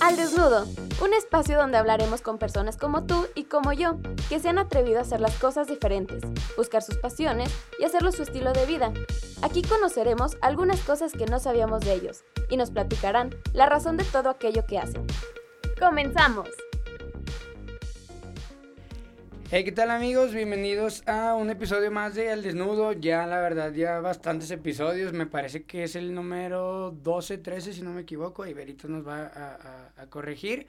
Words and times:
Al 0.00 0.16
Desnudo, 0.16 0.66
un 1.02 1.12
espacio 1.12 1.58
donde 1.58 1.76
hablaremos 1.76 2.22
con 2.22 2.38
personas 2.38 2.78
como 2.78 3.04
tú 3.04 3.26
y 3.34 3.44
como 3.44 3.74
yo, 3.74 3.98
que 4.30 4.40
se 4.40 4.48
han 4.48 4.58
atrevido 4.58 4.98
a 4.98 5.02
hacer 5.02 5.20
las 5.20 5.38
cosas 5.38 5.66
diferentes, 5.66 6.22
buscar 6.56 6.82
sus 6.82 6.96
pasiones 6.96 7.50
y 7.78 7.84
hacerlo 7.84 8.10
su 8.10 8.22
estilo 8.22 8.54
de 8.54 8.64
vida. 8.64 8.94
Aquí 9.42 9.60
conoceremos 9.60 10.38
algunas 10.40 10.80
cosas 10.80 11.12
que 11.12 11.26
no 11.26 11.38
sabíamos 11.38 11.80
de 11.80 11.92
ellos 11.92 12.24
y 12.48 12.56
nos 12.56 12.70
platicarán 12.70 13.34
la 13.52 13.66
razón 13.66 13.98
de 13.98 14.04
todo 14.04 14.30
aquello 14.30 14.64
que 14.66 14.78
hacen. 14.78 15.06
¡Comenzamos! 15.78 16.48
Hey, 19.52 19.64
¿qué 19.64 19.72
tal 19.72 19.90
amigos? 19.90 20.32
Bienvenidos 20.32 21.02
a 21.08 21.34
un 21.34 21.50
episodio 21.50 21.90
más 21.90 22.14
de 22.14 22.30
Al 22.30 22.40
Desnudo. 22.40 22.92
Ya, 22.92 23.26
la 23.26 23.40
verdad, 23.40 23.72
ya 23.72 23.98
bastantes 23.98 24.48
episodios. 24.52 25.12
Me 25.12 25.26
parece 25.26 25.64
que 25.64 25.82
es 25.82 25.96
el 25.96 26.14
número 26.14 26.92
12, 26.92 27.38
13, 27.38 27.72
si 27.72 27.82
no 27.82 27.90
me 27.90 28.02
equivoco. 28.02 28.46
Y 28.46 28.54
Berito 28.54 28.86
nos 28.86 29.04
va 29.04 29.90
a, 29.96 30.06
corregir. 30.06 30.68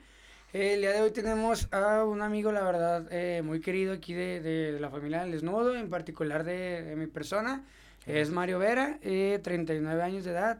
el 0.52 0.80
día 0.80 0.90
de 0.94 1.00
hoy 1.00 1.12
tenemos 1.12 1.72
a 1.72 2.04
un 2.04 2.22
amigo, 2.22 2.50
la 2.50 2.64
verdad, 2.64 3.06
eh, 3.12 3.40
muy 3.42 3.60
querido 3.60 3.92
aquí 3.92 4.14
de, 4.14 4.76
la 4.80 4.90
familia 4.90 5.22
Al 5.22 5.30
Desnudo, 5.30 5.76
en 5.76 5.88
particular 5.88 6.42
de, 6.42 6.94
mi 6.96 7.06
persona. 7.06 7.64
Es 8.04 8.30
Mario 8.30 8.58
Vera, 8.58 8.98
eh, 9.02 9.38
39 9.44 10.02
años 10.02 10.24
de 10.24 10.32
edad. 10.32 10.58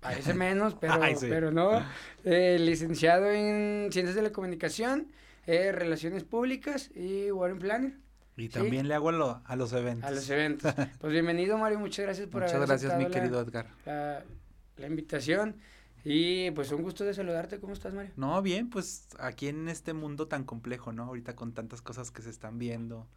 Parece 0.00 0.34
menos, 0.34 0.74
pero, 0.80 0.98
pero 1.20 1.52
no. 1.52 1.80
Eh, 2.24 2.58
licenciado 2.58 3.30
en 3.30 3.88
Ciencias 3.92 4.16
de 4.16 4.22
la 4.22 4.32
Comunicación. 4.32 5.06
Eh, 5.52 5.72
relaciones 5.72 6.22
Públicas 6.22 6.92
y 6.94 7.32
Warren 7.32 7.58
Planner. 7.58 7.98
Y 8.36 8.50
también 8.50 8.86
le 8.86 8.94
hago 8.94 9.08
a, 9.08 9.56
los 9.56 9.72
eventos. 9.72 10.08
A 10.08 10.12
los 10.12 10.30
eventos. 10.30 10.72
Pues 11.00 11.12
bienvenido, 11.12 11.58
Mario. 11.58 11.80
Muchas 11.80 12.04
gracias 12.04 12.28
por 12.28 12.42
Muchas 12.42 12.64
gracias, 12.64 12.96
mi 12.96 13.08
querido 13.08 13.40
Edgar. 13.40 13.66
La, 13.84 14.86
invitación. 14.86 15.56
Y 16.04 16.52
pues 16.52 16.70
un 16.70 16.82
gusto 16.82 17.02
de 17.02 17.14
saludarte. 17.14 17.58
¿Cómo 17.58 17.72
estás, 17.72 17.92
Mario? 17.92 18.12
No, 18.14 18.40
bien, 18.42 18.70
pues 18.70 19.08
aquí 19.18 19.48
en 19.48 19.68
este 19.68 19.92
mundo 19.92 20.28
tan 20.28 20.44
complejo, 20.44 20.92
¿no? 20.92 21.02
Ahorita 21.02 21.34
con 21.34 21.52
tantas 21.52 21.82
cosas 21.82 22.12
que 22.12 22.22
se 22.22 22.30
están 22.30 22.60
viendo. 22.60 23.08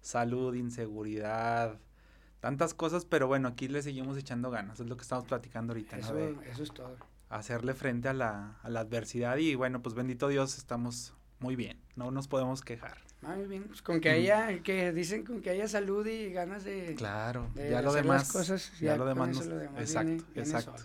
Salud, 0.00 0.54
inseguridad, 0.54 1.80
tantas 2.38 2.72
cosas, 2.72 3.04
pero 3.04 3.26
bueno, 3.26 3.48
aquí 3.48 3.66
le 3.66 3.82
seguimos 3.82 4.16
echando 4.16 4.52
ganas. 4.52 4.78
Es 4.78 4.86
lo 4.86 4.96
que 4.96 5.02
estamos 5.02 5.24
platicando 5.24 5.72
ahorita, 5.72 5.98
eso, 5.98 6.14
¿no? 6.14 6.40
eso 6.42 6.62
es 6.62 6.72
todo. 6.72 6.96
Hacerle 7.30 7.74
frente 7.74 8.08
a 8.08 8.12
la, 8.12 8.60
a 8.62 8.70
la 8.70 8.78
adversidad 8.78 9.38
y 9.38 9.56
bueno, 9.56 9.82
pues 9.82 9.96
bendito 9.96 10.28
Dios, 10.28 10.56
estamos 10.56 11.14
muy 11.40 11.56
bien, 11.56 11.78
no 11.96 12.10
nos 12.10 12.28
podemos 12.28 12.62
quejar. 12.62 12.98
Muy 13.22 13.46
bien, 13.46 13.64
pues 13.64 13.82
con 13.82 14.00
que 14.00 14.10
haya, 14.10 14.62
que 14.62 14.92
dicen 14.92 15.24
con 15.24 15.42
que 15.42 15.50
haya 15.50 15.68
salud 15.68 16.06
y 16.06 16.30
ganas 16.30 16.64
de... 16.64 16.94
Claro, 16.96 17.50
ya 17.54 17.82
lo 17.82 17.92
demás. 17.92 18.32
cosas, 18.32 18.72
ya, 18.80 18.96
lo 18.96 19.04
demás, 19.04 19.36
exacto, 19.78 20.24
exacto. 20.34 20.82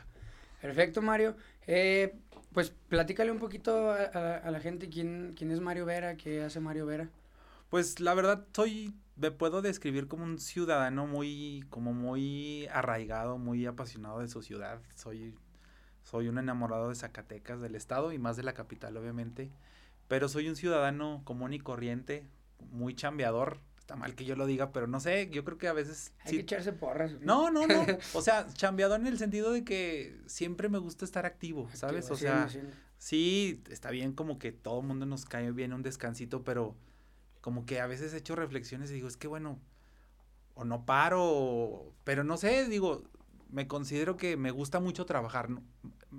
Perfecto, 0.62 1.02
Mario. 1.02 1.36
Eh, 1.68 2.16
pues 2.52 2.74
platícale 2.90 3.32
un 3.32 3.40
poquito 3.40 3.92
a, 3.92 4.38
a, 4.38 4.52
la 4.52 4.60
gente 4.60 4.90
quién, 4.90 5.34
quién 5.38 5.52
es 5.52 5.60
Mario 5.60 5.86
Vera, 5.86 6.16
qué 6.16 6.44
hace 6.44 6.60
Mario 6.60 6.86
Vera. 6.86 7.10
Pues 7.70 8.00
la 8.00 8.14
verdad 8.14 8.46
soy, 8.54 8.94
me 9.16 9.32
puedo 9.32 9.62
describir 9.62 10.08
como 10.08 10.24
un 10.24 10.40
ciudadano 10.40 11.08
muy, 11.08 11.66
como 11.70 11.94
muy 11.94 12.68
arraigado, 12.68 13.38
muy 13.38 13.66
apasionado 13.66 14.20
de 14.20 14.28
su 14.28 14.42
ciudad. 14.42 14.80
Soy, 14.96 15.36
soy 16.04 16.28
un 16.28 16.38
enamorado 16.38 16.90
de 16.90 16.96
Zacatecas, 16.96 17.60
del 17.62 17.76
estado 17.76 18.12
y 18.12 18.20
más 18.20 18.38
de 18.38 18.44
la 18.44 18.54
capital, 18.54 18.96
obviamente. 18.98 19.52
Pero 20.08 20.30
soy 20.30 20.50
un 20.50 20.56
ciudadano 20.56 21.22
común 21.24 21.54
y 21.54 21.60
corriente, 21.60 22.28
muy 22.72 22.96
chambeador. 22.96 23.60
Está 23.80 23.96
mal 23.96 24.16
que 24.16 24.26
yo 24.26 24.36
lo 24.36 24.48
diga, 24.48 24.72
pero 24.72 24.88
no 24.88 25.00
sé, 25.00 25.30
yo 25.32 25.44
creo 25.44 25.60
que 25.60 25.68
a 25.68 25.74
veces... 25.74 26.12
Hay 26.24 26.32
que 26.34 26.40
echarse 26.40 26.74
porras. 26.74 27.20
No, 27.22 27.52
no, 27.52 27.68
no. 27.68 27.86
o 28.14 28.22
sea, 28.22 28.48
chambeador 28.54 29.00
en 29.00 29.08
el 29.08 29.20
sentido 29.20 29.52
de 29.52 29.64
que 29.64 30.20
siempre 30.26 30.70
me 30.70 30.80
gusta 30.80 31.06
estar 31.06 31.26
activo, 31.26 31.70
¿sabes? 31.74 32.10
o 32.10 32.16
sea, 32.16 32.50
sí, 32.98 33.62
está 33.70 33.92
bien 33.92 34.14
como 34.14 34.40
que 34.40 34.52
todo 34.52 34.80
el 34.80 34.88
mundo 34.88 35.06
nos 35.06 35.26
cae 35.26 35.52
bien 35.52 35.72
un 35.72 35.84
descansito, 35.84 36.44
pero 36.44 36.76
como 37.42 37.68
que 37.68 37.80
a 37.80 37.86
veces 37.86 38.12
he 38.14 38.18
hecho 38.18 38.36
reflexiones 38.36 38.90
y 38.90 38.96
digo, 38.96 39.08
es 39.08 39.18
que 39.18 39.28
bueno, 39.28 39.60
o 40.56 40.66
no 40.66 40.86
paro, 40.86 41.94
pero 42.04 42.24
no 42.24 42.38
sé, 42.38 42.68
digo, 42.68 43.04
me 43.50 43.68
considero 43.68 44.18
que 44.18 44.36
me 44.36 44.50
gusta 44.50 44.80
mucho 44.80 45.06
trabajar. 45.06 45.50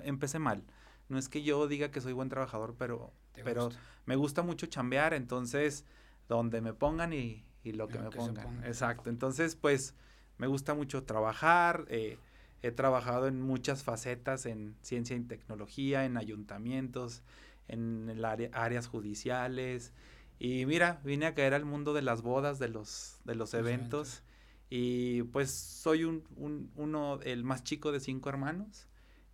empecé 0.02 0.38
mal. 0.38 0.62
No 1.08 1.18
es 1.18 1.28
que 1.28 1.42
yo 1.42 1.66
diga 1.68 1.90
que 1.90 2.00
soy 2.00 2.12
buen 2.12 2.28
trabajador, 2.28 2.74
pero, 2.78 3.12
pero 3.44 3.70
me 4.06 4.16
gusta 4.16 4.42
mucho 4.42 4.66
chambear, 4.66 5.14
entonces 5.14 5.84
donde 6.28 6.60
me 6.60 6.72
pongan 6.72 7.12
y, 7.12 7.44
lo 7.64 7.88
que 7.88 7.98
me 7.98 8.10
pongan. 8.10 8.64
Exacto. 8.64 9.10
Entonces, 9.10 9.56
pues 9.56 9.94
me 10.38 10.46
gusta 10.46 10.74
mucho 10.74 11.04
trabajar. 11.04 11.84
Eh, 11.88 12.18
he 12.62 12.70
trabajado 12.70 13.26
en 13.26 13.40
muchas 13.40 13.82
facetas, 13.82 14.46
en 14.46 14.76
ciencia 14.82 15.16
y 15.16 15.20
tecnología, 15.20 16.04
en 16.04 16.16
ayuntamientos, 16.16 17.22
en 17.68 18.08
el 18.08 18.24
área, 18.24 18.50
áreas 18.52 18.86
judiciales. 18.86 19.92
Y 20.38 20.66
mira, 20.66 21.00
vine 21.04 21.26
a 21.26 21.34
caer 21.34 21.54
al 21.54 21.64
mundo 21.64 21.94
de 21.94 22.02
las 22.02 22.22
bodas, 22.22 22.58
de 22.58 22.68
los, 22.68 23.18
de 23.24 23.34
los, 23.34 23.54
eventos. 23.54 24.22
Y 24.68 25.22
pues 25.24 25.50
soy 25.50 26.04
un, 26.04 26.24
un, 26.36 26.70
uno, 26.76 27.20
el 27.22 27.44
más 27.44 27.64
chico 27.64 27.92
de 27.92 28.00
cinco 28.00 28.28
hermanos, 28.28 28.88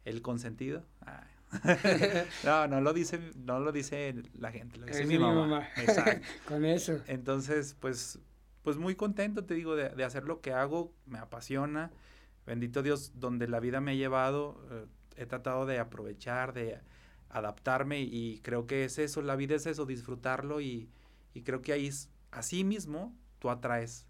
el 0.05 0.23
consentido. 0.23 0.85
No, 2.45 2.67
no 2.67 2.81
lo 2.81 2.93
dice, 2.93 3.21
no 3.37 3.61
lo 3.61 3.73
dice 3.73 4.15
la 4.39 4.51
gente, 4.51 4.79
lo 4.79 4.87
dice 4.87 5.05
mi, 5.05 5.19
mamá. 5.19 5.69
Exacto. 5.77 6.27
Con 6.47 6.65
eso. 6.65 7.01
Entonces, 7.07 7.77
pues, 7.79 8.19
pues 8.63 8.77
muy 8.77 8.95
contento, 8.95 9.45
te 9.45 9.55
digo, 9.55 9.77
de, 9.77 10.05
hacer 10.05 10.25
lo 10.25 10.41
que 10.41 10.53
hago, 10.53 10.95
me 11.07 11.19
apasiona. 11.19 11.91
Bendito 12.47 12.83
Dios, 12.83 13.13
donde 13.15 13.49
la 13.49 13.61
vida 13.61 13.81
me 13.81 13.93
ha 13.93 13.95
llevado, 13.95 14.67
eh, 14.71 14.87
he 15.17 15.27
tratado 15.27 15.67
de 15.67 15.79
aprovechar, 15.79 16.53
de 16.53 16.81
adaptarme 17.29 18.01
y 18.01 18.41
creo 18.41 18.67
que 18.67 18.85
es 18.85 18.99
eso, 18.99 19.23
la 19.23 19.37
vida 19.37 19.55
es 19.55 19.67
eso, 19.67 19.87
disfrutarlo 19.87 20.61
y, 20.61 20.91
y 21.35 21.43
creo 21.43 21.63
que 21.63 21.73
ahí 21.73 21.89
así 22.31 22.65
mismo 22.65 23.15
tú 23.39 23.49
atraes 23.49 24.07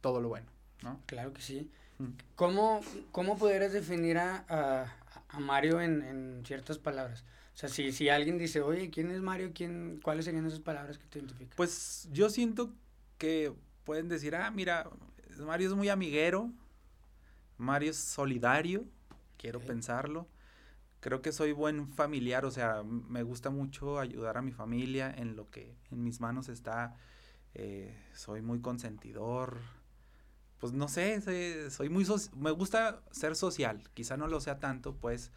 todo 0.00 0.20
lo 0.20 0.28
bueno, 0.28 0.46
¿no? 0.82 1.00
Claro 1.06 1.32
que 1.32 1.40
sí. 1.42 1.70
Mm. 1.98 2.10
¿Cómo, 2.36 2.80
cómo 3.12 3.38
pudieras 3.38 3.72
definir 3.72 4.18
a 4.18 4.44
a 4.48 4.99
Mario 5.38 5.80
en, 5.80 6.02
en, 6.02 6.42
ciertas 6.44 6.78
palabras. 6.78 7.24
O 7.54 7.56
sea, 7.56 7.68
si, 7.68 7.92
si 7.92 8.08
alguien 8.08 8.38
dice, 8.38 8.60
oye, 8.62 8.90
¿quién 8.90 9.10
es 9.10 9.20
Mario? 9.20 9.52
¿Quién, 9.54 10.00
¿Cuáles 10.02 10.24
serían 10.24 10.46
esas 10.46 10.60
palabras 10.60 10.98
que 10.98 11.06
te 11.06 11.18
identifican? 11.18 11.56
Pues 11.56 12.08
yo 12.12 12.30
siento 12.30 12.72
que 13.18 13.52
pueden 13.84 14.08
decir, 14.08 14.34
ah, 14.34 14.50
mira, 14.50 14.88
Mario 15.38 15.68
es 15.68 15.74
muy 15.74 15.88
amiguero, 15.88 16.50
Mario 17.58 17.90
es 17.90 17.98
solidario, 17.98 18.84
quiero 19.36 19.60
pensarlo. 19.60 20.26
Creo 21.00 21.22
que 21.22 21.32
soy 21.32 21.52
buen 21.52 21.88
familiar, 21.88 22.44
o 22.44 22.50
sea, 22.50 22.82
me 22.82 23.22
gusta 23.22 23.48
mucho 23.50 23.98
ayudar 23.98 24.36
a 24.36 24.42
mi 24.42 24.52
familia 24.52 25.12
en 25.16 25.34
lo 25.34 25.50
que 25.50 25.74
en 25.90 26.04
mis 26.04 26.20
manos 26.20 26.48
está. 26.48 26.94
Eh, 27.54 27.96
soy 28.14 28.42
muy 28.42 28.60
consentidor, 28.60 29.58
pues 30.60 30.72
no 30.72 30.88
sé, 30.88 31.70
soy, 31.70 31.88
muy, 31.88 32.06
me 32.36 32.50
gusta 32.50 33.00
ser 33.10 33.34
social, 33.34 33.82
quizá 33.94 34.16
no 34.16 34.28
lo 34.28 34.40
sea 34.40 34.58
tanto, 34.58 34.94
pues 34.94 35.30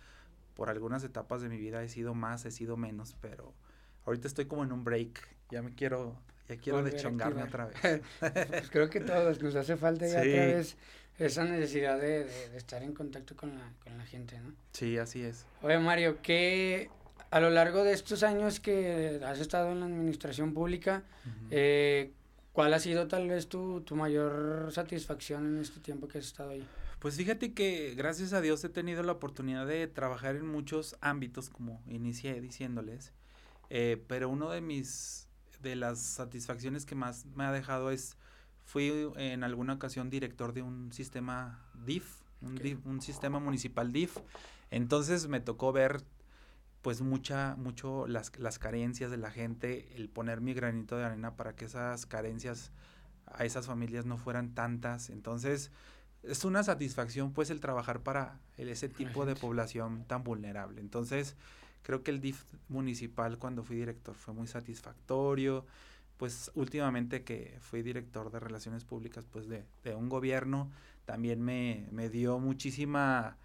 por 0.53 0.69
algunas 0.69 1.03
etapas 1.03 1.41
de 1.41 1.49
mi 1.49 1.57
vida 1.57 1.81
he 1.81 1.89
sido 1.89 2.13
más, 2.13 2.45
he 2.45 2.51
sido 2.51 2.77
menos, 2.77 3.15
pero 3.21 3.53
ahorita 4.05 4.27
estoy 4.27 4.45
como 4.45 4.63
en 4.63 4.71
un 4.71 4.83
break, 4.83 5.27
ya 5.49 5.61
me 5.61 5.73
quiero, 5.73 6.19
ya 6.49 6.57
quiero 6.57 6.83
deschongarme 6.83 7.43
otra 7.43 7.67
vez. 7.67 8.01
pues 8.19 8.69
creo 8.69 8.89
que 8.89 8.99
todos 8.99 9.41
nos 9.41 9.55
hace 9.55 9.77
falta 9.77 10.05
ya 10.05 10.19
otra 10.19 10.45
vez 10.45 10.77
esa 11.17 11.45
necesidad 11.45 11.99
de, 11.99 12.25
de, 12.25 12.57
estar 12.57 12.83
en 12.83 12.93
contacto 12.93 13.35
con 13.35 13.55
la, 13.55 13.71
con 13.83 13.97
la 13.97 14.05
gente, 14.05 14.39
¿no? 14.39 14.53
Sí, 14.71 14.97
así 14.97 15.23
es. 15.23 15.45
Oye, 15.61 15.79
Mario, 15.79 16.21
¿qué 16.21 16.89
a 17.33 17.39
lo 17.39 17.49
largo 17.49 17.83
de 17.83 17.93
estos 17.93 18.21
años 18.21 18.59
que 18.59 19.19
has 19.25 19.39
estado 19.39 19.71
en 19.71 19.79
la 19.79 19.87
administración 19.87 20.53
pública, 20.53 21.01
eh, 21.49 22.11
¿Cuál 22.53 22.75
ha 22.75 22.79
sido 22.79 23.07
tal 23.07 23.27
vez 23.27 23.49
tu, 23.49 23.81
tu 23.81 23.95
mayor 23.95 24.71
satisfacción 24.71 25.47
en 25.47 25.57
este 25.57 25.79
tiempo 25.79 26.07
que 26.07 26.19
has 26.19 26.25
estado 26.25 26.51
ahí? 26.51 26.65
Pues 26.99 27.17
fíjate 27.17 27.53
que 27.53 27.95
gracias 27.97 28.31
a 28.31 28.41
Dios 28.41 28.63
he 28.63 28.69
tenido 28.69 29.01
la 29.01 29.11
oportunidad 29.11 29.65
de 29.65 29.87
trabajar 29.87 30.35
en 30.35 30.47
muchos 30.47 30.95
ámbitos, 31.01 31.49
como 31.49 31.81
inicié 31.87 32.39
diciéndoles, 32.39 33.11
eh, 33.71 34.01
pero 34.07 34.29
uno 34.29 34.51
de 34.51 34.61
mis, 34.61 35.27
de 35.61 35.75
las 35.75 35.99
satisfacciones 35.99 36.85
que 36.85 36.93
más 36.93 37.25
me 37.25 37.43
ha 37.43 37.51
dejado 37.51 37.89
es, 37.89 38.15
fui 38.63 39.11
en 39.17 39.43
alguna 39.43 39.73
ocasión 39.73 40.11
director 40.11 40.53
de 40.53 40.61
un 40.61 40.93
sistema 40.93 41.59
DIF, 41.85 42.21
un, 42.39 42.55
DIF, 42.55 42.85
un 42.85 43.01
sistema 43.01 43.39
municipal 43.39 43.91
DIF, 43.91 44.17
entonces 44.69 45.27
me 45.27 45.39
tocó 45.39 45.73
ver 45.73 46.03
pues 46.83 47.01
mucha, 47.01 47.55
mucho 47.55 48.05
las, 48.07 48.37
las 48.37 48.59
carencias 48.59 49.09
de 49.09 49.17
la 49.17 49.31
gente, 49.31 49.95
el 49.95 50.09
poner 50.09 50.41
mi 50.41 50.53
granito 50.53 50.97
de 50.97 51.05
arena 51.05 51.35
para 51.37 51.55
que 51.55 51.65
esas 51.65 52.05
carencias 52.05 52.71
a 53.25 53.45
esas 53.45 53.65
familias 53.65 54.05
no 54.05 54.17
fueran 54.17 54.53
tantas. 54.53 55.09
Entonces, 55.09 55.71
es 56.23 56.43
una 56.43 56.61
satisfacción 56.61 57.31
pues 57.31 57.49
el 57.49 57.61
trabajar 57.61 58.01
para 58.01 58.37
ese 58.57 58.89
tipo 58.89 59.25
de 59.25 59.35
población 59.35 60.03
tan 60.07 60.25
vulnerable. 60.25 60.81
Entonces, 60.81 61.37
creo 61.83 62.03
que 62.03 62.11
el 62.11 62.19
DIF 62.19 62.43
municipal 62.67 63.37
cuando 63.37 63.63
fui 63.63 63.77
director 63.77 64.13
fue 64.13 64.33
muy 64.33 64.47
satisfactorio. 64.47 65.65
Pues 66.17 66.51
últimamente 66.53 67.23
que 67.23 67.57
fui 67.61 67.81
director 67.81 68.29
de 68.29 68.41
relaciones 68.41 68.83
públicas 68.83 69.25
pues 69.31 69.47
de, 69.47 69.65
de 69.85 69.95
un 69.95 70.09
gobierno, 70.09 70.69
también 71.05 71.41
me, 71.41 71.87
me 71.91 72.09
dio 72.09 72.39
muchísima 72.39 73.37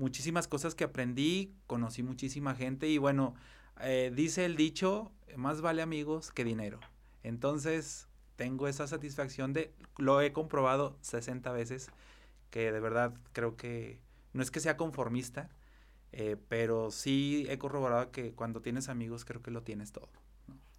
muchísimas 0.00 0.48
cosas 0.48 0.74
que 0.74 0.84
aprendí, 0.84 1.54
conocí 1.66 2.02
muchísima 2.02 2.54
gente 2.54 2.88
y 2.88 2.98
bueno, 2.98 3.34
eh, 3.80 4.10
dice 4.14 4.44
el 4.44 4.56
dicho, 4.56 5.12
más 5.36 5.60
vale 5.60 5.82
amigos 5.82 6.32
que 6.32 6.42
dinero. 6.42 6.80
Entonces, 7.22 8.08
tengo 8.36 8.66
esa 8.66 8.86
satisfacción 8.86 9.52
de, 9.52 9.72
lo 9.98 10.20
he 10.22 10.32
comprobado 10.32 10.96
60 11.02 11.52
veces, 11.52 11.90
que 12.50 12.72
de 12.72 12.80
verdad 12.80 13.12
creo 13.32 13.56
que 13.56 14.00
no 14.32 14.42
es 14.42 14.50
que 14.50 14.60
sea 14.60 14.76
conformista, 14.76 15.50
eh, 16.12 16.36
pero 16.48 16.90
sí 16.90 17.46
he 17.48 17.58
corroborado 17.58 18.10
que 18.10 18.32
cuando 18.32 18.62
tienes 18.62 18.88
amigos 18.88 19.24
creo 19.24 19.42
que 19.42 19.50
lo 19.50 19.62
tienes 19.62 19.92
todo. 19.92 20.08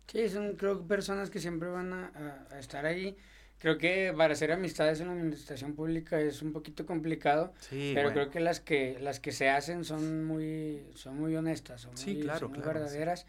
Sí, 0.07 0.27
son 0.27 0.55
creo 0.55 0.85
personas 0.87 1.29
que 1.29 1.39
siempre 1.39 1.69
van 1.69 1.93
a, 1.93 2.47
estar 2.59 2.85
ahí. 2.85 3.15
Creo 3.61 3.77
que 3.77 4.11
para 4.17 4.33
hacer 4.33 4.51
amistades 4.51 5.01
en 5.01 5.07
la 5.07 5.13
administración 5.13 5.75
pública 5.75 6.19
es 6.19 6.41
un 6.41 6.51
poquito 6.51 6.87
complicado, 6.87 7.53
pero 7.69 8.11
creo 8.11 8.31
que 8.31 8.39
las 8.39 8.59
que 8.59 8.97
las 8.99 9.19
que 9.19 9.31
se 9.31 9.49
hacen 9.49 9.85
son 9.85 10.25
muy 10.25 10.81
son 10.95 11.19
muy 11.19 11.35
honestas, 11.35 11.81
son 11.81 11.93
muy, 11.93 12.23
verdaderas. 12.63 13.27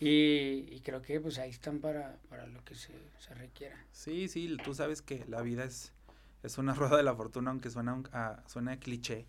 Y, 0.00 0.80
creo 0.80 1.02
que 1.02 1.20
pues 1.20 1.38
ahí 1.38 1.50
están 1.50 1.80
para, 1.80 2.16
para 2.30 2.46
lo 2.46 2.64
que 2.64 2.74
se, 2.74 2.92
se, 3.18 3.34
requiera. 3.34 3.76
Sí, 3.92 4.28
sí, 4.28 4.56
tú 4.64 4.74
sabes 4.74 5.02
que 5.02 5.24
la 5.28 5.42
vida 5.42 5.64
es, 5.64 5.92
es 6.42 6.56
una 6.56 6.72
rueda 6.74 6.96
de 6.96 7.02
la 7.02 7.14
fortuna, 7.14 7.50
aunque 7.50 7.68
suena, 7.68 8.02
a, 8.12 8.42
suena 8.46 8.78
cliché, 8.78 9.26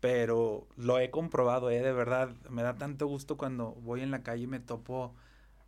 pero 0.00 0.66
lo 0.76 0.98
he 0.98 1.10
comprobado, 1.10 1.70
¿eh? 1.70 1.82
de 1.82 1.92
verdad, 1.92 2.30
me 2.48 2.62
da 2.62 2.74
tanto 2.76 3.06
gusto 3.06 3.36
cuando 3.36 3.72
voy 3.82 4.00
en 4.00 4.10
la 4.10 4.22
calle 4.22 4.44
y 4.44 4.46
me 4.46 4.60
topo 4.60 5.14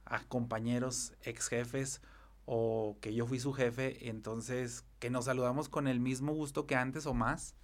a 0.06 0.24
compañeros, 0.24 1.12
ex 1.22 1.48
jefes, 1.48 2.00
o 2.44 2.96
que 3.00 3.14
yo 3.14 3.26
fui 3.26 3.38
su 3.38 3.52
jefe, 3.52 4.08
entonces 4.08 4.84
que 4.98 5.10
nos 5.10 5.26
saludamos 5.26 5.68
con 5.68 5.86
el 5.86 6.00
mismo 6.00 6.32
gusto 6.32 6.66
que 6.66 6.76
antes 6.76 7.06
o 7.06 7.14
más. 7.14 7.54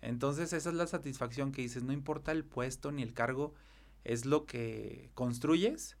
Entonces 0.00 0.52
esa 0.52 0.70
es 0.70 0.74
la 0.74 0.86
satisfacción 0.86 1.52
que 1.52 1.62
dices, 1.62 1.84
no 1.84 1.92
importa 1.92 2.32
el 2.32 2.44
puesto 2.44 2.90
ni 2.90 3.02
el 3.02 3.14
cargo, 3.14 3.54
es 4.04 4.26
lo 4.26 4.46
que 4.46 5.10
construyes 5.14 5.96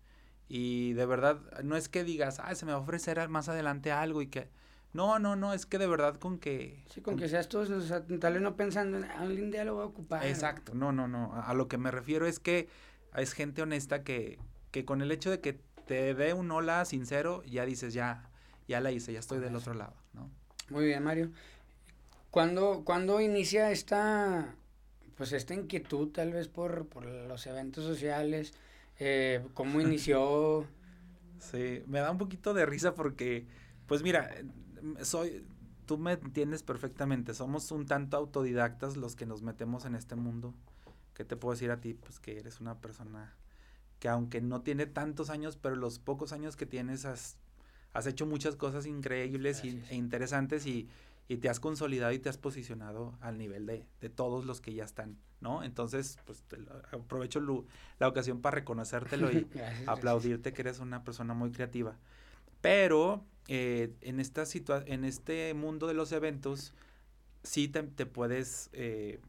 y 0.48 0.92
de 0.92 1.06
verdad, 1.06 1.40
no 1.62 1.76
es 1.76 1.88
que 1.88 2.04
digas, 2.04 2.40
ah, 2.42 2.54
se 2.54 2.66
me 2.66 2.72
va 2.72 2.78
a 2.78 2.82
ofrecer 2.82 3.26
más 3.28 3.48
adelante 3.48 3.90
algo 3.90 4.20
y 4.22 4.26
que... 4.26 4.50
No, 4.92 5.18
no, 5.18 5.36
no, 5.36 5.54
es 5.54 5.64
que 5.64 5.78
de 5.78 5.86
verdad 5.86 6.16
con 6.16 6.38
que... 6.38 6.84
Sí, 6.90 7.00
con, 7.00 7.16
que 7.16 7.26
seas 7.26 7.48
tú, 7.48 7.60
o 7.60 7.80
sea, 7.80 8.04
tal 8.04 8.34
vez 8.34 8.42
no 8.42 8.56
pensando 8.56 8.98
en, 8.98 9.04
ah, 9.04 9.22
un 9.22 9.50
día 9.50 9.64
lo 9.64 9.76
voy 9.76 9.84
a 9.84 9.86
ocupar. 9.86 10.26
Exacto, 10.26 10.74
no, 10.74 10.92
no, 10.92 11.08
no. 11.08 11.32
A, 11.42 11.54
lo 11.54 11.68
que 11.68 11.78
me 11.78 11.90
refiero 11.90 12.26
es 12.26 12.38
que 12.38 12.68
es 13.16 13.32
gente 13.32 13.62
honesta 13.62 14.04
que, 14.04 14.38
que 14.70 14.84
con 14.84 15.00
el 15.00 15.10
hecho 15.10 15.30
de 15.30 15.40
que 15.40 15.58
te 15.86 16.14
dé 16.14 16.34
un 16.34 16.50
hola 16.50 16.84
sincero, 16.84 17.42
ya 17.44 17.64
dices, 17.64 17.94
ya, 17.94 18.28
ya 18.68 18.80
la 18.80 18.92
hice, 18.92 19.12
ya 19.12 19.20
estoy 19.20 19.38
del 19.40 19.56
otro 19.56 19.74
lado, 19.74 19.94
¿no? 20.12 20.30
Muy 20.70 20.86
bien, 20.86 21.02
Mario. 21.02 21.30
¿Cuándo, 22.30 22.82
¿cuándo 22.84 23.20
inicia 23.20 23.70
esta, 23.70 24.54
pues 25.16 25.32
esta 25.32 25.54
inquietud 25.54 26.08
tal 26.12 26.32
vez 26.32 26.48
por, 26.48 26.86
por 26.88 27.04
los 27.04 27.46
eventos 27.46 27.84
sociales? 27.84 28.54
Eh, 28.98 29.44
¿Cómo 29.54 29.80
inició? 29.82 30.66
sí, 31.38 31.82
me 31.86 32.00
da 32.00 32.10
un 32.10 32.18
poquito 32.18 32.54
de 32.54 32.66
risa 32.66 32.94
porque, 32.94 33.46
pues 33.86 34.02
mira, 34.02 34.30
soy, 35.02 35.44
tú 35.86 35.98
me 35.98 36.12
entiendes 36.12 36.62
perfectamente, 36.62 37.34
somos 37.34 37.70
un 37.72 37.86
tanto 37.86 38.16
autodidactas 38.16 38.96
los 38.96 39.16
que 39.16 39.26
nos 39.26 39.42
metemos 39.42 39.84
en 39.84 39.94
este 39.94 40.14
mundo. 40.16 40.54
¿Qué 41.14 41.24
te 41.24 41.36
puedo 41.36 41.52
decir 41.52 41.70
a 41.70 41.80
ti? 41.80 41.94
Pues 41.94 42.18
que 42.20 42.38
eres 42.38 42.60
una 42.60 42.80
persona 42.80 43.34
que 44.02 44.08
aunque 44.08 44.40
no 44.40 44.62
tiene 44.62 44.86
tantos 44.86 45.30
años, 45.30 45.56
pero 45.56 45.76
los 45.76 46.00
pocos 46.00 46.32
años 46.32 46.56
que 46.56 46.66
tienes 46.66 47.04
has, 47.04 47.36
has 47.92 48.08
hecho 48.08 48.26
muchas 48.26 48.56
cosas 48.56 48.84
increíbles 48.84 49.62
e 49.62 49.94
interesantes 49.94 50.66
y, 50.66 50.88
y 51.28 51.36
te 51.36 51.48
has 51.48 51.60
consolidado 51.60 52.10
y 52.10 52.18
te 52.18 52.28
has 52.28 52.36
posicionado 52.36 53.16
al 53.20 53.38
nivel 53.38 53.64
de, 53.64 53.86
de 54.00 54.08
todos 54.08 54.44
los 54.44 54.60
que 54.60 54.74
ya 54.74 54.82
están, 54.82 55.18
¿no? 55.40 55.62
Entonces, 55.62 56.18
pues 56.26 56.42
aprovecho 56.90 57.40
la 58.00 58.08
ocasión 58.08 58.40
para 58.40 58.56
reconocértelo 58.56 59.30
y 59.30 59.46
aplaudirte 59.86 60.52
que 60.52 60.62
eres 60.62 60.80
una 60.80 61.04
persona 61.04 61.32
muy 61.32 61.52
creativa. 61.52 61.96
Pero 62.60 63.24
eh, 63.46 63.94
en, 64.00 64.18
esta 64.18 64.42
en 64.86 65.04
este 65.04 65.54
mundo 65.54 65.86
de 65.86 65.94
los 65.94 66.10
eventos, 66.10 66.74
sí 67.44 67.68
te, 67.68 67.84
puedes, 68.04 68.68
eh, 68.72 69.20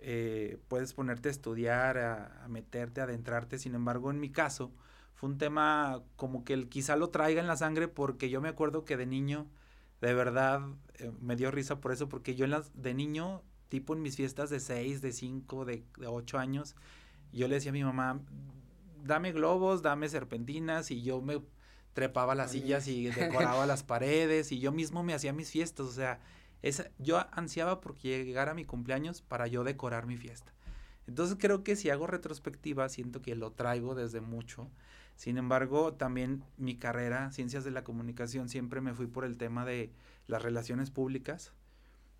eh, 0.00 0.58
puedes 0.68 0.92
ponerte 0.92 1.28
a 1.28 1.32
estudiar, 1.32 1.98
a, 1.98 2.44
a, 2.44 2.48
meterte, 2.48 3.00
a 3.00 3.04
adentrarte. 3.04 3.58
Sin 3.58 3.74
embargo, 3.74 4.10
en 4.10 4.20
mi 4.20 4.30
caso, 4.30 4.72
fue 5.14 5.28
un 5.28 5.38
tema 5.38 6.02
como 6.16 6.44
que 6.44 6.54
el, 6.54 6.68
quizá 6.68 6.96
lo 6.96 7.10
traiga 7.10 7.40
en 7.40 7.46
la 7.46 7.56
sangre 7.56 7.88
porque 7.88 8.30
yo 8.30 8.40
me 8.40 8.48
acuerdo 8.48 8.84
que 8.84 8.96
de 8.96 9.06
niño 9.06 9.48
de 10.00 10.14
verdad 10.14 10.62
eh, 10.94 11.10
me 11.20 11.36
dio 11.36 11.50
risa 11.50 11.80
por 11.80 11.92
eso, 11.92 12.08
porque 12.08 12.34
yo 12.34 12.44
en 12.44 12.52
las, 12.52 12.70
de 12.80 12.94
niño, 12.94 13.42
tipo 13.68 13.94
en 13.94 14.02
mis 14.02 14.16
fiestas 14.16 14.50
de 14.50 14.60
6, 14.60 15.02
de 15.02 15.12
5, 15.12 15.64
de, 15.64 15.84
de 15.98 16.06
8 16.06 16.38
años, 16.38 16.76
yo 17.32 17.48
le 17.48 17.56
decía 17.56 17.70
a 17.70 17.72
mi 17.72 17.84
mamá, 17.84 18.20
dame 19.04 19.32
globos, 19.32 19.82
dame 19.82 20.08
serpentinas, 20.08 20.90
y 20.90 21.02
yo 21.02 21.20
me 21.20 21.40
trepaba 21.92 22.34
las 22.34 22.52
sillas 22.52 22.86
y 22.86 23.06
decoraba 23.08 23.66
las 23.66 23.82
paredes, 23.82 24.52
y 24.52 24.60
yo 24.60 24.72
mismo 24.72 25.02
me 25.02 25.14
hacía 25.14 25.32
mis 25.32 25.50
fiestas, 25.50 25.86
o 25.86 25.92
sea, 25.92 26.20
esa, 26.62 26.90
yo 26.98 27.24
ansiaba 27.32 27.80
porque 27.80 28.24
llegara 28.24 28.54
mi 28.54 28.64
cumpleaños 28.64 29.22
para 29.22 29.46
yo 29.46 29.64
decorar 29.64 30.06
mi 30.06 30.16
fiesta. 30.16 30.52
Entonces 31.06 31.36
creo 31.40 31.64
que 31.64 31.76
si 31.76 31.90
hago 31.90 32.06
retrospectiva, 32.06 32.88
siento 32.88 33.22
que 33.22 33.34
lo 33.34 33.52
traigo 33.52 33.94
desde 33.94 34.20
mucho 34.20 34.70
sin 35.18 35.36
embargo, 35.36 35.94
también 35.94 36.44
mi 36.58 36.76
carrera, 36.76 37.32
ciencias 37.32 37.64
de 37.64 37.72
la 37.72 37.82
comunicación, 37.82 38.48
siempre 38.48 38.80
me 38.80 38.94
fui 38.94 39.08
por 39.08 39.24
el 39.24 39.36
tema 39.36 39.64
de 39.64 39.90
las 40.28 40.42
relaciones 40.42 40.92
públicas, 40.92 41.52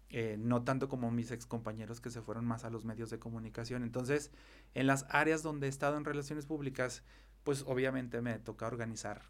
eh, 0.09 0.35
no 0.37 0.65
tanto 0.65 0.89
como 0.89 1.13
mis 1.13 1.31
ex 1.31 1.47
compañeros 1.47 2.01
que 2.01 2.11
se 2.11 2.23
fueron 2.23 2.45
más 2.45 2.65
a 2.65 2.71
los 2.71 2.85
medios 2.85 3.09
de 3.09 3.21
comunicación. 3.21 3.85
Entonces, 3.85 4.33
en 4.75 4.89
las 4.89 5.07
áreas 5.11 5.45
donde 5.45 5.69
he 5.69 5.71
estado 5.71 5.97
en 5.97 6.05
relaciones 6.05 6.45
públicas, 6.45 7.05
pues 7.45 7.63
obviamente 7.69 8.21
me 8.21 8.37
toca 8.41 8.67
organizar 8.67 9.23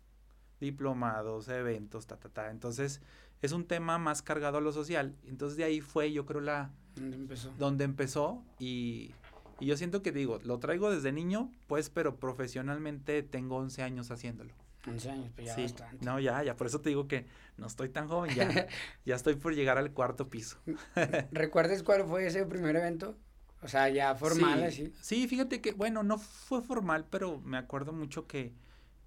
diplomados, 0.60 1.49
eventos, 1.49 2.06
ta, 2.06 2.16
ta, 2.16 2.28
ta. 2.28 2.50
Entonces, 2.50 3.00
es 3.43 3.52
un 3.52 3.66
tema 3.66 3.99
más 3.99 4.22
cargado 4.22 4.58
a 4.58 4.60
lo 4.60 4.72
social. 4.72 5.14
Entonces, 5.26 5.56
de 5.56 5.64
ahí 5.64 5.81
fue, 5.81 6.12
yo 6.12 6.26
creo, 6.26 6.40
la... 6.40 6.70
Donde 6.94 7.16
empezó. 7.16 7.52
Donde 7.58 7.84
empezó 7.84 8.43
y 8.58 9.12
y 9.60 9.66
yo 9.66 9.76
siento 9.76 10.02
que 10.02 10.12
digo, 10.12 10.38
lo 10.44 10.58
traigo 10.58 10.90
desde 10.90 11.10
niño, 11.12 11.50
pues, 11.66 11.90
pero 11.90 12.16
profesionalmente 12.16 13.22
tengo 13.22 13.56
11 13.56 13.82
años 13.82 14.10
haciéndolo. 14.10 14.52
11 14.87 15.10
años, 15.10 15.31
pues 15.34 15.49
ya 15.49 15.55
sí. 15.55 15.62
bastante. 15.62 16.05
No, 16.05 16.20
ya, 16.20 16.43
ya, 16.44 16.56
por 16.56 16.69
eso 16.69 16.81
te 16.81 16.90
digo 16.90 17.08
que 17.08 17.26
no 17.56 17.66
estoy 17.66 17.88
tan 17.88 18.06
joven, 18.06 18.34
ya, 18.34 18.49
ya 19.05 19.16
estoy 19.16 19.34
por 19.34 19.55
llegar 19.55 19.76
al 19.76 19.93
cuarto 19.93 20.28
piso. 20.28 20.58
¿Recuerdas 21.32 21.82
cuál 21.82 22.05
fue 22.06 22.26
ese 22.26 22.46
primer 22.46 22.76
evento? 22.76 23.16
O 23.60 23.66
sea, 23.66 23.88
ya 23.88 24.14
formal, 24.14 24.62
así. 24.62 24.93
Sí, 25.00 25.26
fíjate 25.26 25.60
que, 25.60 25.72
bueno, 25.72 26.05
no 26.05 26.19
fue 26.19 26.62
formal, 26.62 27.06
pero 27.10 27.41
me 27.41 27.58
acuerdo 27.58 27.93
mucho 27.93 28.29
que 28.29 28.53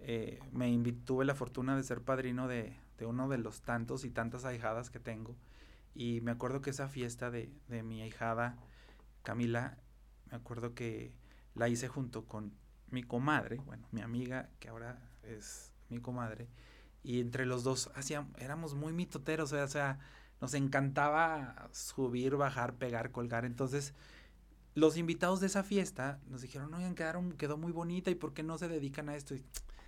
eh, 0.02 0.40
me 0.52 0.76
tuve 0.92 1.26
la 1.26 1.36
fortuna 1.36 1.76
de 1.76 1.84
ser 1.84 2.02
padrino 2.02 2.48
de, 2.48 2.76
de, 2.98 3.06
uno 3.06 3.30
de 3.30 3.38
los 3.38 3.62
tantos 3.62 4.04
y 4.04 4.10
tantas 4.10 4.46
ahijadas 4.46 4.90
que 4.90 5.00
tengo. 5.00 5.36
Y 5.94 6.22
me 6.22 6.32
acuerdo 6.32 6.62
que 6.62 6.72
esa 6.72 6.88
fiesta 6.88 7.30
de, 7.32 7.52
de 7.68 7.84
mi 7.84 8.02
ahijada, 8.02 8.58
Camila, 9.24 9.78
me 10.30 10.38
acuerdo 10.38 10.74
que 10.74 11.14
la 11.54 11.70
hice 11.70 11.88
junto 11.88 12.26
con 12.26 12.54
mi 12.90 13.04
comadre, 13.04 13.58
bueno, 13.58 13.88
mi 13.92 14.02
amiga, 14.02 14.50
que 14.60 14.70
ahora 14.70 15.00
es 15.24 15.72
mi 15.90 16.00
comadre, 16.00 16.48
y 17.04 17.20
entre 17.20 17.46
los 17.46 17.64
dos 17.64 17.92
hacíamos, 17.96 18.32
éramos 18.40 18.76
muy 18.76 18.94
mitoteros, 18.94 19.52
o 19.54 19.68
sea, 19.68 20.00
nos 20.40 20.54
encantaba 20.54 21.70
subir, 21.72 22.36
bajar, 22.36 22.76
pegar, 22.76 23.12
colgar, 23.12 23.46
entonces 23.46 23.94
los 24.74 24.98
invitados 24.98 25.40
de 25.42 25.48
esa 25.48 25.64
fiesta 25.64 26.20
nos 26.28 26.42
dijeron, 26.42 26.74
oigan, 26.74 26.96
quedaron, 26.96 27.34
quedó 27.34 27.58
muy 27.58 27.72
bonita, 27.72 28.10
¿y 28.10 28.16
por 28.16 28.34
qué 28.34 28.44
no 28.44 28.58
se 28.58 28.68
dedican 28.68 29.10
a 29.10 29.16
esto? 29.16 29.36
Y 29.36 29.44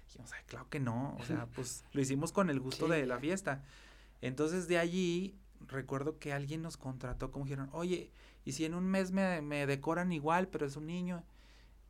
dijimos, 0.06 0.32
Ay, 0.34 0.44
claro 0.46 0.70
que 0.70 0.80
no, 0.80 1.16
o 1.20 1.26
sea, 1.26 1.46
pues 1.56 1.86
lo 1.92 2.02
hicimos 2.02 2.32
con 2.32 2.50
el 2.50 2.60
gusto 2.60 2.88
de 2.88 3.06
la 3.06 3.20
fiesta. 3.20 3.64
Entonces 4.22 4.68
de 4.68 4.78
allí 4.78 5.38
recuerdo 5.68 6.20
que 6.20 6.34
alguien 6.34 6.62
nos 6.62 6.78
contrató, 6.78 7.32
como 7.32 7.46
dijeron, 7.46 7.70
oye, 7.72 8.12
y 8.46 8.54
si 8.54 8.66
en 8.66 8.74
un 8.74 8.86
mes 8.86 9.12
me, 9.12 9.42
me 9.42 9.66
decoran 9.66 10.12
igual, 10.12 10.48
pero 10.48 10.66
es 10.66 10.76
un 10.76 10.88
niño. 10.88 11.24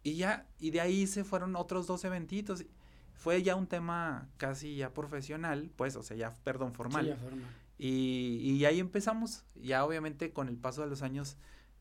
Y 0.04 0.16
ya, 0.16 0.48
y 0.60 0.72
de 0.72 0.82
ahí 0.82 1.08
se 1.08 1.24
fueron 1.24 1.56
otros 1.56 1.88
dos 1.88 2.04
eventitos. 2.04 2.66
Fue 3.14 3.42
ya 3.42 3.56
un 3.56 3.68
tema 3.68 4.30
casi 4.38 4.76
ya 4.76 4.94
profesional, 4.94 5.72
pues, 5.76 5.96
o 5.96 6.04
sea, 6.04 6.18
ya, 6.18 6.32
perdón, 6.44 6.74
formal. 6.74 7.06
Sí, 7.06 7.10
ya 7.12 7.18
formal. 7.18 7.48
Y, 7.78 8.40
y 8.44 8.66
ahí 8.66 8.80
empezamos. 8.80 9.46
Ya 9.56 9.86
obviamente 9.86 10.32
con 10.34 10.50
el 10.50 10.58
paso 10.58 10.82
de 10.82 10.88
los 10.88 11.02
años, 11.02 11.38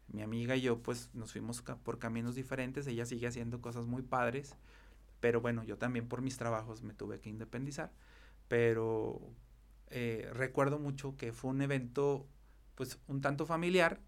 mi 0.09 0.23
amiga 0.23 0.57
y 0.57 0.63
yo, 0.63 0.79
pues, 0.83 1.11
nos 1.15 1.33
fuimos 1.33 1.63
por 1.63 1.99
caminos 1.99 2.35
diferentes. 2.35 2.87
Ella 2.87 3.07
sigue 3.07 3.27
haciendo 3.27 3.61
cosas 3.61 3.87
muy 3.87 4.03
padres. 4.03 4.55
Pero 5.23 5.41
bueno, 5.41 5.63
yo 5.63 5.79
también 5.79 6.09
por 6.09 6.21
mis 6.21 6.37
trabajos 6.37 6.83
me 6.83 6.95
tuve 6.95 7.21
que 7.21 7.31
independizar. 7.31 7.93
Pero 8.49 9.21
eh, 9.89 10.29
recuerdo 10.33 10.81
mucho 10.81 11.17
que 11.17 11.33
fue 11.33 11.53
un 11.53 11.63
evento, 11.63 12.27
pues, 12.75 12.99
un 13.07 13.21
tanto 13.21 13.47
familiar 13.47 14.01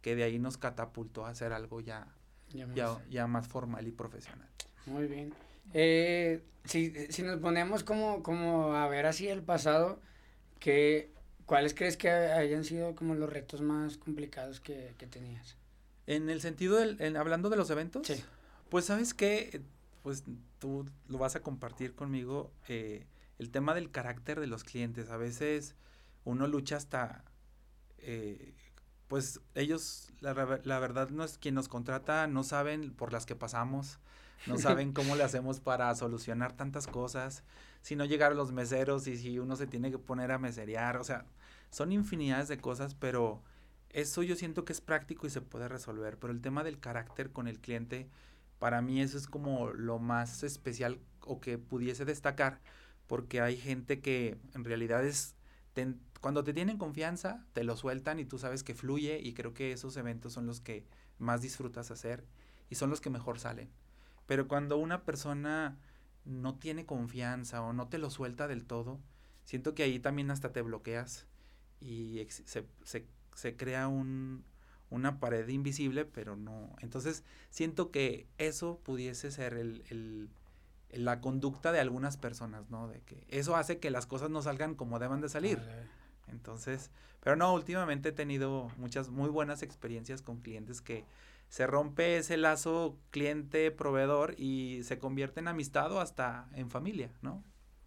que 0.00 0.14
de 0.14 0.22
ahí 0.22 0.38
nos 0.38 0.58
catapultó 0.58 1.26
a 1.26 1.30
hacer 1.30 1.52
algo 1.52 1.80
ya, 1.80 2.06
ya, 2.52 3.26
más, 3.26 3.48
formal 3.48 3.88
y 3.88 3.90
profesional. 3.90 4.48
Muy 4.86 5.08
bien. 5.08 5.34
Eh, 5.74 6.40
si, 6.64 6.94
si 7.10 7.24
nos 7.24 7.40
ponemos 7.40 7.82
como, 7.82 8.22
como 8.22 8.74
a 8.76 8.86
ver 8.86 9.06
así 9.06 9.26
el 9.26 9.42
pasado, 9.42 10.00
que, 10.60 11.12
¿cuáles 11.46 11.74
crees 11.74 11.96
que 11.96 12.10
hayan 12.10 12.62
sido 12.62 12.94
como 12.94 13.16
los 13.16 13.28
retos 13.28 13.60
más 13.60 13.96
complicados 13.96 14.60
que, 14.60 14.94
tenías? 15.10 15.56
En 16.06 16.30
el 16.30 16.40
sentido 16.40 16.76
del, 16.76 16.96
en, 17.00 17.16
hablando 17.16 17.50
de 17.50 17.56
los 17.56 17.70
eventos, 17.70 18.06
sí. 18.06 18.22
pues 18.68 18.84
sabes 18.84 19.14
que 19.14 19.62
pues 20.02 20.24
tú 20.58 20.86
lo 21.08 21.18
vas 21.18 21.36
a 21.36 21.42
compartir 21.42 21.94
conmigo, 21.94 22.52
eh, 22.68 23.06
el 23.38 23.50
tema 23.50 23.74
del 23.74 23.90
carácter 23.90 24.40
de 24.40 24.46
los 24.46 24.64
clientes. 24.64 25.10
A 25.10 25.16
veces 25.16 25.74
uno 26.24 26.46
lucha 26.46 26.76
hasta, 26.76 27.24
eh, 27.98 28.54
pues 29.08 29.40
ellos, 29.54 30.12
la, 30.20 30.60
la, 30.62 30.78
verdad 30.78 31.10
no 31.10 31.24
es 31.24 31.38
quien 31.38 31.54
nos 31.54 31.68
contrata, 31.68 32.26
no 32.26 32.44
saben 32.44 32.92
por 32.92 33.12
las 33.12 33.26
que 33.26 33.34
pasamos, 33.34 33.98
no 34.46 34.58
saben 34.58 34.92
cómo 34.94 35.16
le 35.16 35.24
hacemos 35.24 35.60
para 35.60 35.94
solucionar 35.94 36.52
tantas 36.52 36.86
cosas, 36.86 37.42
si 37.82 37.96
no 37.96 38.04
llegar 38.04 38.32
a 38.32 38.34
los 38.34 38.52
meseros 38.52 39.06
y 39.06 39.16
si 39.16 39.38
uno 39.38 39.56
se 39.56 39.66
tiene 39.66 39.90
que 39.90 39.98
poner 39.98 40.32
a 40.32 40.38
meserear, 40.38 40.96
o 40.98 41.04
sea, 41.04 41.24
son 41.70 41.92
infinidades 41.92 42.48
de 42.48 42.58
cosas, 42.58 42.94
pero 42.94 43.42
eso 43.90 44.22
yo 44.22 44.36
siento 44.36 44.64
que 44.64 44.72
es 44.72 44.80
práctico 44.80 45.26
y 45.26 45.30
se 45.30 45.40
puede 45.40 45.68
resolver, 45.68 46.18
pero 46.18 46.32
el 46.32 46.40
tema 46.40 46.62
del 46.62 46.78
carácter 46.78 47.30
con 47.30 47.48
el 47.48 47.58
cliente, 47.58 48.08
para 48.60 48.82
mí 48.82 49.00
eso 49.00 49.18
es 49.18 49.26
como 49.26 49.70
lo 49.72 49.98
más 49.98 50.44
especial 50.44 51.00
o 51.22 51.40
que 51.40 51.58
pudiese 51.58 52.04
destacar, 52.04 52.60
porque 53.08 53.40
hay 53.40 53.56
gente 53.56 54.00
que 54.00 54.38
en 54.54 54.64
realidad 54.64 55.04
es, 55.04 55.34
cuando 56.20 56.44
te 56.44 56.52
tienen 56.52 56.76
confianza, 56.76 57.44
te 57.54 57.64
lo 57.64 57.74
sueltan 57.74 58.20
y 58.20 58.26
tú 58.26 58.38
sabes 58.38 58.62
que 58.62 58.74
fluye 58.74 59.18
y 59.18 59.32
creo 59.32 59.54
que 59.54 59.72
esos 59.72 59.96
eventos 59.96 60.34
son 60.34 60.46
los 60.46 60.60
que 60.60 60.84
más 61.18 61.40
disfrutas 61.40 61.90
hacer 61.90 62.26
y 62.68 62.74
son 62.74 62.90
los 62.90 63.00
que 63.00 63.08
mejor 63.08 63.40
salen. 63.40 63.70
Pero 64.26 64.46
cuando 64.46 64.76
una 64.76 65.04
persona 65.04 65.78
no 66.26 66.58
tiene 66.58 66.84
confianza 66.84 67.62
o 67.62 67.72
no 67.72 67.88
te 67.88 67.96
lo 67.96 68.10
suelta 68.10 68.46
del 68.46 68.66
todo, 68.66 69.00
siento 69.44 69.74
que 69.74 69.84
ahí 69.84 69.98
también 69.98 70.30
hasta 70.30 70.52
te 70.52 70.60
bloqueas 70.60 71.26
y 71.80 72.26
se, 72.28 72.66
se, 72.84 73.06
se 73.34 73.56
crea 73.56 73.88
un, 73.88 74.44
una 74.90 75.20
pared 75.20 75.48
invisible, 75.48 76.04
pero 76.04 76.36
no. 76.36 76.74
Entonces, 76.80 77.24
siento 77.48 77.90
que 77.90 78.26
eso 78.38 78.80
pudiese 78.82 79.30
ser 79.30 79.54
el, 79.54 79.84
el, 79.88 80.28
la 80.92 81.20
conducta 81.20 81.72
de 81.72 81.80
algunas 81.80 82.16
personas, 82.16 82.68
¿no? 82.70 82.88
De 82.88 83.00
que 83.00 83.24
eso 83.28 83.56
hace 83.56 83.78
que 83.78 83.90
las 83.90 84.06
cosas 84.06 84.30
no 84.30 84.42
salgan 84.42 84.74
como 84.74 84.98
deban 84.98 85.20
de 85.20 85.28
salir. 85.28 85.60
Entonces, 86.28 86.90
pero 87.20 87.36
no, 87.36 87.52
últimamente 87.54 88.10
he 88.10 88.12
tenido 88.12 88.70
muchas 88.76 89.10
muy 89.10 89.30
buenas 89.30 89.62
experiencias 89.62 90.22
con 90.22 90.40
clientes 90.40 90.80
que 90.80 91.04
se 91.48 91.66
rompe 91.66 92.16
ese 92.16 92.36
lazo 92.36 92.96
cliente-proveedor 93.10 94.34
y 94.38 94.82
se 94.84 94.98
convierte 94.98 95.40
en 95.40 95.48
amistad 95.48 95.90
o 95.92 96.00
hasta 96.00 96.48
en 96.54 96.70
familia, 96.70 97.10
¿no? 97.22 97.42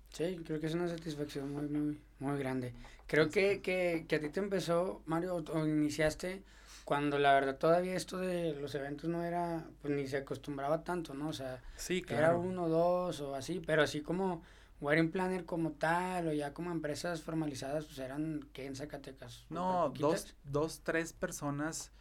Sí, 0.09 0.39
creo 0.45 0.59
que 0.59 0.67
es 0.67 0.75
una 0.75 0.87
satisfacción 0.87 1.51
muy, 1.51 1.67
muy, 1.67 1.99
muy 2.19 2.37
grande. 2.37 2.73
Creo 3.07 3.29
que, 3.29 3.61
que, 3.61 4.05
que 4.07 4.17
a 4.17 4.19
ti 4.19 4.29
te 4.29 4.39
empezó, 4.39 5.01
Mario, 5.05 5.35
o 5.35 5.65
iniciaste 5.65 6.43
cuando 6.85 7.17
la 7.17 7.33
verdad 7.33 7.57
todavía 7.57 7.95
esto 7.95 8.17
de 8.17 8.53
los 8.55 8.75
eventos 8.75 9.09
no 9.09 9.23
era, 9.23 9.65
pues 9.81 9.93
ni 9.93 10.07
se 10.07 10.17
acostumbraba 10.17 10.83
tanto, 10.83 11.13
¿no? 11.13 11.29
O 11.29 11.33
sea, 11.33 11.61
sí, 11.77 12.03
era 12.09 12.35
uno, 12.35 12.67
dos 12.67 13.21
o 13.21 13.35
así, 13.35 13.61
pero 13.65 13.83
así 13.83 14.01
como 14.01 14.41
wedding 14.81 15.11
planner 15.11 15.45
como 15.45 15.71
tal 15.71 16.27
o 16.27 16.33
ya 16.33 16.53
como 16.53 16.71
empresas 16.71 17.21
formalizadas, 17.21 17.85
pues 17.85 17.99
eran, 17.99 18.47
¿qué 18.51 18.65
en 18.65 18.75
Zacatecas? 18.75 19.45
No, 19.49 19.93
dos, 19.97 20.35
dos, 20.43 20.81
tres 20.83 21.13
personas, 21.13 21.91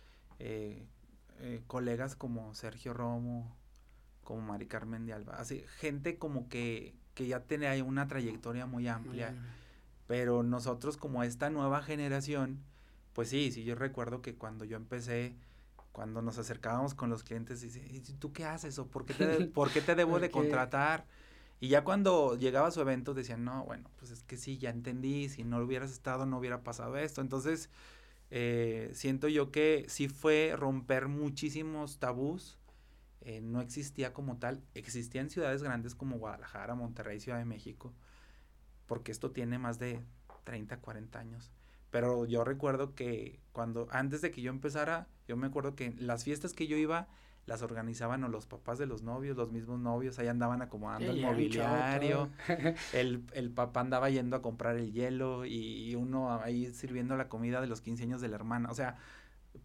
eh, 0.41 0.85
eh, 1.39 1.63
colegas 1.69 2.17
como 2.17 2.55
Sergio 2.55 2.93
Romo, 2.93 3.57
como 4.25 4.41
Mari 4.43 4.67
Carmen 4.67 5.07
de 5.07 5.13
Alba, 5.13 5.37
así, 5.37 5.65
gente 5.79 6.19
como 6.19 6.49
que, 6.49 6.95
que 7.15 7.29
ya 7.29 7.41
tenía 7.41 7.73
una 7.85 8.09
trayectoria 8.09 8.67
muy 8.67 8.89
amplia, 8.89 9.35
pero 10.09 10.43
nosotros 10.43 10.97
como 10.97 11.23
esta 11.23 11.51
nueva 11.51 11.83
generación, 11.83 12.65
pues 13.13 13.29
sí, 13.29 13.51
sí, 13.53 13.65
yo 13.65 13.75
recuerdo 13.75 14.23
que 14.23 14.35
cuando 14.35 14.65
yo 14.65 14.77
empecé, 14.77 15.37
cuando 15.93 16.23
nos 16.23 16.39
acercábamos 16.39 16.95
con 16.95 17.11
los 17.11 17.23
clientes, 17.23 17.61
dice, 17.61 17.87
¿y 17.91 18.01
tú 18.01 18.33
qué 18.33 18.45
haces? 18.45 18.79
¿O 18.79 18.87
por 18.87 19.05
qué 19.05 19.15
te, 19.15 19.47
¿por 19.47 19.71
qué 19.71 19.81
te 19.81 19.95
debo 19.95 20.19
de 20.19 20.31
contratar? 20.31 21.07
Y 21.61 21.69
ya 21.69 21.85
cuando 21.85 22.37
llegaba 22.37 22.69
a 22.69 22.71
su 22.73 22.81
evento 22.81 23.15
decían, 23.15 23.45
no, 23.45 23.65
bueno, 23.65 23.89
pues 23.99 24.11
es 24.11 24.23
que 24.25 24.37
sí, 24.37 24.59
ya 24.59 24.71
entendí, 24.71 25.29
si 25.29 25.45
no 25.45 25.59
hubieras 25.59 25.93
estado 25.93 26.27
no 26.27 26.39
hubiera 26.39 26.65
pasado 26.65 26.97
esto. 26.97 27.21
Entonces, 27.21 27.71
eh, 28.31 28.91
siento 28.95 29.29
yo 29.29 29.53
que 29.53 29.85
sí 29.89 30.09
fue 30.09 30.55
romper 30.57 31.07
muchísimos 31.07 31.99
tabús. 31.99 32.59
Eh, 33.21 33.41
no 33.41 33.61
existía 33.61 34.13
como 34.13 34.39
tal, 34.39 34.61
existía 34.75 35.21
en 35.21 35.31
ciudades 35.31 35.63
grandes 35.63 35.95
como 35.95 36.19
Guadalajara, 36.19 36.75
Monterrey, 36.75 37.21
Ciudad 37.21 37.39
de 37.39 37.45
México, 37.45 37.93
porque 38.87 39.13
esto 39.13 39.31
tiene 39.31 39.61
más 39.61 39.79
de 39.79 40.03
30, 40.43 40.79
40 40.79 41.21
años. 41.21 41.53
Pero 41.93 42.25
yo 42.25 42.43
recuerdo 42.43 42.95
que 42.95 43.39
cuando, 43.53 43.87
antes 43.91 44.23
de 44.23 44.31
que 44.31 44.41
yo 44.41 44.51
empezara, 44.51 45.09
yo 45.29 45.37
me 45.37 45.47
acuerdo 45.47 45.77
que 45.77 45.95
las 45.99 46.25
fiestas 46.25 46.55
que 46.55 46.67
yo 46.67 46.79
iba, 46.79 47.07
las 47.45 47.61
organizaban 47.61 48.25
o 48.25 48.29
los 48.29 48.47
papás 48.47 48.79
de 48.79 48.87
los 48.87 49.03
novios, 49.03 49.37
los 49.37 49.53
mismos 49.53 49.79
novios, 49.79 50.19
ahí 50.19 50.27
andaban 50.27 50.63
acomodando 50.63 51.13
el 51.13 51.21
mobiliario, 51.21 52.31
el, 52.95 53.27
el, 53.35 53.51
papá 53.51 53.81
andaba 53.81 54.09
yendo 54.09 54.37
a 54.37 54.41
comprar 54.41 54.77
el 54.77 54.91
hielo 54.91 55.45
y, 55.45 55.95
uno 55.95 56.33
ahí 56.41 56.73
sirviendo 56.73 57.15
la 57.15 57.29
comida 57.29 57.61
de 57.61 57.67
los 57.67 57.83
15 57.83 58.05
años 58.05 58.21
de 58.23 58.29
la 58.29 58.37
hermana, 58.37 58.71
o 58.71 58.75
sea, 58.75 58.97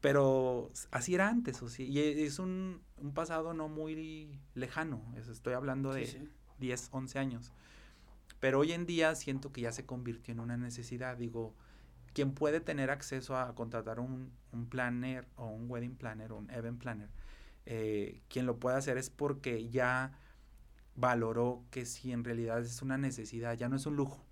pero 0.02 0.70
así 0.92 1.16
era 1.16 1.30
antes, 1.30 1.62
o 1.62 1.70
sí, 1.70 1.86
y 1.86 2.00
es 2.00 2.40
un, 2.40 2.82
un 2.98 3.14
pasado 3.14 3.54
no 3.54 3.70
muy 3.70 4.38
lejano, 4.54 5.02
eso 5.16 5.32
estoy 5.32 5.54
hablando 5.54 5.94
de 5.94 6.28
10, 6.60 6.90
11 6.92 7.20
años, 7.20 7.54
pero 8.42 8.60
hoy 8.60 8.74
en 8.74 8.86
día 8.86 9.16
siento 9.16 9.54
que 9.54 9.62
ya 9.62 9.72
se 9.72 9.86
convirtió 9.86 10.34
en 10.34 10.42
una 10.42 10.58
necesidad, 10.58 11.16
digo, 11.16 11.56
quien 12.18 12.32
puede 12.32 12.60
tener 12.60 12.90
acceso 12.90 13.38
a 13.38 13.54
contratar 13.54 14.00
un, 14.00 14.32
un 14.52 14.66
planner 14.66 15.28
o 15.36 15.50
un 15.50 15.70
wedding 15.70 15.96
planner 15.96 16.32
o 16.32 16.38
un 16.38 16.50
event 16.50 16.82
planner, 16.82 17.10
eh, 17.68 18.24
quien 18.28 18.48
lo 18.48 18.58
puede 18.58 18.76
hacer 18.76 18.98
es 18.98 19.12
porque 19.12 19.70
ya 19.70 20.18
valoró 20.96 21.64
que 21.70 21.86
si 21.86 22.12
en 22.12 22.24
realidad 22.24 22.60
es 22.62 22.82
una 22.82 22.98
necesidad, 22.98 23.56
ya 23.56 23.70
no 23.70 23.76
es 23.76 23.86
un 23.86 23.98
lujo. 23.98 24.26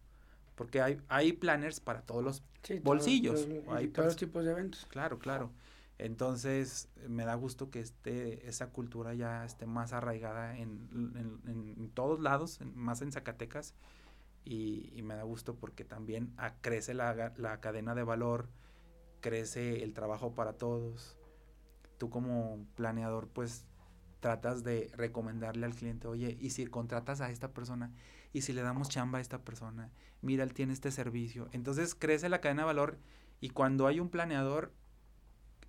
Porque 0.55 0.81
hay, 0.81 0.99
hay 1.09 1.33
planners 1.33 1.79
para 1.79 2.01
todos 2.01 2.23
los 2.23 2.41
bolsillos. 2.81 3.47
hay 3.69 3.89
todos 3.89 4.07
los 4.07 4.15
tipos 4.15 4.43
de 4.43 4.49
eventos. 4.49 4.87
Claro, 4.87 5.19
claro. 5.19 5.51
Entonces, 5.99 6.89
me 7.07 7.23
da 7.23 7.35
gusto 7.35 7.69
que 7.69 7.81
esté, 7.81 8.49
esa 8.49 8.71
cultura 8.71 9.13
ya 9.13 9.45
esté 9.45 9.67
más 9.67 9.93
arraigada 9.93 10.57
en, 10.57 10.89
en, 11.45 11.75
en 11.77 11.89
todos 11.91 12.19
lados, 12.19 12.59
más 12.73 13.03
en 13.03 13.11
Zacatecas, 13.11 13.75
y, 14.45 15.01
me 15.01 15.15
da 15.15 15.23
gusto 15.23 15.55
porque 15.55 15.83
también 15.83 16.33
crece 16.61 16.93
la, 16.93 17.33
la, 17.37 17.59
cadena 17.59 17.95
de 17.95 18.03
valor, 18.03 18.47
crece 19.19 19.83
el 19.83 19.93
trabajo 19.93 20.33
para 20.33 20.53
todos. 20.53 21.17
Tú 21.97 22.09
como 22.09 22.65
planeador 22.75 23.27
pues 23.27 23.65
tratas 24.19 24.63
de 24.63 24.91
recomendarle 24.95 25.65
al 25.65 25.75
cliente, 25.75 26.07
oye, 26.07 26.37
y 26.39 26.51
si 26.51 26.65
contratas 26.67 27.21
a 27.21 27.31
esta 27.31 27.51
persona, 27.51 27.91
y 28.33 28.41
si 28.41 28.53
le 28.53 28.61
damos 28.61 28.89
chamba 28.89 29.19
a 29.19 29.21
esta 29.21 29.39
persona, 29.39 29.91
mira, 30.21 30.43
él 30.43 30.53
tiene 30.53 30.73
este 30.73 30.91
servicio. 30.91 31.47
Entonces 31.51 31.95
crece 31.95 32.29
la 32.29 32.41
cadena 32.41 32.63
de 32.63 32.67
valor 32.67 32.97
y 33.39 33.49
cuando 33.49 33.87
hay 33.87 33.99
un 33.99 34.09
planeador, 34.09 34.73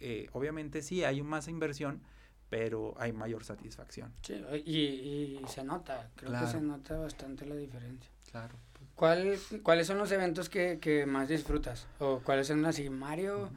eh, 0.00 0.28
obviamente 0.32 0.82
sí, 0.82 1.04
hay 1.04 1.22
más 1.22 1.48
inversión, 1.48 2.02
pero 2.48 2.94
hay 2.98 3.12
mayor 3.12 3.44
satisfacción. 3.44 4.12
Sí, 4.22 4.34
y, 4.64 5.40
y 5.42 5.42
se 5.48 5.64
nota, 5.64 6.10
creo 6.16 6.38
que 6.40 6.46
se 6.46 6.60
nota 6.60 6.98
bastante 6.98 7.46
la 7.46 7.56
diferencia. 7.56 8.10
Claro. 8.30 8.56
¿Cuál, 8.96 9.38
¿Cuáles 9.62 9.86
son 9.86 9.98
los 9.98 10.10
eventos 10.10 10.48
que, 10.48 10.78
que, 10.80 11.04
más 11.04 11.28
disfrutas? 11.28 11.86
¿O 11.98 12.20
cuáles 12.20 12.46
son 12.46 12.64
así? 12.64 12.88
Mario, 12.88 13.50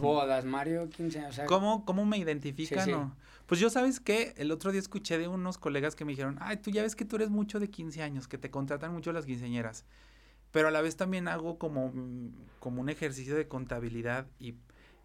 bodas, 0.00 0.46
Mario 0.46 0.88
15, 0.88 1.26
o 1.26 1.32
sea... 1.32 1.44
¿Cómo, 1.46 1.84
cómo 1.84 2.06
me 2.06 2.16
identifican? 2.16 3.14
Pues 3.44 3.60
yo 3.60 3.68
sabes 3.68 4.00
que 4.00 4.32
el 4.38 4.50
otro 4.50 4.72
día 4.72 4.80
escuché 4.80 5.18
de 5.18 5.28
unos 5.28 5.58
colegas 5.58 5.94
que 5.94 6.06
me 6.06 6.12
dijeron, 6.12 6.38
ay, 6.40 6.56
tú 6.56 6.70
ya 6.70 6.82
ves 6.82 6.96
que 6.96 7.04
tú 7.04 7.16
eres 7.16 7.28
mucho 7.28 7.60
de 7.60 7.68
15 7.68 8.02
años, 8.02 8.26
que 8.26 8.38
te 8.38 8.50
contratan 8.50 8.92
mucho 8.92 9.12
las 9.12 9.26
quinceañeras. 9.26 9.84
Pero 10.50 10.68
a 10.68 10.70
la 10.70 10.80
vez 10.80 10.96
también 10.96 11.28
hago 11.28 11.58
como, 11.58 11.92
como 12.58 12.80
un 12.80 12.88
ejercicio 12.88 13.36
de 13.36 13.48
contabilidad 13.48 14.28
y, 14.38 14.54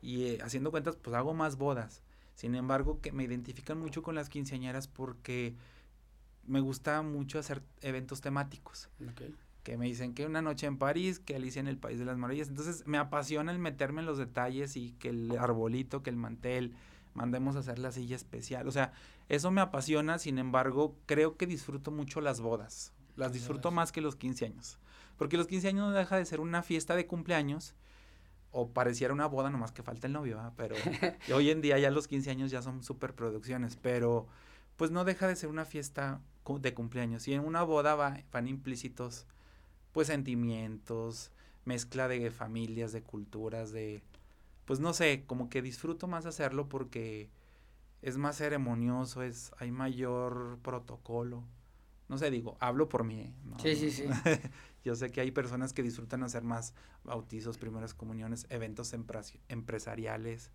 y 0.02 0.24
eh, 0.24 0.40
haciendo 0.42 0.72
cuentas, 0.72 0.96
pues 0.96 1.14
hago 1.18 1.34
más 1.34 1.58
bodas. 1.58 2.02
Sin 2.36 2.56
embargo, 2.56 3.02
que 3.02 3.12
me 3.12 3.26
identifican 3.26 3.78
mucho 3.78 4.04
con 4.04 4.16
las 4.16 4.30
quinceañeras 4.30 4.88
porque 4.88 5.54
me 6.48 6.62
gusta 6.62 7.02
mucho 7.02 7.40
hacer 7.40 7.62
eventos 7.82 8.22
temáticos. 8.22 8.90
Okay 9.12 9.36
que 9.66 9.78
me 9.78 9.88
dicen 9.88 10.14
que 10.14 10.28
una 10.28 10.44
noche 10.44 10.68
en 10.68 10.78
París, 10.78 11.20
que 11.20 11.36
Alicia 11.36 11.60
en 11.60 11.68
el 11.68 11.80
País 11.80 11.98
de 11.98 12.06
las 12.06 12.18
Maravillas. 12.18 12.50
Entonces 12.50 12.86
me 12.86 13.00
apasiona 13.00 13.52
el 13.52 13.58
meterme 13.58 14.02
en 14.02 14.06
los 14.06 14.20
detalles 14.20 14.78
y 14.78 14.92
que 14.92 15.10
el 15.10 15.36
arbolito, 15.40 16.04
que 16.04 16.12
el 16.12 16.18
mantel, 16.18 16.76
mandemos 17.16 17.56
a 17.56 17.60
hacer 17.60 17.80
la 17.80 17.92
silla 17.92 18.16
especial. 18.16 18.68
O 18.68 18.72
sea, 18.72 18.94
eso 19.28 19.50
me 19.50 19.62
apasiona, 19.62 20.20
sin 20.20 20.38
embargo, 20.38 20.96
creo 21.08 21.36
que 21.36 21.48
disfruto 21.48 21.90
mucho 21.90 22.22
las 22.22 22.42
bodas. 22.42 22.94
Las 23.16 23.34
disfruto 23.34 23.72
más 23.72 23.92
que 23.92 24.02
los 24.02 24.16
15 24.16 24.46
años. 24.46 24.78
Porque 25.18 25.36
los 25.36 25.48
15 25.48 25.70
años 25.70 25.90
no 25.90 25.98
deja 25.98 26.16
de 26.16 26.26
ser 26.26 26.42
una 26.42 26.62
fiesta 26.62 26.96
de 26.96 27.08
cumpleaños 27.08 27.74
o 28.52 28.70
pareciera 28.70 29.16
una 29.16 29.26
boda, 29.26 29.50
nomás 29.50 29.72
que 29.72 29.82
falta 29.82 30.06
el 30.06 30.14
novio, 30.14 30.40
pero 30.56 30.76
hoy 31.34 31.50
en 31.50 31.62
día 31.62 31.80
ya 31.80 31.90
los 31.90 32.08
15 32.08 32.30
años 32.30 32.52
ya 32.52 32.62
son 32.62 32.84
superproducciones, 32.84 33.78
pero 33.78 34.28
pues 34.78 34.92
no 34.92 35.06
deja 35.06 35.28
de 35.28 35.36
ser 35.36 35.50
una 35.50 35.66
fiesta 35.66 36.22
de 36.60 36.74
cumpleaños. 36.76 37.28
Y 37.28 37.34
en 37.34 37.44
una 37.44 37.64
boda 37.64 37.96
van 37.96 38.48
implícitos 38.48 39.26
pues 39.96 40.08
sentimientos, 40.08 41.32
mezcla 41.64 42.10
de 42.10 42.30
familias, 42.30 42.92
de 42.92 43.02
culturas, 43.02 43.72
de, 43.72 44.04
pues 44.66 44.82
no 44.82 44.94
sé, 44.94 45.24
como 45.26 45.48
que 45.48 45.62
disfruto 45.62 46.06
más 46.06 46.26
hacerlo 46.26 46.68
porque 46.68 47.30
es 48.02 48.18
más 48.18 48.36
ceremonioso, 48.36 49.24
es, 49.24 49.54
hay 49.58 49.72
mayor 49.72 50.60
protocolo. 50.62 51.46
No 52.10 52.18
sé, 52.18 52.30
digo, 52.30 52.58
hablo 52.60 52.90
por 52.90 53.06
mí. 53.06 53.22
¿eh? 53.22 53.34
sí, 53.58 53.74
sí, 53.78 53.90
sí. 53.90 54.04
Yo 54.84 54.96
sé 54.96 55.12
que 55.12 55.22
hay 55.22 55.32
personas 55.32 55.72
que 55.72 55.82
disfrutan 55.82 56.24
hacer 56.24 56.44
más 56.44 56.74
bautizos, 57.06 57.58
primeras 57.58 57.94
comuniones, 57.94 58.48
eventos 58.50 58.94
empresariales. 59.48 60.52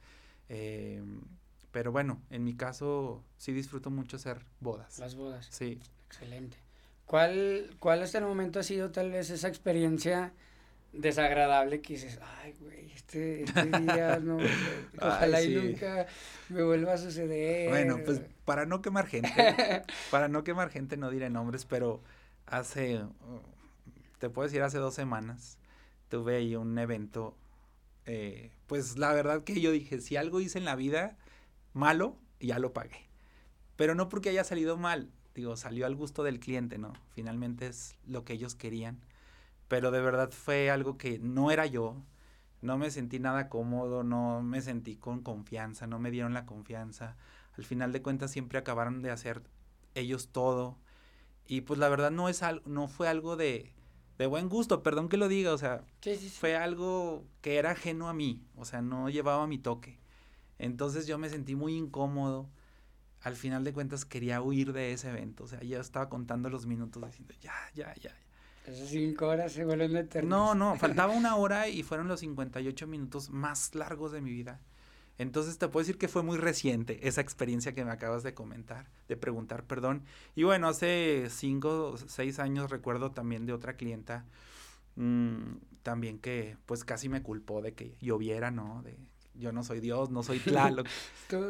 Eh, 0.50 1.02
pero 1.70 1.92
bueno, 1.92 2.20
en 2.28 2.44
mi 2.44 2.52
caso 2.52 3.24
sí 3.38 3.52
disfruto 3.52 3.88
mucho 3.88 4.16
hacer 4.16 4.44
bodas. 4.60 4.98
Las 4.98 5.14
bodas. 5.14 5.48
Sí. 5.50 5.80
Excelente. 6.08 6.58
¿Cuál, 7.10 7.74
¿Cuál 7.80 8.04
hasta 8.04 8.18
el 8.18 8.24
momento 8.24 8.60
ha 8.60 8.62
sido 8.62 8.92
tal 8.92 9.10
vez 9.10 9.30
esa 9.30 9.48
experiencia 9.48 10.32
desagradable 10.92 11.80
que 11.80 11.94
dices, 11.94 12.20
ay, 12.22 12.54
güey, 12.60 12.92
este, 12.92 13.42
este 13.42 13.64
día 13.80 14.20
no, 14.20 14.38
ojalá 14.96 15.42
y 15.42 15.56
nunca 15.56 16.06
me 16.50 16.62
vuelva 16.62 16.92
a 16.92 16.98
suceder? 16.98 17.68
Bueno, 17.68 17.98
pues 18.04 18.22
para 18.44 18.64
no 18.64 18.80
quemar 18.80 19.08
gente, 19.08 19.28
para 20.12 20.28
no 20.28 20.44
quemar 20.44 20.70
gente 20.70 20.96
no 20.96 21.10
diré 21.10 21.30
nombres, 21.30 21.64
pero 21.64 22.00
hace, 22.46 23.00
te 24.20 24.30
puedo 24.30 24.46
decir, 24.46 24.62
hace 24.62 24.78
dos 24.78 24.94
semanas 24.94 25.58
tuve 26.10 26.36
ahí 26.36 26.54
un 26.54 26.78
evento, 26.78 27.36
eh, 28.06 28.52
pues 28.68 28.98
la 28.98 29.12
verdad 29.12 29.42
que 29.42 29.60
yo 29.60 29.72
dije, 29.72 30.00
si 30.00 30.16
algo 30.16 30.40
hice 30.40 30.58
en 30.58 30.64
la 30.64 30.76
vida 30.76 31.16
malo, 31.72 32.16
ya 32.38 32.60
lo 32.60 32.72
pagué. 32.72 33.08
Pero 33.74 33.96
no 33.96 34.08
porque 34.08 34.28
haya 34.28 34.44
salido 34.44 34.76
mal, 34.76 35.10
digo, 35.40 35.56
salió 35.56 35.86
al 35.86 35.96
gusto 35.96 36.22
del 36.22 36.40
cliente, 36.40 36.78
¿no? 36.78 36.92
Finalmente 37.10 37.66
es 37.66 37.96
lo 38.06 38.24
que 38.24 38.34
ellos 38.34 38.54
querían 38.54 39.00
pero 39.70 39.92
de 39.92 40.00
verdad 40.00 40.32
fue 40.32 40.68
algo 40.68 40.98
que 40.98 41.20
no 41.20 41.52
era 41.52 41.64
yo, 41.64 41.94
no 42.60 42.76
me 42.76 42.90
sentí 42.90 43.20
nada 43.20 43.48
cómodo, 43.48 44.02
no 44.02 44.42
me 44.42 44.60
sentí 44.62 44.96
con 44.96 45.22
confianza, 45.22 45.86
no 45.86 46.00
me 46.00 46.10
dieron 46.10 46.34
la 46.34 46.44
confianza. 46.44 47.16
Al 47.56 47.64
final 47.64 47.92
de 47.92 48.02
cuentas 48.02 48.32
siempre 48.32 48.58
acabaron 48.58 49.00
de 49.00 49.12
hacer 49.12 49.44
ellos 49.94 50.30
todo. 50.32 50.76
Y 51.46 51.60
pues 51.60 51.78
la 51.78 51.88
verdad 51.88 52.10
no 52.10 52.28
es 52.28 52.42
no 52.66 52.88
fue 52.88 53.06
algo 53.06 53.36
de, 53.36 53.72
de 54.18 54.26
buen 54.26 54.48
gusto, 54.48 54.82
perdón 54.82 55.08
que 55.08 55.16
lo 55.16 55.28
diga, 55.28 55.54
o 55.54 55.58
sea, 55.58 55.84
fue 56.32 56.56
algo 56.56 57.24
que 57.40 57.56
era 57.56 57.70
ajeno 57.70 58.08
a 58.08 58.12
mí, 58.12 58.42
o 58.56 58.64
sea, 58.64 58.82
no 58.82 59.08
llevaba 59.08 59.46
mi 59.46 59.58
toque. 59.58 60.00
Entonces 60.58 61.06
yo 61.06 61.16
me 61.16 61.30
sentí 61.30 61.54
muy 61.54 61.76
incómodo. 61.76 62.48
Al 63.22 63.36
final 63.36 63.64
de 63.64 63.72
cuentas 63.72 64.04
quería 64.04 64.40
huir 64.40 64.72
de 64.72 64.92
ese 64.92 65.10
evento, 65.10 65.44
o 65.44 65.46
sea, 65.46 65.60
ya 65.60 65.80
estaba 65.80 66.08
contando 66.08 66.48
los 66.48 66.66
minutos 66.66 67.02
diciendo, 67.04 67.34
ya, 67.40 67.54
ya, 67.74 67.94
ya, 67.96 68.14
esas 68.66 68.88
cinco 68.88 69.26
horas 69.26 69.52
se 69.52 69.64
vuelven 69.64 69.96
eternas. 69.96 70.28
No, 70.28 70.54
no, 70.54 70.76
faltaba 70.78 71.12
una 71.12 71.36
hora 71.36 71.68
y 71.68 71.82
fueron 71.82 72.08
los 72.08 72.20
58 72.20 72.86
minutos 72.86 73.30
más 73.30 73.74
largos 73.74 74.12
de 74.12 74.20
mi 74.20 74.30
vida. 74.30 74.60
Entonces 75.18 75.58
te 75.58 75.68
puedo 75.68 75.84
decir 75.84 75.98
que 75.98 76.08
fue 76.08 76.22
muy 76.22 76.38
reciente 76.38 77.06
esa 77.06 77.20
experiencia 77.20 77.74
que 77.74 77.84
me 77.84 77.90
acabas 77.90 78.22
de 78.22 78.32
comentar, 78.32 78.88
de 79.06 79.16
preguntar, 79.18 79.64
perdón. 79.64 80.04
Y 80.34 80.44
bueno, 80.44 80.68
hace 80.68 81.26
cinco, 81.28 81.96
seis 82.06 82.38
años 82.38 82.70
recuerdo 82.70 83.10
también 83.10 83.44
de 83.44 83.52
otra 83.52 83.76
clienta, 83.76 84.24
mmm, 84.96 85.56
también 85.82 86.18
que 86.18 86.56
pues 86.64 86.84
casi 86.84 87.10
me 87.10 87.22
culpó 87.22 87.60
de 87.60 87.74
que 87.74 87.96
lloviera, 88.00 88.50
¿no? 88.50 88.82
De 88.82 88.96
yo 89.34 89.52
no 89.52 89.62
soy 89.64 89.80
Dios, 89.80 90.10
no 90.10 90.22
soy 90.22 90.38
Tlaloc. 90.40 90.86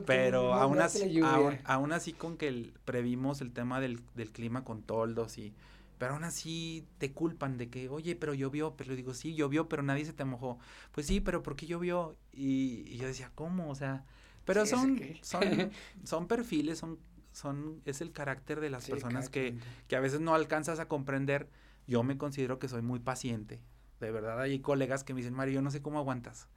pero 0.07 0.55
aún, 0.55 0.81
así, 0.81 1.21
aún, 1.65 1.93
así 1.93 2.13
con 2.13 2.37
que 2.37 2.73
previmos 2.85 3.41
el 3.41 3.53
tema 3.53 3.81
del, 3.81 4.01
del 4.15 4.33
clima 4.33 4.65
con 4.65 4.83
toldos 4.83 5.39
y 5.39 5.55
pero 6.01 6.15
aún 6.15 6.25
así 6.25 6.87
te 6.97 7.13
culpan 7.13 7.59
de 7.59 7.69
que, 7.69 7.91
oye, 7.91 8.17
pero 8.17 8.33
llovió, 8.33 8.75
pero 8.75 8.97
digo, 8.97 9.13
sí, 9.13 9.35
llovió, 9.35 9.69
pero 9.69 9.83
nadie 9.83 10.07
se 10.07 10.15
te 10.15 10.25
mojó. 10.25 10.59
Pues 10.93 11.07
sí, 11.07 11.21
pero 11.21 11.43
¿por 11.43 11.57
qué 11.57 11.67
llovió? 11.67 12.17
Y, 12.33 12.97
yo 12.97 13.07
decía, 13.07 13.31
¿cómo? 13.35 13.69
O 13.69 13.75
sea, 13.75 14.07
pero 14.47 14.65
son, 14.65 14.99
son, 15.21 15.43
son 16.05 16.27
perfiles, 16.27 16.79
son, 16.79 16.99
son, 17.33 17.83
es 17.85 18.01
el 18.01 18.13
carácter 18.13 18.61
de 18.61 18.71
las 18.71 18.89
personas 18.89 19.29
que, 19.29 19.59
que 19.89 19.97
a 19.97 20.01
veces 20.01 20.21
no 20.21 20.35
alcanzas 20.35 20.81
a 20.81 20.89
comprender. 20.89 21.51
Yo 21.87 22.03
me 22.03 22.17
considero 22.17 22.59
que 22.59 22.69
soy 22.69 22.81
muy 22.81 23.01
paciente. 23.01 23.61
De 24.01 24.11
verdad, 24.11 24.41
hay 24.41 24.59
colegas 24.61 25.05
que 25.05 25.13
me 25.13 25.19
dicen, 25.19 25.35
Mario, 25.35 25.57
yo 25.57 25.61
no 25.61 25.71
sé 25.71 25.83
cómo 25.83 25.99
aguantas. 25.99 26.49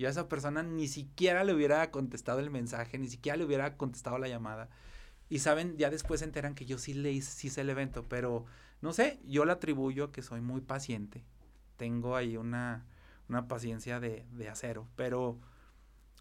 Yo 0.00 0.08
a 0.08 0.10
esa 0.10 0.30
persona 0.30 0.62
ni 0.62 0.88
siquiera 0.88 1.44
le 1.44 1.52
hubiera 1.52 1.90
contestado 1.90 2.40
el 2.40 2.48
mensaje, 2.48 2.96
ni 2.96 3.06
siquiera 3.06 3.36
le 3.36 3.44
hubiera 3.44 3.76
contestado 3.76 4.16
la 4.16 4.28
llamada. 4.28 4.70
Y 5.28 5.40
saben, 5.40 5.76
ya 5.76 5.90
después 5.90 6.20
se 6.20 6.24
enteran 6.24 6.54
que 6.54 6.64
yo 6.64 6.78
sí 6.78 6.94
le 6.94 7.12
hice, 7.12 7.50
sí 7.50 7.60
el 7.60 7.68
evento, 7.68 8.08
pero 8.08 8.46
no 8.80 8.94
sé, 8.94 9.20
yo 9.26 9.44
le 9.44 9.52
atribuyo 9.52 10.10
que 10.10 10.22
soy 10.22 10.40
muy 10.40 10.62
paciente. 10.62 11.22
Tengo 11.76 12.16
ahí 12.16 12.38
una, 12.38 12.86
una 13.28 13.46
paciencia 13.46 14.00
de, 14.00 14.24
de 14.32 14.48
acero, 14.48 14.88
pero 14.96 15.38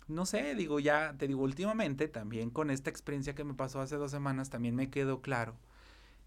no 0.10 0.26
sé, 0.26 0.56
digo, 0.56 0.82
ya 0.82 1.15
te 1.18 1.30
digo, 1.30 1.42
últimamente 1.42 2.10
también 2.10 2.50
con 2.50 2.72
esta 2.72 2.89
experiencia 2.89 3.34
que 3.34 3.46
me 3.46 3.54
pasó 3.54 3.80
hace 3.80 3.96
dos 3.96 4.12
semanas, 4.12 4.50
también 4.50 4.76
me 4.76 4.89
quedó 4.89 5.22
claro 5.22 5.56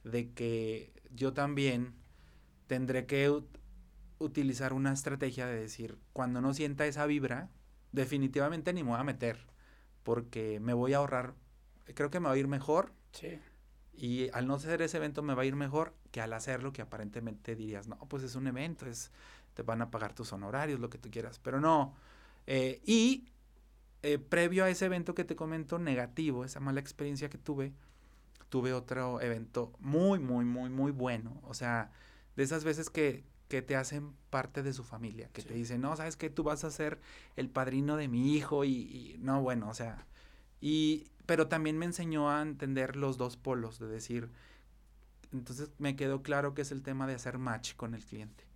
de 0.05 0.31
que 0.31 0.91
yo 1.15 1.35
también 1.35 1.93
tendré 2.67 3.05
que 3.05 3.27
utilizar 4.23 4.73
una 4.73 4.93
estrategia 4.93 5.47
de 5.47 5.61
decir, 5.61 5.99
cuando 6.13 6.41
no 6.41 6.55
sienta 6.55 6.87
esa 6.87 7.07
vibra, 7.07 7.51
definitivamente 7.93 8.73
ni 8.73 8.83
me 8.83 8.91
voy 8.91 9.01
a 9.01 9.05
meter, 9.05 9.47
porque 10.03 10.61
me 10.61 10.75
voy 10.75 10.95
a 10.95 10.99
ahorrar, 10.99 11.35
creo 11.95 12.11
que 12.11 12.21
me 12.21 12.29
va 12.29 12.35
a 12.35 12.39
ir 12.39 12.49
mejor. 12.49 12.93
Sí. 13.13 13.39
Y 13.95 14.31
al 14.31 14.47
no 14.47 14.55
hacer 14.55 14.81
ese 14.83 14.97
evento 14.97 15.23
me 15.23 15.35
va 15.35 15.43
a 15.43 15.45
ir 15.45 15.55
mejor 15.55 15.95
que 16.11 16.21
al 16.21 16.33
hacerlo, 16.33 16.73
que 16.73 16.83
aparentemente 16.83 17.55
dirías, 17.55 17.89
no, 17.89 17.99
pues 18.09 18.23
es 18.23 18.35
un 18.35 18.47
evento, 18.47 18.87
es, 18.87 19.11
te 19.55 19.63
van 19.63 19.83
a 19.83 19.91
pagar 19.91 20.15
tus 20.15 20.33
honorarios, 20.33 20.81
lo 20.81 20.89
que 20.91 20.99
tú 20.99 21.11
quieras. 21.11 21.39
Pero 21.39 21.61
no. 21.61 21.95
Eh, 22.47 22.81
y 22.87 23.29
eh, 24.03 24.19
previo 24.19 24.65
a 24.65 24.71
ese 24.71 24.87
evento 24.87 25.15
que 25.15 25.25
te 25.25 25.37
comento 25.37 25.79
negativo, 25.79 26.45
esa 26.45 26.61
mala 26.61 26.81
experiencia 26.81 27.31
que 27.31 27.39
tuve, 27.39 27.73
tuve 28.49 28.73
otro 28.73 29.21
evento 29.21 29.73
muy, 29.79 30.19
muy, 30.19 30.45
muy, 30.45 30.71
muy 30.71 30.91
bueno. 30.91 31.41
O 31.45 31.55
sea, 31.55 31.91
de 32.37 32.43
esas 32.43 32.65
veces 32.65 32.91
que, 32.91 33.25
que 33.53 33.61
te 33.61 33.77
hacen 33.77 34.15
parte 34.31 34.63
de 34.63 34.73
su 34.73 34.83
familia, 34.83 35.29
que 35.35 35.43
te 35.43 35.53
dicen, 35.53 35.83
no, 35.83 35.95
sabes 35.95 36.17
que 36.17 36.31
tú 36.31 36.43
vas 36.43 36.65
a 36.65 36.71
ser 36.71 36.99
el 37.37 37.51
padrino 37.51 37.99
de 37.99 38.09
mi 38.09 38.35
hijo 38.35 38.65
y, 38.65 38.71
y 38.71 39.17
no, 39.19 39.43
bueno, 39.43 39.69
o 39.69 39.75
sea, 39.75 40.07
y, 40.63 41.09
pero 41.27 41.49
también 41.49 41.77
me 41.77 41.85
enseñó 41.85 42.31
a 42.31 42.41
entender 42.41 42.97
los 42.97 43.19
dos 43.19 43.37
polos, 43.37 43.79
de 43.79 43.89
decir, 43.89 44.31
entonces 45.35 45.71
me 45.77 45.97
quedó 45.97 46.23
claro 46.23 46.55
que 46.55 46.63
es 46.63 46.73
el 46.73 46.83
tema 46.83 47.07
de 47.07 47.13
hacer 47.13 47.37
match 47.37 47.75
con 47.75 47.93
el 47.93 48.03
cliente. 48.03 48.47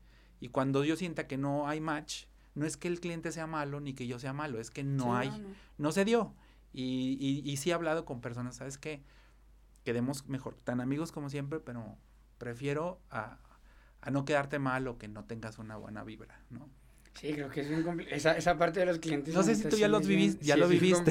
Y 0.40 0.48
cuando 0.48 0.82
yo 0.82 0.96
sienta 0.96 1.26
que 1.26 1.36
no 1.36 1.68
hay 1.68 1.78
match, 1.82 2.24
no 2.54 2.64
es 2.64 2.78
que 2.78 2.88
el 2.88 2.98
cliente 2.98 3.30
sea 3.32 3.46
malo 3.46 3.80
ni 3.80 3.92
que 3.92 4.06
yo 4.06 4.18
sea 4.18 4.32
malo, 4.32 4.60
es 4.60 4.70
que 4.70 4.82
no 4.82 5.14
hay, 5.14 5.30
no, 5.76 5.92
se 5.92 6.06
dio. 6.06 6.32
Y, 6.72 7.18
y, 7.20 7.42
y, 7.44 7.58
sí 7.58 7.68
he 7.68 7.74
hablado 7.74 8.06
con 8.06 8.22
personas, 8.22 8.56
¿sabes 8.56 8.78
qué? 8.78 9.02
Quedemos 9.84 10.26
mejor, 10.26 10.54
tan 10.64 10.80
amigos 10.80 11.12
como 11.12 11.28
siempre, 11.28 11.60
pero 11.60 11.98
prefiero 12.38 12.98
a, 13.10 13.40
a 14.00 14.10
no 14.10 14.24
quedarte 14.24 14.58
mal 14.58 14.86
o 14.88 14.98
que 14.98 15.08
no 15.08 15.24
tengas 15.24 15.58
una 15.58 15.76
buena 15.76 16.04
vibra, 16.04 16.40
¿no? 16.50 16.68
Sí, 17.20 17.32
creo 17.32 17.48
que 17.50 17.62
es 17.62 17.68
bien. 17.68 18.06
Esa, 18.10 18.36
esa 18.36 18.58
parte 18.58 18.80
de 18.80 18.86
los 18.86 18.98
clientes. 18.98 19.34
No 19.34 19.42
sé 19.42 19.54
si 19.54 19.68
tú 19.68 19.76
ya, 19.76 19.88
los 19.88 20.06
viviste, 20.06 20.44
ya 20.44 20.56
lo 20.56 20.68
viviste. 20.68 21.10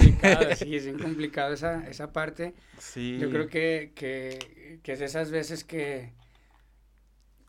sí, 0.55 0.75
es 0.75 0.85
bien 0.85 0.99
complicado 1.01 1.53
esa, 1.53 1.87
esa 1.87 2.13
parte. 2.13 2.53
Sí. 2.77 3.17
Yo 3.19 3.29
creo 3.31 3.47
que, 3.47 3.91
que, 3.95 4.79
que 4.83 4.93
es 4.93 4.99
de 4.99 5.05
esas 5.05 5.31
veces 5.31 5.63
que, 5.63 6.13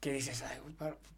que 0.00 0.12
dices, 0.12 0.42
ay, 0.42 0.58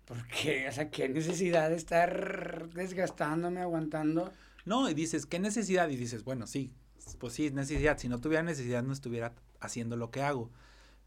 ¿por 0.05 0.27
qué? 0.27 0.67
O 0.69 0.73
sea, 0.73 0.91
¿qué 0.91 1.09
necesidad 1.09 1.71
de 1.71 1.77
estar 1.77 2.71
desgastándome, 2.71 3.61
aguantando? 3.61 4.33
No, 4.65 4.91
y 4.91 4.95
dices, 4.95 5.25
¿qué 5.25 5.39
necesidad? 5.39 5.89
Y 5.91 5.97
dices, 5.97 6.25
bueno, 6.25 6.47
sí, 6.47 6.73
pues 7.21 7.35
sí, 7.35 7.47
es 7.47 7.53
necesidad. 7.53 7.99
Si 7.99 8.09
no 8.09 8.21
tuviera 8.21 8.43
necesidad, 8.43 8.83
no 8.83 8.93
estuviera 8.93 9.33
haciendo 9.61 9.97
lo 9.97 10.11
que 10.11 10.23
hago. 10.23 10.51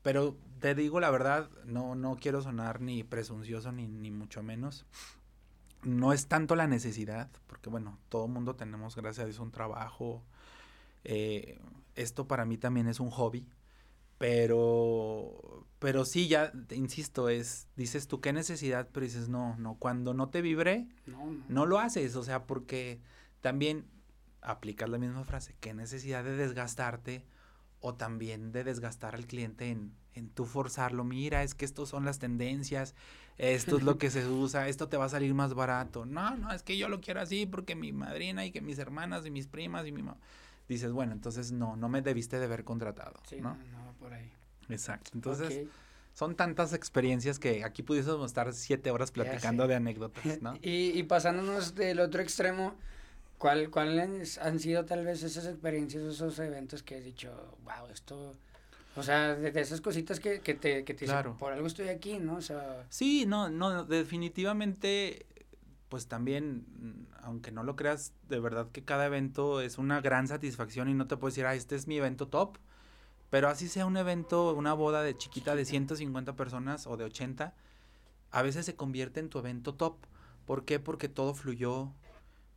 Pero 0.01 0.35
te 0.59 0.75
digo 0.75 0.99
la 0.99 1.11
verdad, 1.11 1.49
no, 1.65 1.95
no 1.95 2.17
quiero 2.17 2.41
sonar 2.41 2.81
ni 2.81 3.03
presuncioso 3.03 3.71
ni, 3.71 3.87
ni 3.87 4.11
mucho 4.11 4.43
menos 4.43 4.85
no 5.83 6.13
es 6.13 6.27
tanto 6.27 6.55
la 6.55 6.67
necesidad, 6.67 7.29
porque 7.47 7.69
bueno, 7.69 7.97
todo 8.09 8.27
mundo 8.27 8.55
tenemos, 8.55 8.95
gracias 8.95 9.23
a 9.23 9.25
Dios, 9.25 9.39
un 9.39 9.51
trabajo. 9.51 10.23
Eh, 11.03 11.59
esto 11.95 12.27
para 12.27 12.45
mí 12.45 12.57
también 12.57 12.87
es 12.87 12.99
un 12.99 13.09
hobby, 13.09 13.47
pero, 14.17 15.65
pero 15.79 16.05
sí, 16.05 16.27
ya, 16.27 16.51
te 16.67 16.75
insisto, 16.75 17.29
es, 17.29 17.67
dices 17.75 18.07
tú, 18.07 18.21
¿qué 18.21 18.33
necesidad? 18.33 18.87
Pero 18.91 19.05
dices, 19.05 19.29
no, 19.29 19.57
no, 19.57 19.75
cuando 19.75 20.13
no 20.13 20.29
te 20.29 20.41
vibre, 20.41 20.87
no, 21.49 21.65
lo 21.65 21.79
haces, 21.79 22.15
o 22.15 22.23
sea, 22.23 22.45
porque 22.45 23.01
también 23.41 23.85
aplicas 24.41 24.89
la 24.89 24.99
misma 24.99 25.23
frase, 25.23 25.55
¿qué 25.59 25.73
necesidad 25.73 26.23
de 26.23 26.35
desgastarte 26.35 27.25
o 27.81 27.95
también 27.95 28.51
de 28.51 28.63
desgastar 28.63 29.15
al 29.15 29.25
cliente 29.27 29.69
en, 29.69 29.93
en 30.13 30.29
tú 30.29 30.45
forzarlo? 30.45 31.03
Mira, 31.03 31.43
es 31.43 31.53
que 31.53 31.65
estos 31.65 31.89
son 31.89 32.05
las 32.05 32.19
tendencias, 32.19 32.95
esto 33.37 33.77
es 33.77 33.83
lo 33.83 33.97
que 33.97 34.09
se 34.09 34.25
usa, 34.27 34.67
esto 34.67 34.87
te 34.87 34.97
va 34.97 35.05
a 35.05 35.09
salir 35.09 35.33
más 35.33 35.53
barato. 35.53 36.05
No, 36.05 36.37
no, 36.37 36.51
es 36.51 36.63
que 36.63 36.77
yo 36.77 36.87
lo 36.87 37.01
quiero 37.01 37.21
así 37.21 37.45
porque 37.45 37.75
mi 37.75 37.91
madrina 37.91 38.45
y 38.45 38.51
que 38.51 38.61
mis 38.61 38.79
hermanas 38.79 39.25
y 39.25 39.31
mis 39.31 39.47
primas 39.47 39.85
y 39.87 39.91
mi 39.91 40.03
mamá. 40.03 40.19
Dices, 40.69 40.91
bueno, 40.91 41.11
entonces 41.11 41.51
no, 41.51 41.75
no 41.75 41.89
me 41.89 42.01
debiste 42.01 42.39
de 42.39 42.45
haber 42.45 42.63
contratado. 42.63 43.19
Sí, 43.27 43.41
no, 43.41 43.55
no, 43.55 43.93
por 43.99 44.13
ahí. 44.13 44.31
Exacto. 44.69 45.11
Entonces, 45.13 45.67
son 46.13 46.35
tantas 46.35 46.73
experiencias 46.73 47.39
que 47.39 47.63
aquí 47.63 47.83
pudiésemos 47.83 48.25
estar 48.25 48.53
siete 48.53 48.91
horas 48.91 49.11
platicando 49.11 49.67
de 49.67 49.75
anécdotas, 49.75 50.41
¿no? 50.41 50.53
Y, 50.61 50.97
y 50.97 51.03
pasándonos 51.03 51.75
del 51.75 51.99
otro 51.99 52.21
extremo, 52.21 52.75
¿cuál, 53.41 53.71
¿cuáles 53.71 54.37
han 54.37 54.59
sido 54.59 54.85
tal 54.85 55.03
vez 55.03 55.23
esas 55.23 55.47
experiencias, 55.47 56.03
esos 56.03 56.37
eventos 56.37 56.83
que 56.83 56.95
has 56.95 57.03
dicho, 57.03 57.57
wow, 57.63 57.87
esto... 57.91 58.35
O 58.95 59.01
sea, 59.03 59.35
de, 59.35 59.59
esas 59.59 59.81
cositas 59.81 60.19
que, 60.19 60.41
que 60.41 60.53
te, 60.53 60.83
que 60.83 60.93
te 60.93 61.05
claro. 61.05 61.37
por 61.39 61.51
algo 61.51 61.65
estoy 61.65 61.87
aquí, 61.87 62.19
¿no? 62.19 62.35
O 62.35 62.41
sea... 62.41 62.85
Sí, 62.89 63.25
no, 63.25 63.49
no, 63.49 63.83
definitivamente, 63.85 65.25
pues 65.89 66.07
también, 66.07 67.07
aunque 67.23 67.51
no 67.51 67.63
lo 67.63 67.75
creas, 67.75 68.13
de 68.29 68.39
verdad 68.39 68.67
que 68.71 68.83
cada 68.83 69.07
evento 69.07 69.61
es 69.61 69.79
una 69.79 70.01
gran 70.01 70.27
satisfacción 70.27 70.87
y 70.87 70.93
no 70.93 71.07
te 71.07 71.17
puedo 71.17 71.31
decir, 71.31 71.47
ah, 71.47 71.55
este 71.55 71.75
es 71.75 71.87
mi 71.87 71.97
evento 71.97 72.27
top, 72.27 72.59
pero 73.31 73.47
así 73.47 73.69
sea 73.69 73.87
un 73.87 73.97
evento, 73.97 74.53
una 74.53 74.73
boda 74.73 75.01
de 75.01 75.17
chiquita 75.17 75.55
de 75.55 75.65
150 75.65 76.35
personas 76.35 76.85
o 76.85 76.95
de 76.95 77.05
80, 77.05 77.55
a 78.29 78.41
veces 78.43 78.67
se 78.67 78.75
convierte 78.75 79.19
en 79.19 79.29
tu 79.29 79.39
evento 79.39 79.73
top. 79.73 79.97
¿Por 80.45 80.65
qué? 80.65 80.79
Porque 80.79 81.07
todo 81.07 81.33
fluyó, 81.33 81.93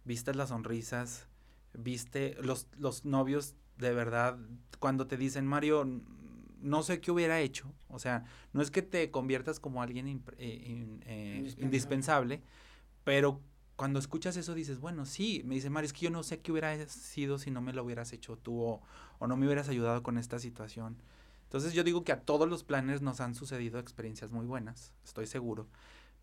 viste 0.05 0.35
las 0.35 0.51
sonrisas, 0.51 1.27
viste 1.73 2.37
los, 2.40 2.69
los 2.79 3.05
novios 3.05 3.55
de 3.77 3.93
verdad, 3.93 4.38
cuando 4.79 5.07
te 5.07 5.17
dicen, 5.17 5.47
Mario, 5.47 5.85
no 6.61 6.83
sé 6.83 7.01
qué 7.01 7.11
hubiera 7.11 7.40
hecho, 7.40 7.73
o 7.88 7.99
sea, 7.99 8.25
no 8.53 8.62
es 8.62 8.71
que 8.71 8.83
te 8.83 9.11
conviertas 9.11 9.61
como 9.61 9.83
alguien 9.83 10.09
eh, 10.38 11.01
eh, 11.07 11.55
indispensable, 11.59 12.43
pero 13.03 13.40
cuando 13.77 13.99
escuchas 13.99 14.37
eso 14.37 14.55
dices, 14.55 14.79
bueno, 14.79 15.05
sí, 15.05 15.43
me 15.45 15.57
dice 15.57 15.71
Mario, 15.71 15.87
es 15.87 15.93
que 15.93 16.05
yo 16.05 16.11
no 16.11 16.23
sé 16.23 16.40
qué 16.40 16.53
hubiera 16.53 16.88
sido 16.88 17.38
si 17.38 17.51
no 17.51 17.61
me 17.61 17.73
lo 17.73 17.83
hubieras 17.83 18.12
hecho 18.12 18.37
tú 18.37 18.61
o, 18.61 18.83
o 19.19 19.27
no 19.27 19.37
me 19.37 19.47
hubieras 19.47 19.69
ayudado 19.69 20.03
con 20.03 20.17
esta 20.17 20.38
situación. 20.38 20.97
Entonces 21.45 21.73
yo 21.73 21.85
digo 21.85 22.05
que 22.05 22.12
a 22.12 22.21
todos 22.21 22.49
los 22.49 22.64
planes 22.64 23.03
nos 23.03 23.21
han 23.21 23.35
sucedido 23.35 23.79
experiencias 23.79 24.31
muy 24.31 24.47
buenas, 24.47 24.93
estoy 25.05 25.27
seguro. 25.27 25.67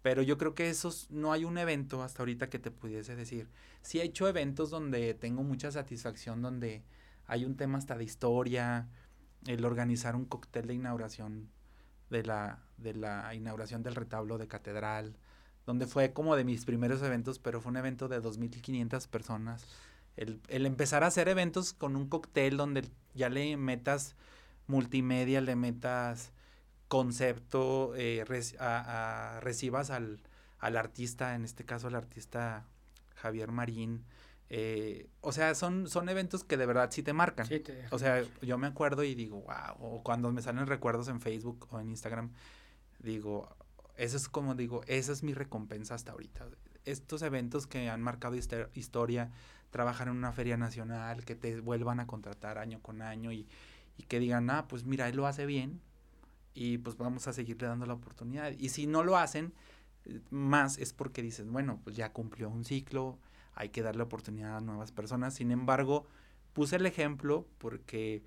Pero 0.01 0.21
yo 0.23 0.37
creo 0.37 0.55
que 0.55 0.69
esos, 0.69 1.09
no 1.11 1.31
hay 1.31 1.45
un 1.45 1.57
evento 1.57 2.01
hasta 2.03 2.23
ahorita 2.23 2.49
que 2.49 2.59
te 2.59 2.71
pudiese 2.71 3.15
decir. 3.15 3.49
Sí 3.81 3.99
he 3.99 4.03
hecho 4.03 4.27
eventos 4.27 4.69
donde 4.69 5.13
tengo 5.13 5.43
mucha 5.43 5.71
satisfacción, 5.71 6.41
donde 6.41 6.83
hay 7.27 7.45
un 7.45 7.55
tema 7.55 7.77
hasta 7.77 7.97
de 7.97 8.03
historia, 8.03 8.89
el 9.45 9.63
organizar 9.65 10.15
un 10.15 10.25
cóctel 10.25 10.67
de 10.67 10.73
inauguración 10.73 11.49
de 12.09 12.23
la, 12.23 12.59
de 12.77 12.93
la 12.93 13.33
inauguración 13.35 13.83
del 13.83 13.95
retablo 13.95 14.37
de 14.37 14.47
catedral, 14.47 15.15
donde 15.65 15.87
fue 15.87 16.13
como 16.13 16.35
de 16.35 16.43
mis 16.43 16.65
primeros 16.65 17.01
eventos, 17.03 17.39
pero 17.39 17.61
fue 17.61 17.71
un 17.71 17.77
evento 17.77 18.07
de 18.07 18.21
2.500 18.21 19.07
personas. 19.07 19.65
El, 20.17 20.41
el 20.49 20.65
empezar 20.65 21.03
a 21.03 21.07
hacer 21.07 21.29
eventos 21.29 21.73
con 21.73 21.95
un 21.95 22.07
cóctel 22.07 22.57
donde 22.57 22.83
ya 23.13 23.29
le 23.29 23.55
metas 23.55 24.15
multimedia, 24.67 25.41
le 25.41 25.55
metas 25.55 26.33
concepto, 26.91 27.93
eh, 27.95 28.21
a, 28.59 29.39
recibas 29.39 29.91
al, 29.91 30.19
al, 30.59 30.75
artista, 30.75 31.35
en 31.35 31.45
este 31.45 31.63
caso 31.63 31.87
al 31.87 31.95
artista 31.95 32.67
Javier 33.15 33.49
Marín. 33.49 34.03
Eh, 34.49 35.07
o 35.21 35.31
sea, 35.31 35.55
son, 35.55 35.87
son 35.87 36.09
eventos 36.09 36.43
que 36.43 36.57
de 36.57 36.65
verdad 36.65 36.89
sí 36.91 37.01
te 37.01 37.13
marcan. 37.13 37.47
o 37.91 37.97
sea, 37.97 38.25
yo 38.41 38.57
me 38.57 38.67
acuerdo 38.67 39.05
y 39.05 39.15
digo, 39.15 39.39
wow, 39.43 39.77
o 39.79 40.03
cuando 40.03 40.33
me 40.33 40.41
salen 40.41 40.67
recuerdos 40.67 41.07
en 41.07 41.21
Facebook 41.21 41.65
o 41.71 41.79
en 41.79 41.91
Instagram, 41.91 42.33
digo, 42.99 43.47
eso 43.95 44.17
es 44.17 44.27
como 44.27 44.53
digo, 44.53 44.81
esa 44.87 45.13
es 45.13 45.23
mi 45.23 45.33
recompensa 45.33 45.95
hasta 45.95 46.11
ahorita. 46.11 46.45
Estos 46.83 47.21
eventos 47.21 47.67
que 47.67 47.89
han 47.89 48.01
marcado 48.01 48.35
historia, 48.35 49.31
trabajar 49.69 50.09
en 50.09 50.17
una 50.17 50.33
feria 50.33 50.57
nacional, 50.57 51.23
que 51.23 51.35
te 51.35 51.61
vuelvan 51.61 52.01
a 52.01 52.07
contratar 52.07 52.57
año 52.57 52.81
con 52.81 53.01
año 53.01 53.31
y, 53.31 53.47
y 53.95 54.03
que 54.03 54.19
digan, 54.19 54.49
ah, 54.49 54.67
pues 54.67 54.83
mira, 54.83 55.07
él 55.07 55.15
lo 55.15 55.25
hace 55.25 55.45
bien, 55.45 55.79
y 56.53 56.77
pues 56.77 56.97
vamos 56.97 57.27
a 57.27 57.33
seguirle 57.33 57.67
dando 57.67 57.85
la 57.85 57.93
oportunidad. 57.93 58.51
Y 58.57 58.69
si 58.69 58.87
no 58.87 59.03
lo 59.03 59.17
hacen 59.17 59.53
eh, 60.05 60.19
más 60.29 60.77
es 60.77 60.93
porque 60.93 61.21
dices, 61.21 61.47
bueno, 61.47 61.79
pues 61.83 61.95
ya 61.95 62.11
cumplió 62.11 62.49
un 62.49 62.65
ciclo, 62.65 63.17
hay 63.53 63.69
que 63.69 63.81
darle 63.81 64.03
oportunidad 64.03 64.57
a 64.57 64.61
nuevas 64.61 64.91
personas. 64.91 65.33
Sin 65.35 65.51
embargo, 65.51 66.05
puse 66.53 66.77
el 66.77 66.85
ejemplo 66.85 67.47
porque 67.57 68.23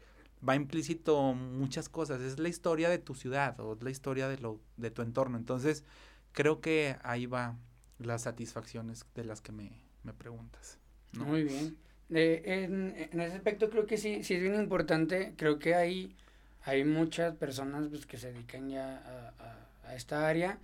va 0.47 0.55
implícito 0.55 1.35
muchas 1.35 1.89
cosas. 1.89 2.21
Es 2.21 2.39
la 2.39 2.49
historia 2.49 2.89
de 2.89 2.99
tu 2.99 3.15
ciudad 3.15 3.59
o 3.61 3.77
la 3.81 3.91
historia 3.91 4.29
de, 4.29 4.39
lo, 4.39 4.61
de 4.77 4.91
tu 4.91 5.03
entorno. 5.03 5.37
Entonces, 5.37 5.85
creo 6.33 6.61
que 6.61 6.97
ahí 7.03 7.27
va 7.27 7.57
las 7.99 8.23
satisfacciones 8.23 9.07
de 9.15 9.25
las 9.25 9.41
que 9.41 9.53
me, 9.53 9.83
me 10.03 10.13
preguntas. 10.13 10.79
Muy 11.13 11.45
bien. 11.45 11.77
en, 12.11 12.95
en, 12.97 13.21
ese 13.21 13.37
aspecto 13.37 13.71
creo 13.71 13.87
que 13.87 13.97
sí, 13.97 14.25
sí 14.25 14.35
es 14.35 14.43
bien 14.43 14.55
importante. 14.55 15.35
Creo 15.37 15.59
que 15.59 15.75
hay 15.75 16.17
hay 16.65 16.85
muchas 16.85 17.35
personas 17.35 17.89
pues, 17.89 18.07
que 18.07 18.17
se 18.17 18.33
dedican 18.33 18.69
ya 18.69 19.03
a, 19.39 19.89
a, 19.89 19.95
esta 19.95 20.27
área. 20.27 20.59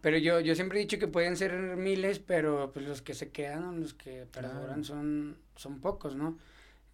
Pero 0.00 0.18
yo, 0.18 0.40
yo 0.40 0.54
siempre 0.54 0.78
he 0.78 0.82
dicho 0.82 0.98
que 0.98 1.08
pueden 1.08 1.36
ser 1.36 1.52
miles, 1.76 2.18
pero 2.18 2.70
pues 2.72 2.86
los 2.86 3.02
que 3.02 3.14
se 3.14 3.30
quedan 3.30 3.64
o 3.64 3.72
los 3.72 3.94
que 3.94 4.26
perduran 4.32 4.84
son, 4.84 5.36
son 5.56 5.80
pocos, 5.80 6.14
¿no? 6.14 6.38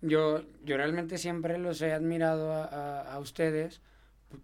Yo, 0.00 0.42
yo 0.64 0.76
realmente 0.76 1.18
siempre 1.18 1.58
los 1.58 1.80
he 1.82 1.92
admirado 1.92 2.52
a, 2.52 3.02
a, 3.02 3.18
ustedes 3.18 3.80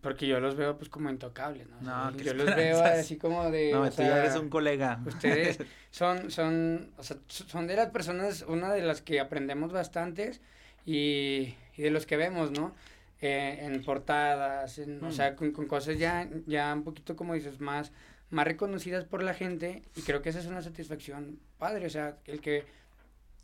porque 0.01 0.27
yo 0.27 0.38
los 0.38 0.55
veo 0.55 0.77
pues 0.77 0.88
como 0.88 1.11
intocables, 1.11 1.66
¿no? 1.81 2.16
yo 2.16 2.35
los 2.35 2.55
veo 2.55 2.83
así 2.83 3.16
como 3.16 3.51
de... 3.51 3.73
No, 3.73 3.90
tú 3.90 4.03
ya 4.03 4.18
eres 4.18 4.37
un 4.37 4.51
colega. 4.51 5.01
Ustedes 5.07 5.59
son, 5.90 6.31
son, 6.31 6.90
o 6.99 7.03
sea, 7.03 7.16
son 7.29 7.66
de 7.66 7.75
las 7.75 7.88
personas, 7.88 8.44
una 8.47 8.73
de 8.73 8.83
las 8.83 9.01
que 9.01 9.18
aprendemos 9.18 9.73
bastantes 9.73 10.40
y, 10.85 11.55
y 11.77 11.83
de 11.83 11.90
los 11.90 12.07
que 12.07 12.16
vemos, 12.16 12.51
¿no? 12.51 12.75
Eh, 13.20 13.59
en 13.62 13.83
portadas, 13.83 14.78
en, 14.78 15.02
o 15.02 15.11
sea, 15.11 15.33
mm. 15.33 15.35
con, 15.35 15.50
con, 15.50 15.66
cosas 15.66 15.98
ya, 15.98 16.28
ya 16.46 16.72
un 16.72 16.85
poquito, 16.85 17.16
como 17.16 17.35
dices, 17.35 17.59
más, 17.59 17.90
más 18.31 18.46
reconocidas 18.46 19.04
por 19.04 19.24
la 19.24 19.35
gente 19.35 19.83
y 19.96 20.02
creo 20.02 20.22
que 20.22 20.28
esa 20.28 20.38
es 20.38 20.46
una 20.46 20.62
satisfacción 20.62 21.40
padre, 21.59 21.87
o 21.87 21.90
sea, 21.90 22.18
el 22.26 22.40
que 22.40 22.64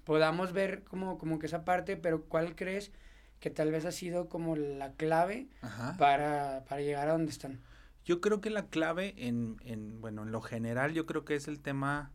podamos 0.04 0.52
ver 0.52 0.84
como, 0.84 1.18
como 1.18 1.40
que 1.40 1.46
esa 1.46 1.64
parte, 1.64 1.96
pero 1.96 2.22
¿cuál 2.22 2.54
crees 2.54 2.92
que 3.40 3.50
tal 3.50 3.72
vez 3.72 3.84
ha 3.84 3.90
sido 3.90 4.28
como 4.28 4.54
la 4.54 4.92
clave 4.92 5.48
para, 5.98 6.64
para 6.68 6.80
llegar 6.80 7.08
a 7.08 7.12
donde 7.12 7.32
están? 7.32 7.60
Yo 8.04 8.20
creo 8.20 8.40
que 8.40 8.50
la 8.50 8.66
clave 8.66 9.14
en, 9.16 9.56
en, 9.64 10.00
bueno, 10.00 10.22
en 10.22 10.30
lo 10.30 10.40
general 10.40 10.92
yo 10.92 11.04
creo 11.04 11.24
que 11.24 11.34
es 11.34 11.48
el 11.48 11.60
tema 11.60 12.12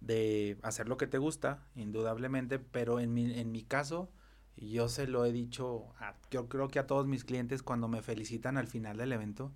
de 0.00 0.58
hacer 0.62 0.88
lo 0.88 0.96
que 0.96 1.06
te 1.06 1.18
gusta, 1.18 1.62
indudablemente, 1.76 2.58
pero 2.58 3.00
en 3.00 3.14
mi, 3.14 3.38
en 3.38 3.52
mi 3.52 3.62
caso, 3.62 4.10
y 4.56 4.70
yo 4.70 4.88
se 4.88 5.06
lo 5.06 5.24
he 5.24 5.32
dicho, 5.32 5.92
a, 5.98 6.14
yo 6.30 6.48
creo 6.48 6.68
que 6.68 6.78
a 6.78 6.86
todos 6.86 7.06
mis 7.06 7.24
clientes 7.24 7.62
cuando 7.62 7.88
me 7.88 8.02
felicitan 8.02 8.56
al 8.56 8.68
final 8.68 8.96
del 8.96 9.12
evento, 9.12 9.52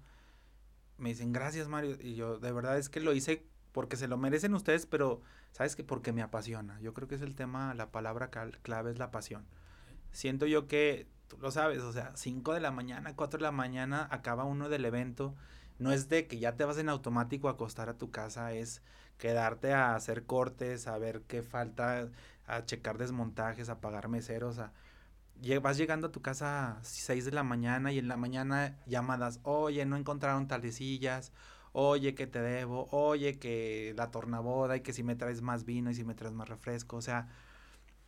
me 0.96 1.10
dicen 1.10 1.32
gracias 1.32 1.68
Mario. 1.68 1.96
Y 2.00 2.14
yo 2.14 2.38
de 2.38 2.52
verdad 2.52 2.78
es 2.78 2.88
que 2.88 3.00
lo 3.00 3.14
hice 3.14 3.46
porque 3.72 3.96
se 3.96 4.08
lo 4.08 4.16
merecen 4.16 4.54
ustedes, 4.54 4.86
pero 4.86 5.22
sabes 5.52 5.76
que 5.76 5.84
porque 5.84 6.12
me 6.12 6.22
apasiona. 6.22 6.80
Yo 6.80 6.94
creo 6.94 7.08
que 7.08 7.14
es 7.14 7.22
el 7.22 7.34
tema, 7.34 7.74
la 7.74 7.90
palabra 7.90 8.30
clave 8.30 8.90
es 8.90 8.98
la 8.98 9.10
pasión. 9.10 9.46
Siento 10.10 10.46
yo 10.46 10.66
que, 10.66 11.06
tú 11.28 11.38
lo 11.38 11.50
sabes, 11.50 11.82
o 11.82 11.92
sea, 11.92 12.12
5 12.16 12.54
de 12.54 12.60
la 12.60 12.70
mañana, 12.70 13.14
4 13.14 13.38
de 13.38 13.42
la 13.42 13.52
mañana 13.52 14.08
acaba 14.10 14.44
uno 14.44 14.68
del 14.68 14.84
evento. 14.84 15.34
No 15.78 15.92
es 15.92 16.08
de 16.08 16.26
que 16.26 16.40
ya 16.40 16.56
te 16.56 16.64
vas 16.64 16.78
en 16.78 16.88
automático 16.88 17.48
a 17.48 17.52
acostar 17.52 17.88
a 17.88 17.98
tu 17.98 18.10
casa, 18.10 18.52
es 18.52 18.82
quedarte 19.16 19.72
a 19.72 19.94
hacer 19.94 20.24
cortes, 20.24 20.88
a 20.88 20.98
ver 20.98 21.22
qué 21.22 21.42
falta, 21.42 22.08
a 22.46 22.64
checar 22.64 22.98
desmontajes, 22.98 23.68
a 23.68 23.80
pagar 23.80 24.08
meseros, 24.08 24.58
a 24.58 24.72
vas 25.60 25.76
llegando 25.76 26.08
a 26.08 26.12
tu 26.12 26.20
casa 26.20 26.78
a 26.78 26.84
6 26.84 27.24
de 27.24 27.32
la 27.32 27.42
mañana 27.42 27.92
y 27.92 27.98
en 27.98 28.08
la 28.08 28.16
mañana 28.16 28.76
llamadas, 28.86 29.40
oye, 29.42 29.84
no 29.86 29.96
encontraron 29.96 30.48
tales 30.48 30.76
sillas, 30.76 31.32
oye, 31.72 32.14
que 32.14 32.26
te 32.26 32.40
debo, 32.40 32.88
oye, 32.90 33.38
que 33.38 33.94
la 33.96 34.10
tornaboda 34.10 34.76
y 34.76 34.80
que 34.80 34.92
si 34.92 35.02
me 35.02 35.14
traes 35.14 35.42
más 35.42 35.64
vino 35.64 35.90
y 35.90 35.94
si 35.94 36.04
me 36.04 36.14
traes 36.14 36.34
más 36.34 36.48
refresco, 36.48 36.96
o 36.96 37.02
sea, 37.02 37.28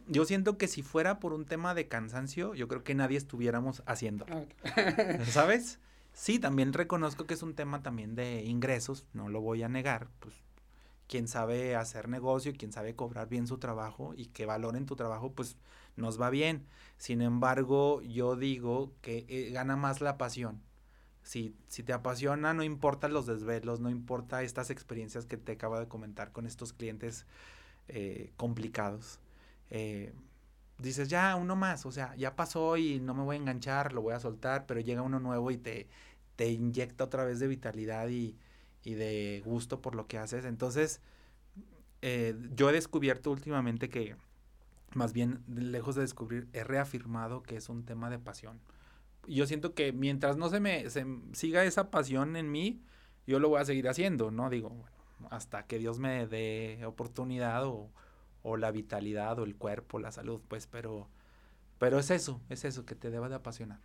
yo 0.07 0.25
siento 0.25 0.59
que 0.59 0.67
si 0.67 0.83
fuera 0.83 1.21
por 1.21 1.33
un 1.33 1.45
tema 1.45 1.75
de 1.75 1.87
cansancio, 1.87 2.55
yo 2.55 2.67
creo 2.69 2.83
que 2.83 2.95
nadie 2.95 3.17
estuviéramos 3.17 3.83
haciendo. 3.87 4.27
¿Sabes? 5.27 5.79
Sí, 6.13 6.39
también 6.39 6.73
reconozco 6.73 7.27
que 7.27 7.35
es 7.35 7.43
un 7.43 7.55
tema 7.55 7.83
también 7.83 8.15
de 8.15 8.45
ingresos, 8.45 9.07
no 9.13 9.29
lo 9.29 9.41
voy 9.41 9.63
a 9.63 9.69
negar, 9.69 10.09
pues 10.19 10.35
quien 11.07 11.29
sabe 11.29 11.77
hacer 11.77 12.09
negocio, 12.09 12.53
quien 12.57 12.73
sabe 12.73 12.95
cobrar 12.95 13.29
bien 13.29 13.47
su 13.47 13.59
trabajo 13.59 14.15
y 14.17 14.27
que 14.27 14.47
valoren 14.47 14.87
tu 14.87 14.97
trabajo, 14.97 15.33
pues 15.33 15.57
nos 16.01 16.21
va 16.21 16.31
bien. 16.31 16.67
Sin 16.99 17.23
embargo, 17.23 18.03
yo 18.03 18.37
digo 18.37 18.93
que 19.03 19.25
eh, 19.29 19.51
gana 19.53 19.77
más 19.77 20.01
la 20.01 20.19
pasión. 20.19 20.61
Si, 21.23 21.55
si 21.69 21.83
te 21.83 21.93
apasiona, 21.93 22.55
no 22.55 22.63
importa 22.63 23.09
los 23.09 23.27
desvelos, 23.27 23.81
no 23.81 23.91
importa 23.91 24.43
estas 24.43 24.71
experiencias 24.71 25.27
que 25.27 25.37
te 25.37 25.53
acabo 25.53 25.79
de 25.79 25.89
comentar 25.89 26.33
con 26.33 26.47
estos 26.47 26.73
clientes 26.73 27.27
eh, 27.89 28.33
complicados. 28.37 29.21
Eh, 29.71 30.13
dices, 30.79 31.09
ya, 31.09 31.37
uno 31.37 31.57
más, 31.57 31.87
o 31.87 31.93
sea, 31.93 32.15
ya 32.17 32.37
pasó 32.37 32.77
y 32.77 33.01
no 33.01 33.15
me 33.15 33.23
voy 33.23 33.37
a 33.37 33.39
enganchar, 33.39 33.93
lo 33.93 34.03
voy 34.03 34.15
a 34.15 34.21
soltar, 34.21 34.67
pero 34.67 34.81
llega 34.81 35.03
uno 35.03 35.21
nuevo 35.21 35.51
y 35.51 35.59
te, 35.59 35.89
te 36.37 36.51
inyecta 36.51 37.05
otra 37.05 37.25
vez 37.25 37.39
de 37.39 37.47
vitalidad 37.49 38.09
y, 38.09 38.37
y 38.83 38.95
de 38.95 39.43
gusto 39.45 39.81
por 39.81 39.95
lo 39.95 40.07
que 40.07 40.19
haces. 40.19 40.45
Entonces, 40.45 41.01
yo 42.03 42.71
he 42.71 42.73
descubierto 42.73 43.31
últimamente 43.31 43.91
que, 43.91 44.17
más 44.95 45.13
bien, 45.13 45.43
lejos 45.49 45.95
de 45.95 46.03
descubrir, 46.03 46.49
he 46.53 46.65
reafirmado 46.65 47.43
que 47.43 47.57
es 47.57 47.69
un 47.69 47.85
tema 47.85 48.11
de 48.11 48.19
pasión. 48.19 48.61
Yo 49.27 49.47
siento 49.47 49.75
que 49.75 49.93
mientras 49.93 50.37
no 50.37 50.49
se 50.49 50.61
me 50.61 50.89
se 50.91 51.07
siga 51.33 51.65
esa 51.65 51.91
pasión 51.91 52.37
en 52.37 52.51
mí, 52.51 52.83
yo 53.27 53.39
lo 53.39 53.49
voy 53.49 53.61
a 53.61 53.65
seguir 53.65 53.89
haciendo, 53.89 54.31
¿no? 54.31 54.51
Digo, 54.51 54.85
hasta 55.31 55.65
que 55.67 55.79
Dios 55.79 55.99
me 55.99 56.27
dé 56.27 56.85
oportunidad 56.85 57.65
o, 57.67 57.91
o 58.43 58.57
la 58.57 58.71
vitalidad 58.71 59.39
o 59.39 59.45
el 59.45 59.57
cuerpo, 59.57 59.99
la 59.99 60.13
salud, 60.13 60.41
pues, 60.49 60.67
pero, 60.67 61.09
pero 61.79 61.99
es 61.99 62.11
eso, 62.11 62.41
es 62.49 62.65
eso 62.65 62.85
que 62.85 62.95
te 62.95 63.11
deba 63.11 63.29
de 63.29 63.37
apasionar. 63.37 63.79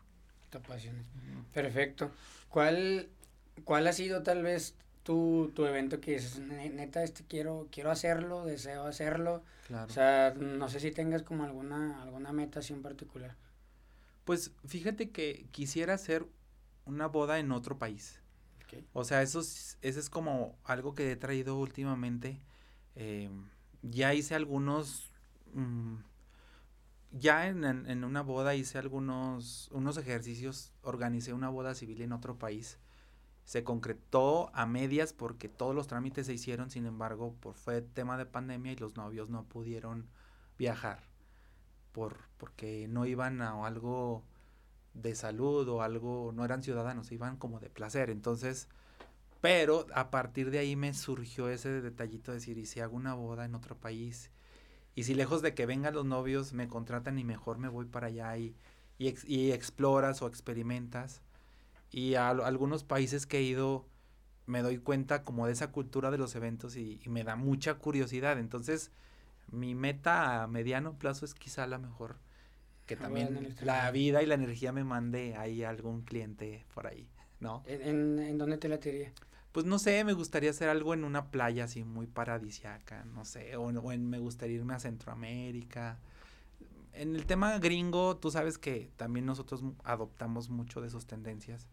Te 0.49 0.57
apasiona. 0.57 1.03
Perfecto. 1.53 2.11
¿Cuál, 2.49 3.09
¿Cuál 3.63 3.87
ha 3.87 3.93
sido 3.93 4.23
tal 4.23 4.43
vez 4.43 4.75
tu, 5.05 5.51
tu 5.53 5.67
evento 5.67 6.01
que 6.01 6.13
dices, 6.13 6.39
neta, 6.39 7.03
este 7.03 7.23
quiero, 7.23 7.67
quiero 7.71 7.91
hacerlo, 7.91 8.43
deseo 8.43 8.85
hacerlo? 8.85 9.43
Claro. 9.67 9.85
O 9.85 9.93
sea, 9.93 10.33
no 10.33 10.67
sé 10.67 10.79
si 10.79 10.91
tengas 10.91 11.21
como 11.21 11.43
alguna, 11.43 12.01
alguna 12.01 12.33
meta 12.33 12.59
así 12.59 12.73
en 12.73 12.81
particular. 12.81 13.35
Pues 14.25 14.51
fíjate 14.65 15.11
que 15.11 15.45
quisiera 15.51 15.93
hacer 15.93 16.25
una 16.85 17.05
boda 17.07 17.37
en 17.37 17.51
otro 17.51 17.77
país. 17.77 18.19
O 18.91 19.05
sea, 19.05 19.21
eso 19.21 19.39
es, 19.39 19.77
eso 19.81 19.99
es 19.99 20.09
como 20.09 20.57
algo 20.65 20.95
que 20.95 21.11
he 21.11 21.15
traído 21.15 21.57
últimamente. 21.57 22.41
Eh, 22.95 23.29
ya 23.83 24.13
hice 24.13 24.35
algunos... 24.35 25.11
Mm, 25.53 25.97
ya 27.11 27.47
en, 27.47 27.63
en, 27.63 28.03
una 28.03 28.21
boda 28.21 28.55
hice 28.55 28.77
algunos 28.77 29.69
unos 29.71 29.95
ejercicios, 29.97 30.73
organicé 30.81 31.31
una 31.31 31.47
boda 31.47 31.73
civil 31.73 32.01
en 32.01 32.11
otro 32.11 32.37
país. 32.37 32.77
Se 33.45 33.63
concretó 33.63 34.51
a 34.53 34.65
medias 34.65 35.13
porque 35.13 35.47
todos 35.47 35.73
los 35.73 35.88
trámites 35.88 36.25
se 36.27 36.34
hicieron, 36.34 36.69
sin 36.69 36.86
embargo, 36.86 37.36
por 37.39 37.55
fue 37.55 37.81
tema 37.81 38.17
de 38.17 38.25
pandemia 38.25 38.73
y 38.73 38.75
los 38.75 38.97
novios 38.97 39.29
no 39.29 39.45
pudieron 39.45 40.10
viajar 40.58 40.99
por 41.91 42.17
porque 42.38 42.88
no 42.89 43.05
iban 43.05 43.41
a 43.41 43.65
algo 43.65 44.23
de 44.93 45.15
salud 45.15 45.67
o 45.69 45.81
algo, 45.81 46.31
no 46.34 46.43
eran 46.43 46.63
ciudadanos, 46.63 47.12
iban 47.12 47.38
como 47.38 47.60
de 47.60 47.69
placer. 47.69 48.10
Entonces, 48.10 48.67
pero 49.41 49.86
a 49.93 50.10
partir 50.10 50.51
de 50.51 50.60
ahí 50.60 50.75
me 50.75 50.93
surgió 50.93 51.49
ese 51.49 51.81
detallito 51.81 52.31
de 52.31 52.39
decir, 52.39 52.58
¿y 52.58 52.65
si 52.65 52.79
hago 52.79 52.95
una 52.95 53.13
boda 53.13 53.45
en 53.45 53.55
otro 53.55 53.77
país? 53.77 54.31
Y 54.95 55.03
si 55.03 55.13
lejos 55.13 55.41
de 55.41 55.53
que 55.53 55.65
vengan 55.65 55.93
los 55.93 56.05
novios 56.05 56.53
me 56.53 56.67
contratan 56.67 57.19
y 57.19 57.23
mejor 57.23 57.58
me 57.58 57.67
voy 57.67 57.86
para 57.86 58.08
allá 58.08 58.38
y, 58.38 58.55
y, 58.97 59.51
exploras 59.51 60.21
o 60.21 60.27
experimentas. 60.27 61.21
Y 61.95 62.15
a, 62.15 62.29
algunos 62.29 62.84
países 62.84 63.25
que 63.25 63.38
he 63.38 63.43
ido 63.43 63.86
me 64.47 64.62
doy 64.62 64.77
cuenta 64.77 65.23
como 65.23 65.47
de 65.47 65.53
esa 65.53 65.71
cultura 65.71 66.12
de 66.12 66.17
los 66.17 66.36
eventos 66.36 66.75
y, 66.75 66.99
y, 67.03 67.10
me 67.10 67.23
da 67.23 67.36
mucha 67.36 67.75
curiosidad. 67.75 68.38
Entonces, 68.38 68.91
mi 69.51 69.75
meta 69.75 70.43
a 70.43 70.47
mediano 70.47 70.97
plazo 70.99 71.25
es 71.25 71.34
quizá 71.34 71.65
la 71.67 71.77
mejor 71.77 72.17
que 72.86 72.95
también 72.95 73.55
la 73.62 73.89
vida 73.91 74.21
y 74.21 74.25
la 74.25 74.36
energía 74.36 74.71
me 74.71 74.84
mande 74.84 75.36
ahí 75.36 75.63
algún 75.63 76.01
cliente 76.01 76.65
por 76.73 76.88
ahí, 76.88 77.08
¿no? 77.39 77.63
¿En, 77.65 78.19
en, 78.19 78.38
dónde 78.38 78.58
te 78.58 78.69
la 78.69 78.79
tiraría? 78.79 79.12
Pues 79.51 79.65
no 79.65 79.79
sé, 79.79 80.03
me 80.03 80.13
gustaría 80.13 80.49
hacer 80.49 80.69
algo 80.69 80.93
en 80.93 81.03
una 81.03 81.31
playa 81.31 81.63
así 81.63 81.84
muy 81.84 82.08
paradisiaca, 82.08 83.05
no 83.05 83.25
sé, 83.25 83.55
o, 83.55 83.91
en, 83.91 84.10
me 84.10 84.19
gustaría 84.19 84.58
irme 84.58 84.75
a 84.75 84.79
Centroamérica. 84.79 85.97
En 86.93 87.15
el 87.15 87.25
tema 87.25 87.58
gringo, 87.60 88.17
tú 88.17 88.31
sabes 88.31 88.58
que 88.58 88.89
también 88.97 89.25
nosotros 89.25 89.63
adoptamos 89.84 90.49
mucho 90.49 90.81
de 90.81 90.89
sus 90.89 91.05
tendencias, 91.05 91.67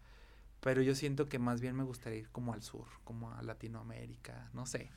pero 0.62 0.80
yo 0.80 0.94
siento 0.94 1.28
que 1.28 1.40
más 1.40 1.60
bien 1.60 1.74
me 1.74 1.82
gustaría 1.82 2.20
ir 2.20 2.30
como 2.30 2.54
al 2.54 2.62
sur, 2.62 2.86
como 3.02 3.32
a 3.32 3.42
Latinoamérica, 3.42 4.48
no 4.54 4.64
sé, 4.64 4.90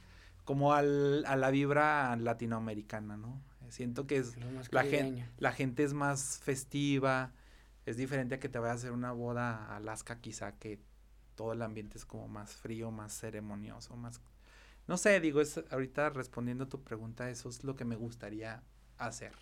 como 0.44 0.74
al, 0.74 1.26
a 1.26 1.36
la 1.36 1.50
vibra 1.50 2.16
latinoamericana, 2.16 3.18
¿no? 3.18 3.42
Siento 3.70 4.06
que 4.06 4.18
es 4.18 4.38
la 4.72 4.84
gente, 4.84 5.28
la 5.40 5.52
gente 5.52 5.84
es 5.84 5.94
más 5.94 6.40
festiva, 6.44 7.34
es 7.88 7.98
diferente 7.98 8.36
a 8.36 8.40
que 8.40 8.48
te 8.48 8.60
vayas 8.60 8.74
a 8.74 8.78
hacer 8.78 8.92
una 8.92 9.12
boda 9.12 9.66
a 9.66 9.78
Alaska 9.78 10.22
quizá 10.22 10.52
que 10.52 10.80
todo 11.34 11.54
el 11.54 11.64
ambiente 11.64 11.98
es 11.98 12.06
como 12.06 12.28
más 12.28 12.56
frío, 12.56 12.92
más 12.92 13.12
ceremonioso, 13.20 13.96
más 13.96 14.22
no 14.88 14.98
sé, 14.98 15.20
digo, 15.20 15.42
es 15.42 15.60
ahorita 15.72 16.12
respondiendo 16.12 16.66
a 16.66 16.70
tu 16.70 16.84
pregunta, 16.84 17.30
eso 17.32 17.50
es 17.50 17.64
lo 17.64 17.76
que 17.76 17.86
me 17.86 17.96
gustaría 17.96 18.62
hacer. 19.00 19.34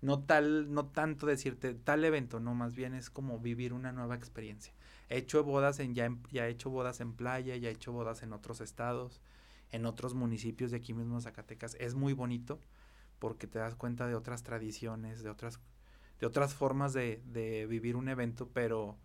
No 0.00 0.24
tal, 0.24 0.72
no 0.74 0.86
tanto 0.86 1.26
decirte 1.26 1.74
tal 1.74 2.04
evento, 2.04 2.40
no, 2.40 2.54
más 2.54 2.74
bien 2.74 2.94
es 2.94 3.08
como 3.10 3.38
vivir 3.38 3.72
una 3.72 3.92
nueva 3.92 4.16
experiencia. 4.16 4.72
He 5.08 5.18
hecho 5.18 5.42
bodas 5.44 5.80
en, 5.80 5.94
ya, 5.94 6.10
ya 6.30 6.46
he 6.46 6.50
hecho 6.50 6.70
bodas 6.70 7.00
en 7.00 7.12
playa, 7.14 7.56
ya 7.56 7.68
he 7.68 7.72
hecho 7.72 7.92
bodas 7.92 8.22
en 8.22 8.32
otros 8.32 8.60
estados, 8.60 9.20
en 9.72 9.86
otros 9.86 10.14
municipios 10.14 10.70
de 10.70 10.78
aquí 10.78 10.92
mismo 10.92 11.20
Zacatecas. 11.20 11.76
Es 11.80 11.94
muy 11.94 12.12
bonito 12.12 12.60
porque 13.18 13.46
te 13.46 13.58
das 13.58 13.74
cuenta 13.74 14.06
de 14.06 14.14
otras 14.14 14.42
tradiciones, 14.42 15.22
de 15.22 15.30
otras, 15.30 15.60
de 16.20 16.26
otras 16.26 16.54
formas 16.54 16.92
de, 16.92 17.22
de 17.26 17.66
vivir 17.66 17.96
un 17.96 18.08
evento, 18.08 18.48
pero 18.52 18.96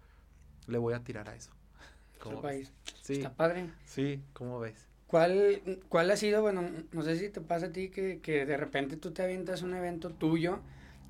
le 0.67 0.77
voy 0.77 0.93
a 0.93 1.03
tirar 1.03 1.29
a 1.29 1.35
eso. 1.35 1.51
¿Cómo 2.19 2.41
país. 2.41 2.71
Sí. 3.01 3.13
Está 3.13 3.33
padre. 3.33 3.69
Sí, 3.85 4.21
¿cómo 4.33 4.59
ves? 4.59 4.87
¿Cuál, 5.07 5.79
¿Cuál 5.89 6.09
ha 6.09 6.17
sido, 6.17 6.41
bueno, 6.41 6.63
no 6.91 7.01
sé 7.03 7.17
si 7.17 7.29
te 7.29 7.39
pasa 7.39 7.67
a 7.67 7.71
ti 7.71 7.89
que, 7.89 8.19
que 8.19 8.45
de 8.45 8.57
repente 8.57 8.97
tú 8.97 9.11
te 9.11 9.21
avientas 9.21 9.61
un 9.61 9.75
evento 9.75 10.09
tuyo 10.09 10.59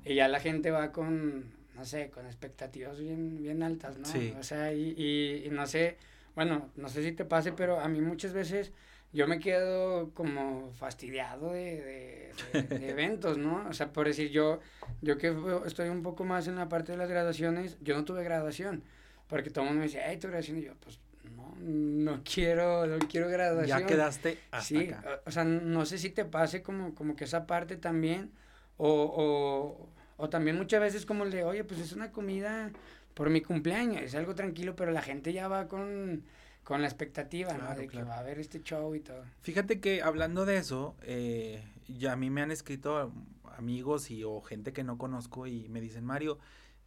y 0.04 0.16
ya 0.16 0.28
la 0.28 0.40
gente 0.40 0.70
va 0.70 0.92
con, 0.92 1.53
no 1.74 1.84
sé, 1.84 2.10
con 2.10 2.26
expectativas 2.26 2.98
bien, 2.98 3.42
bien 3.42 3.62
altas, 3.62 3.98
¿no? 3.98 4.06
Sí. 4.06 4.34
O 4.38 4.42
sea, 4.42 4.72
y, 4.72 4.94
y, 4.96 5.46
y 5.46 5.50
no 5.50 5.66
sé, 5.66 5.96
bueno, 6.34 6.70
no 6.76 6.88
sé 6.88 7.02
si 7.02 7.12
te 7.12 7.24
pase, 7.24 7.52
pero 7.52 7.80
a 7.80 7.88
mí 7.88 8.00
muchas 8.00 8.32
veces 8.32 8.72
yo 9.14 9.28
me 9.28 9.38
quedo 9.38 10.10
como 10.10 10.72
fastidiado 10.72 11.52
de, 11.52 12.32
de, 12.52 12.90
eventos, 12.90 13.38
¿no? 13.38 13.64
O 13.68 13.72
sea, 13.72 13.92
por 13.92 14.08
decir, 14.08 14.30
yo, 14.30 14.58
yo 15.02 15.16
que 15.16 15.34
estoy 15.66 15.88
un 15.88 16.02
poco 16.02 16.24
más 16.24 16.48
en 16.48 16.56
la 16.56 16.68
parte 16.68 16.92
de 16.92 16.98
las 16.98 17.08
graduaciones, 17.08 17.78
yo 17.80 17.94
no 17.94 18.04
tuve 18.04 18.24
graduación, 18.24 18.82
porque 19.28 19.50
todo 19.50 19.64
el 19.64 19.70
mundo 19.70 19.80
me 19.80 19.86
decía, 19.86 20.02
hey, 20.06 20.18
tu 20.18 20.26
graduación, 20.26 20.58
y 20.58 20.62
yo, 20.62 20.72
pues, 20.80 20.98
no, 21.36 21.54
no 21.60 22.22
quiero, 22.24 22.86
no 22.86 22.98
quiero 23.08 23.28
graduación. 23.28 23.78
Ya 23.80 23.86
quedaste 23.86 24.38
hasta 24.50 24.64
sí, 24.64 24.90
O, 25.26 25.30
sea, 25.30 25.44
no 25.44 25.86
sé 25.86 25.98
si 25.98 26.10
te 26.10 26.24
pase 26.24 26.62
como, 26.62 26.92
como 26.96 27.14
que 27.14 27.22
esa 27.22 27.46
parte 27.46 27.76
también, 27.76 28.32
o, 28.78 28.88
o, 28.88 29.88
o 30.16 30.28
también 30.28 30.56
muchas 30.56 30.80
veces 30.80 31.06
como 31.06 31.24
el 31.24 31.30
de, 31.30 31.44
oye, 31.44 31.64
pues 31.64 31.80
es 31.80 31.92
una 31.92 32.12
comida 32.12 32.70
por 33.14 33.30
mi 33.30 33.42
cumpleaños, 33.42 34.02
es 34.02 34.14
algo 34.14 34.34
tranquilo, 34.34 34.74
pero 34.76 34.90
la 34.90 35.02
gente 35.02 35.32
ya 35.32 35.48
va 35.48 35.68
con 35.68 36.24
con 36.64 36.80
la 36.80 36.88
expectativa, 36.88 37.52
¿no? 37.52 37.74
De 37.74 37.86
que 37.86 38.02
va 38.02 38.16
a 38.16 38.18
haber 38.20 38.38
este 38.38 38.62
show 38.62 38.94
y 38.94 39.00
todo. 39.00 39.22
Fíjate 39.42 39.80
que 39.80 40.02
hablando 40.02 40.46
de 40.46 40.56
eso, 40.56 40.96
eh, 41.02 41.62
ya 41.86 42.14
a 42.14 42.16
mí 42.16 42.30
me 42.30 42.40
han 42.40 42.50
escrito 42.50 43.12
amigos 43.56 44.10
y 44.10 44.24
o 44.24 44.40
gente 44.40 44.72
que 44.72 44.82
no 44.82 44.98
conozco 44.98 45.46
y 45.46 45.68
me 45.68 45.80
dicen, 45.80 46.04
Mario, 46.04 46.38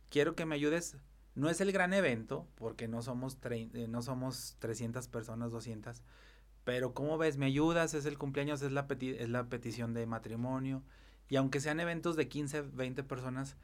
quiero 0.09 0.35
que 0.35 0.45
me 0.45 0.55
ayudes. 0.55 0.97
No 1.35 1.51
es 1.51 1.61
el 1.61 1.71
gran 1.71 1.93
evento, 1.93 2.47
porque 2.55 2.87
no 2.87 3.03
somos, 3.03 3.37
eh, 3.51 3.85
no 3.87 4.01
somos 4.01 4.55
300 4.57 5.07
personas, 5.07 5.51
200, 5.51 6.01
pero 6.63 6.95
¿cómo 6.95 7.19
ves? 7.19 7.37
¿Me 7.37 7.45
ayudas? 7.45 7.93
Es 7.93 8.07
el 8.07 8.17
cumpleaños, 8.17 8.63
es 8.63 8.71
la, 8.71 8.87
es 8.89 9.29
la 9.29 9.43
petición 9.43 9.93
de 9.93 10.07
matrimonio. 10.07 10.81
Y 11.29 11.35
aunque 11.35 11.59
sean 11.59 11.79
eventos 11.79 12.15
de 12.15 12.27
15, 12.27 12.61
20 12.61 13.03
personas, 13.03 13.55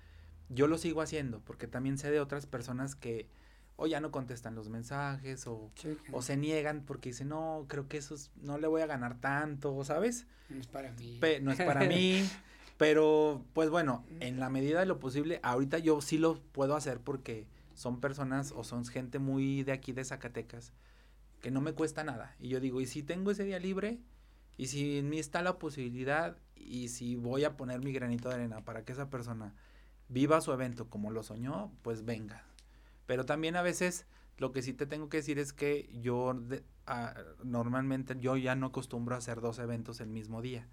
yo 0.49 0.67
lo 0.67 0.78
sigo 0.78 1.02
haciendo, 1.02 1.39
porque 1.39 1.67
también 1.67 1.97
sé 1.97 2.12
de 2.12 2.19
otras 2.19 2.45
personas 2.45 2.95
que 2.95 3.28
o 3.76 3.88
ya 3.88 3.99
no 3.99 4.12
contestan 4.12 4.54
los 4.54 4.69
mensajes 4.69 5.47
o, 5.47 5.71
o 6.12 6.21
se 6.21 6.38
niegan 6.38 6.84
porque 6.86 7.10
dicen, 7.10 7.30
no, 7.30 7.65
creo 7.67 7.88
que 7.88 7.97
eso 7.97 8.15
no 8.41 8.58
le 8.58 8.67
voy 8.67 8.82
a 8.82 8.86
ganar 8.86 9.19
tanto, 9.19 9.84
¿sabes? 9.84 10.28
No 10.49 10.60
es 10.60 10.67
para 10.67 10.91
mí. 10.91 11.19
no 11.41 11.52
es 11.52 11.58
para 11.58 11.88
mí. 11.88 12.23
Pero, 12.78 13.43
pues 13.54 13.69
bueno, 13.69 14.04
en 14.19 14.39
la 14.39 14.49
medida 14.49 14.80
de 14.80 14.86
lo 14.86 14.99
posible, 14.99 15.39
ahorita 15.43 15.80
yo 15.80 16.02
sí 16.02 16.17
lo 16.17 16.39
puedo 16.52 16.76
hacer 16.76 16.99
porque 16.99 17.47
son 17.76 17.99
personas 17.99 18.52
o 18.52 18.63
son 18.63 18.86
gente 18.86 19.19
muy 19.19 19.63
de 19.63 19.71
aquí 19.71 19.91
de 19.91 20.04
Zacatecas 20.04 20.73
que 21.43 21.52
no 21.52 21.62
me 21.62 21.73
cuesta 21.73 22.04
nada. 22.04 22.36
Y 22.39 22.47
yo 22.47 22.62
digo, 22.62 22.80
y 22.80 22.88
si 22.88 23.04
tengo 23.04 23.30
ese 23.30 23.43
día 23.43 23.60
libre, 23.60 23.99
y 24.58 24.67
si 24.67 24.97
en 24.97 25.10
mí 25.10 25.19
está 25.19 25.41
la 25.41 25.60
posibilidad, 25.60 26.38
y 26.65 26.89
si 26.89 27.15
voy 27.15 27.43
a 27.43 27.58
poner 27.58 27.82
mi 27.82 27.91
granito 27.91 28.30
de 28.30 28.36
arena 28.36 28.63
para 28.63 28.84
que 28.84 28.93
esa 28.93 29.10
persona 29.10 29.54
viva 30.10 30.41
su 30.41 30.52
evento 30.52 30.89
como 30.89 31.12
lo 31.12 31.23
soñó, 31.23 31.71
pues 31.82 32.06
venga, 32.06 32.45
pero 33.06 33.26
también 33.26 33.56
a 33.56 33.62
veces 33.62 34.06
lo 34.38 34.52
que 34.52 34.62
sí 34.62 34.73
te 34.73 34.86
tengo 34.86 35.10
que 35.10 35.17
decir 35.17 35.39
es 35.39 35.54
que 35.54 35.89
yo 36.02 36.36
ah, 36.88 37.15
normalmente 37.43 38.15
yo 38.19 38.36
ya 38.38 38.56
no 38.56 38.67
acostumbro 38.67 39.15
a 39.15 39.19
hacer 39.19 39.41
dos 39.41 39.60
eventos 39.60 39.99
el 40.02 40.10
mismo 40.10 40.41
día. 40.41 40.67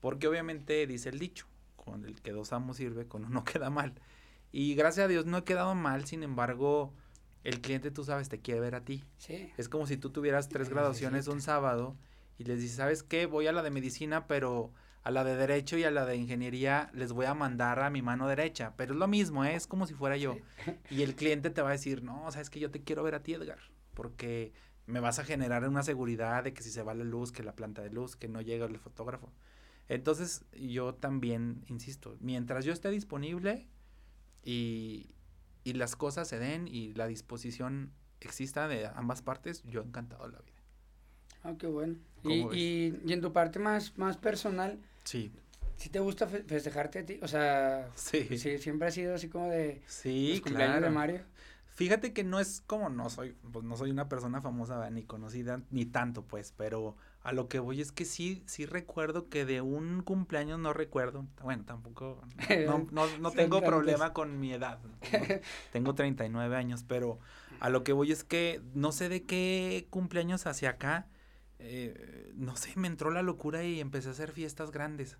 Porque 0.00 0.26
obviamente 0.26 0.86
dice 0.86 1.10
el 1.10 1.18
dicho, 1.18 1.46
con 1.76 2.04
el 2.04 2.20
que 2.22 2.32
dos 2.32 2.52
amos 2.52 2.76
sirve, 2.76 3.06
con 3.06 3.24
uno 3.24 3.44
queda 3.44 3.70
mal. 3.70 3.94
Y 4.50 4.74
gracias 4.74 5.04
a 5.04 5.08
Dios 5.08 5.26
no 5.26 5.38
he 5.38 5.44
quedado 5.44 5.74
mal, 5.74 6.04
sin 6.04 6.22
embargo, 6.22 6.92
el 7.42 7.60
cliente, 7.60 7.90
tú 7.90 8.04
sabes, 8.04 8.28
te 8.28 8.40
quiere 8.40 8.60
ver 8.60 8.74
a 8.74 8.84
ti. 8.84 9.04
Sí. 9.16 9.50
Es 9.56 9.68
como 9.68 9.86
si 9.86 9.96
tú 9.96 10.10
tuvieras 10.10 10.48
tres 10.48 10.68
graduaciones 10.68 11.26
un 11.26 11.40
sábado 11.40 11.96
y 12.38 12.44
les 12.44 12.60
dices, 12.60 12.76
¿sabes 12.76 13.02
qué? 13.02 13.26
Voy 13.26 13.46
a 13.46 13.52
la 13.52 13.62
de 13.62 13.70
medicina, 13.70 14.26
pero 14.26 14.72
a 15.02 15.10
la 15.10 15.24
de 15.24 15.36
derecho 15.36 15.76
y 15.76 15.84
a 15.84 15.90
la 15.90 16.06
de 16.06 16.16
ingeniería 16.16 16.90
les 16.94 17.12
voy 17.12 17.26
a 17.26 17.34
mandar 17.34 17.80
a 17.80 17.90
mi 17.90 18.02
mano 18.02 18.28
derecha, 18.28 18.74
pero 18.76 18.92
es 18.92 18.98
lo 18.98 19.08
mismo, 19.08 19.44
¿eh? 19.44 19.54
es 19.54 19.66
como 19.66 19.86
si 19.86 19.94
fuera 19.94 20.16
yo. 20.16 20.36
Y 20.90 21.02
el 21.02 21.16
cliente 21.16 21.50
te 21.50 21.62
va 21.62 21.70
a 21.70 21.72
decir, 21.72 22.02
no, 22.02 22.30
sabes 22.30 22.50
que 22.50 22.60
yo 22.60 22.70
te 22.70 22.82
quiero 22.82 23.02
ver 23.02 23.14
a 23.16 23.22
ti, 23.22 23.34
Edgar, 23.34 23.58
porque 23.94 24.52
me 24.86 25.00
vas 25.00 25.18
a 25.18 25.24
generar 25.24 25.68
una 25.68 25.82
seguridad 25.82 26.44
de 26.44 26.54
que 26.54 26.62
si 26.62 26.70
se 26.70 26.82
va 26.82 26.94
la 26.94 27.04
luz, 27.04 27.32
que 27.32 27.42
la 27.42 27.54
planta 27.54 27.82
de 27.82 27.90
luz, 27.90 28.14
que 28.14 28.28
no 28.28 28.40
llega 28.40 28.66
el 28.66 28.78
fotógrafo. 28.78 29.32
Entonces 29.88 30.44
yo 30.52 30.94
también, 30.94 31.64
insisto, 31.68 32.16
mientras 32.20 32.64
yo 32.64 32.72
esté 32.72 32.90
disponible 32.90 33.68
y, 34.44 35.10
y 35.64 35.72
las 35.72 35.96
cosas 35.96 36.28
se 36.28 36.38
den 36.38 36.68
y 36.68 36.94
la 36.94 37.08
disposición 37.08 37.92
exista 38.20 38.68
de 38.68 38.86
ambas 38.86 39.22
partes, 39.22 39.62
yo 39.64 39.82
encantado 39.82 40.26
de 40.26 40.32
la 40.32 40.40
vida. 40.40 40.62
Ah, 41.42 41.54
qué 41.58 41.66
bueno. 41.66 41.96
Y, 42.22 42.34
y, 42.56 43.00
y, 43.04 43.12
en 43.12 43.20
tu 43.20 43.32
parte 43.32 43.58
más, 43.58 43.98
más 43.98 44.16
personal, 44.16 44.78
Sí. 45.04 45.32
¿Sí 45.76 45.88
te 45.88 45.98
gusta 45.98 46.26
festejarte 46.26 47.00
a 47.00 47.06
ti? 47.06 47.18
O 47.22 47.28
sea, 47.28 47.88
sí. 47.94 48.38
sí 48.38 48.58
siempre 48.58 48.88
ha 48.88 48.90
sido 48.90 49.14
así 49.14 49.28
como 49.28 49.48
de 49.50 49.82
sí, 49.86 50.40
cumpleaños 50.42 50.82
de 50.82 50.90
Mario. 50.90 51.20
Fíjate 51.74 52.12
que 52.12 52.22
no 52.22 52.38
es 52.38 52.62
como 52.66 52.90
no 52.90 53.08
soy, 53.08 53.34
pues 53.50 53.64
no 53.64 53.76
soy 53.76 53.90
una 53.90 54.08
persona 54.08 54.42
famosa 54.42 54.88
ni 54.90 55.04
conocida 55.04 55.62
ni 55.70 55.86
tanto, 55.86 56.22
pues, 56.22 56.52
pero 56.54 56.96
a 57.22 57.32
lo 57.32 57.48
que 57.48 57.60
voy 57.60 57.80
es 57.80 57.92
que 57.92 58.04
sí, 58.04 58.42
sí 58.46 58.66
recuerdo 58.66 59.30
que 59.30 59.46
de 59.46 59.62
un 59.62 60.02
cumpleaños 60.02 60.58
no 60.58 60.74
recuerdo. 60.74 61.26
Bueno, 61.42 61.64
tampoco, 61.64 62.20
no, 62.66 62.86
no, 62.90 63.06
no 63.18 63.30
tengo 63.32 63.62
problema 63.62 64.12
con 64.12 64.38
mi 64.38 64.52
edad. 64.52 64.80
tengo 65.72 65.94
39 65.94 66.54
años, 66.56 66.84
pero 66.86 67.18
a 67.58 67.70
lo 67.70 67.84
que 67.84 67.92
voy 67.92 68.12
es 68.12 68.22
que 68.22 68.60
no 68.74 68.92
sé 68.92 69.08
de 69.08 69.24
qué 69.24 69.86
cumpleaños 69.88 70.46
hacia 70.46 70.70
acá, 70.70 71.06
eh, 71.62 72.32
no 72.34 72.56
sé, 72.56 72.72
me 72.76 72.88
entró 72.88 73.10
la 73.10 73.22
locura 73.22 73.64
y 73.64 73.80
empecé 73.80 74.08
a 74.08 74.12
hacer 74.12 74.32
fiestas 74.32 74.70
grandes. 74.70 75.16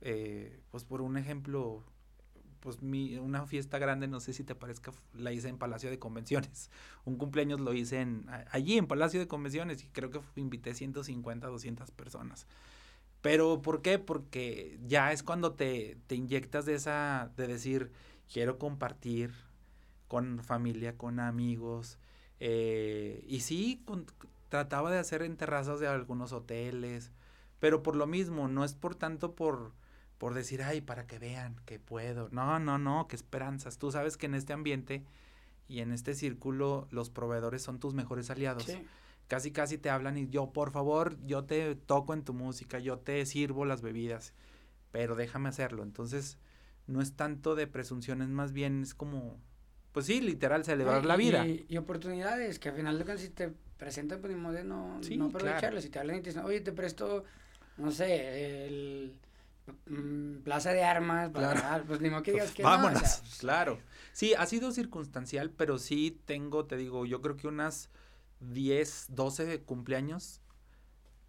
Eh, 0.00 0.60
pues 0.70 0.84
por 0.84 1.02
un 1.02 1.16
ejemplo, 1.16 1.82
pues 2.60 2.82
mi, 2.82 3.16
una 3.18 3.46
fiesta 3.46 3.78
grande, 3.78 4.08
no 4.08 4.20
sé 4.20 4.32
si 4.32 4.44
te 4.44 4.54
parezca, 4.54 4.92
la 5.14 5.32
hice 5.32 5.48
en 5.48 5.58
Palacio 5.58 5.90
de 5.90 5.98
Convenciones. 5.98 6.70
Un 7.04 7.16
cumpleaños 7.16 7.60
lo 7.60 7.72
hice 7.74 8.00
en, 8.00 8.26
allí 8.50 8.78
en 8.78 8.86
Palacio 8.86 9.20
de 9.20 9.28
Convenciones 9.28 9.84
y 9.84 9.88
creo 9.88 10.10
que 10.10 10.20
invité 10.36 10.74
150, 10.74 11.46
200 11.46 11.90
personas. 11.90 12.46
Pero 13.20 13.62
¿por 13.62 13.82
qué? 13.82 13.98
Porque 13.98 14.78
ya 14.86 15.12
es 15.12 15.22
cuando 15.22 15.52
te, 15.54 15.96
te 16.08 16.16
inyectas 16.16 16.66
de 16.66 16.74
esa, 16.74 17.30
de 17.36 17.46
decir, 17.46 17.92
quiero 18.32 18.58
compartir 18.58 19.32
con 20.08 20.42
familia, 20.42 20.96
con 20.98 21.20
amigos. 21.20 21.98
Eh, 22.40 23.24
y 23.28 23.40
sí, 23.40 23.82
trataba 24.52 24.90
de 24.90 24.98
hacer 24.98 25.22
en 25.22 25.38
terrazas 25.38 25.80
de 25.80 25.86
algunos 25.86 26.34
hoteles, 26.34 27.10
pero 27.58 27.82
por 27.82 27.96
lo 27.96 28.06
mismo, 28.06 28.48
no 28.48 28.66
es 28.66 28.74
por 28.74 28.94
tanto 28.94 29.34
por 29.34 29.72
por 30.18 30.34
decir, 30.34 30.62
ay, 30.62 30.82
para 30.82 31.06
que 31.06 31.18
vean 31.18 31.56
que 31.64 31.78
puedo. 31.80 32.28
No, 32.32 32.58
no, 32.58 32.76
no, 32.78 33.08
qué 33.08 33.16
esperanzas. 33.16 33.78
Tú 33.78 33.90
sabes 33.90 34.18
que 34.18 34.26
en 34.26 34.34
este 34.34 34.52
ambiente 34.52 35.06
y 35.68 35.80
en 35.80 35.90
este 35.90 36.14
círculo 36.14 36.86
los 36.90 37.08
proveedores 37.08 37.62
son 37.62 37.80
tus 37.80 37.94
mejores 37.94 38.28
aliados. 38.28 38.70
Casi, 39.26 39.52
casi 39.52 39.78
te 39.78 39.88
hablan 39.88 40.18
y 40.18 40.28
yo, 40.28 40.52
por 40.52 40.70
favor, 40.70 41.16
yo 41.24 41.44
te 41.44 41.74
toco 41.74 42.12
en 42.12 42.22
tu 42.22 42.34
música, 42.34 42.78
yo 42.78 42.98
te 42.98 43.24
sirvo 43.24 43.64
las 43.64 43.80
bebidas, 43.80 44.34
pero 44.90 45.16
déjame 45.16 45.48
hacerlo. 45.48 45.82
Entonces, 45.82 46.36
no 46.86 47.00
es 47.00 47.16
tanto 47.16 47.54
de 47.54 47.66
presunciones, 47.66 48.28
más 48.28 48.52
bien 48.52 48.82
es 48.82 48.94
como, 48.94 49.40
pues 49.92 50.04
sí, 50.04 50.20
literal, 50.20 50.62
celebrar 50.64 51.06
la 51.06 51.16
vida. 51.16 51.46
Y, 51.46 51.76
oportunidades 51.78 52.58
que 52.58 52.68
al 52.68 52.76
final 52.76 52.98
de 52.98 53.04
cuentas 53.06 53.24
si 53.24 53.30
te 53.30 53.54
presentan, 53.82 54.20
pues 54.20 54.32
ni 54.32 54.38
modo 54.40 54.62
no, 54.62 55.00
no 55.00 55.24
aprovecharlas. 55.26 55.82
Si 55.82 55.90
te 55.90 55.98
hablan 55.98 56.18
y 56.18 56.20
te 56.20 56.30
dicen, 56.30 56.44
oye, 56.44 56.60
te 56.60 56.72
presto, 56.72 57.24
no 57.78 57.90
sé, 57.90 58.66
el 58.66 59.12
Mm, 59.86 60.38
plaza 60.42 60.72
de 60.72 60.82
armas, 60.82 61.30
claro. 61.30 61.84
pues 61.86 62.00
ni 62.00 62.10
modo 62.10 62.22
que 62.22 62.32
digas 62.32 62.50
que 62.56 62.62
Vámonos, 62.62 63.00
pues, 63.00 63.22
claro. 63.40 63.78
Sí, 64.12 64.34
ha 64.36 64.46
sido 64.46 64.72
circunstancial, 64.72 65.50
pero 65.50 65.78
sí 65.78 66.20
tengo, 66.26 66.64
te 66.66 66.76
digo, 66.76 67.06
yo 67.06 67.20
creo 67.22 67.36
que 67.36 67.46
unas 67.48 67.88
10, 68.40 69.06
12 69.10 69.60
cumpleaños 69.62 70.40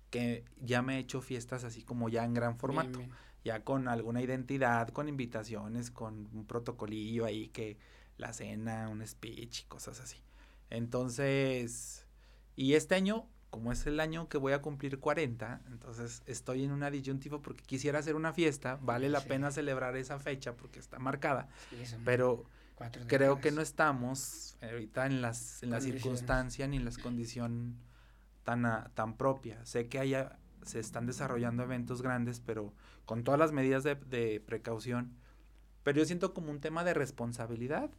que 0.10 0.44
ya 0.62 0.82
me 0.82 0.98
he 0.98 1.00
hecho 1.00 1.22
fiestas 1.22 1.64
así 1.64 1.82
como 1.84 2.10
ya 2.10 2.24
en 2.24 2.34
gran 2.34 2.58
formato. 2.58 3.00
Ya 3.44 3.64
con 3.64 3.88
alguna 3.90 4.22
identidad, 4.22 4.88
con 4.90 5.10
invitaciones, 5.10 5.92
con 5.92 6.30
un 6.34 6.46
protocolillo 6.46 7.26
ahí 7.26 7.50
que 7.50 7.78
la 8.18 8.32
cena, 8.32 8.88
un 8.90 9.06
speech 9.06 9.62
y 9.62 9.64
cosas 9.66 10.00
así. 10.00 10.18
Entonces, 10.70 12.03
y 12.56 12.74
este 12.74 12.96
año 12.96 13.28
como 13.54 13.72
es 13.72 13.86
el 13.86 14.00
año 14.00 14.30
que 14.30 14.40
voy 14.40 14.54
a 14.54 14.64
cumplir 14.64 14.98
40, 14.98 15.62
entonces 15.68 16.24
estoy 16.26 16.64
en 16.64 16.72
una 16.72 16.90
disyuntiva 16.90 17.40
porque 17.40 17.62
quisiera 17.62 18.00
hacer 18.00 18.16
una 18.16 18.34
fiesta, 18.34 18.80
vale 18.82 19.10
la 19.10 19.22
pena 19.22 19.52
celebrar 19.52 19.96
esa 19.96 20.18
fecha 20.18 20.56
porque 20.56 20.80
está 20.80 20.98
marcada, 20.98 21.48
pero 22.04 22.46
creo 23.06 23.40
que 23.42 23.52
no 23.52 23.62
estamos 23.62 24.58
ahorita 24.60 25.06
en 25.06 25.22
las 25.22 25.62
en 25.62 25.70
la 25.70 25.82
circunstancia 25.82 26.68
ni 26.68 26.78
en 26.78 26.86
la 26.86 26.92
condición 27.04 27.78
tan 28.44 28.64
tan 28.96 29.18
propia. 29.18 29.64
Sé 29.68 29.88
que 29.88 30.00
haya 30.00 30.40
se 30.64 30.80
están 30.80 31.06
desarrollando 31.06 31.62
eventos 31.62 32.02
grandes, 32.02 32.40
pero 32.40 32.74
con 33.06 33.24
todas 33.24 33.40
las 33.40 33.52
medidas 33.52 33.84
de, 33.84 33.94
de 33.94 34.42
precaución. 34.44 35.16
Pero 35.84 36.00
yo 36.00 36.06
siento 36.06 36.34
como 36.34 36.50
un 36.50 36.60
tema 36.60 36.84
de 36.84 36.96
responsabilidad 36.96 37.92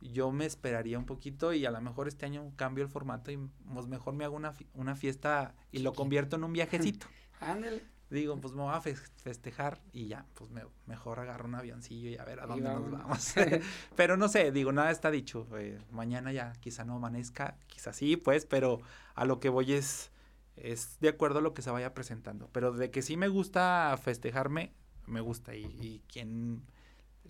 yo 0.00 0.30
me 0.30 0.46
esperaría 0.46 0.98
un 0.98 1.06
poquito 1.06 1.52
y 1.52 1.66
a 1.66 1.70
lo 1.70 1.80
mejor 1.80 2.08
este 2.08 2.26
año 2.26 2.52
cambio 2.56 2.84
el 2.84 2.90
formato 2.90 3.30
y 3.30 3.38
pues 3.72 3.86
mejor 3.86 4.14
me 4.14 4.24
hago 4.24 4.36
una, 4.36 4.54
una 4.74 4.94
fiesta 4.94 5.54
y 5.72 5.80
lo 5.80 5.92
convierto 5.92 6.36
en 6.36 6.44
un 6.44 6.52
viajecito. 6.52 7.06
Ándale. 7.40 7.82
Digo, 8.10 8.40
pues 8.40 8.54
me 8.54 8.62
voy 8.62 8.74
a 8.74 8.80
festejar 8.80 9.82
y 9.92 10.06
ya, 10.06 10.24
pues 10.32 10.50
me, 10.50 10.62
mejor 10.86 11.20
agarro 11.20 11.46
un 11.46 11.54
avioncillo 11.54 12.08
y 12.08 12.16
a 12.16 12.24
ver 12.24 12.40
a 12.40 12.46
dónde 12.46 12.70
nos 12.70 12.90
vamos. 12.90 13.34
pero 13.96 14.16
no 14.16 14.28
sé, 14.28 14.50
digo, 14.50 14.72
nada 14.72 14.90
está 14.90 15.10
dicho. 15.10 15.46
Eh, 15.58 15.78
mañana 15.90 16.32
ya 16.32 16.52
quizá 16.60 16.84
no 16.84 16.94
amanezca, 16.94 17.58
quizá 17.66 17.92
sí, 17.92 18.16
pues, 18.16 18.46
pero 18.46 18.80
a 19.14 19.26
lo 19.26 19.40
que 19.40 19.50
voy 19.50 19.74
es, 19.74 20.10
es 20.56 20.98
de 21.00 21.10
acuerdo 21.10 21.40
a 21.40 21.42
lo 21.42 21.52
que 21.52 21.60
se 21.60 21.70
vaya 21.70 21.92
presentando. 21.92 22.48
Pero 22.52 22.72
de 22.72 22.90
que 22.90 23.02
sí 23.02 23.18
me 23.18 23.28
gusta 23.28 23.94
festejarme, 24.02 24.72
me 25.06 25.20
gusta. 25.20 25.54
Y, 25.54 25.64
y 25.78 26.02
quien, 26.10 26.62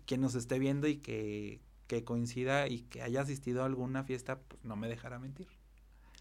quien 0.06 0.20
nos 0.20 0.36
esté 0.36 0.60
viendo 0.60 0.86
y 0.86 0.98
que 0.98 1.60
que 1.88 2.04
coincida 2.04 2.68
y 2.68 2.82
que 2.82 3.02
haya 3.02 3.22
asistido 3.22 3.62
a 3.62 3.66
alguna 3.66 4.04
fiesta, 4.04 4.38
pues 4.38 4.62
no 4.62 4.76
me 4.76 4.88
dejará 4.88 5.18
mentir. 5.18 5.48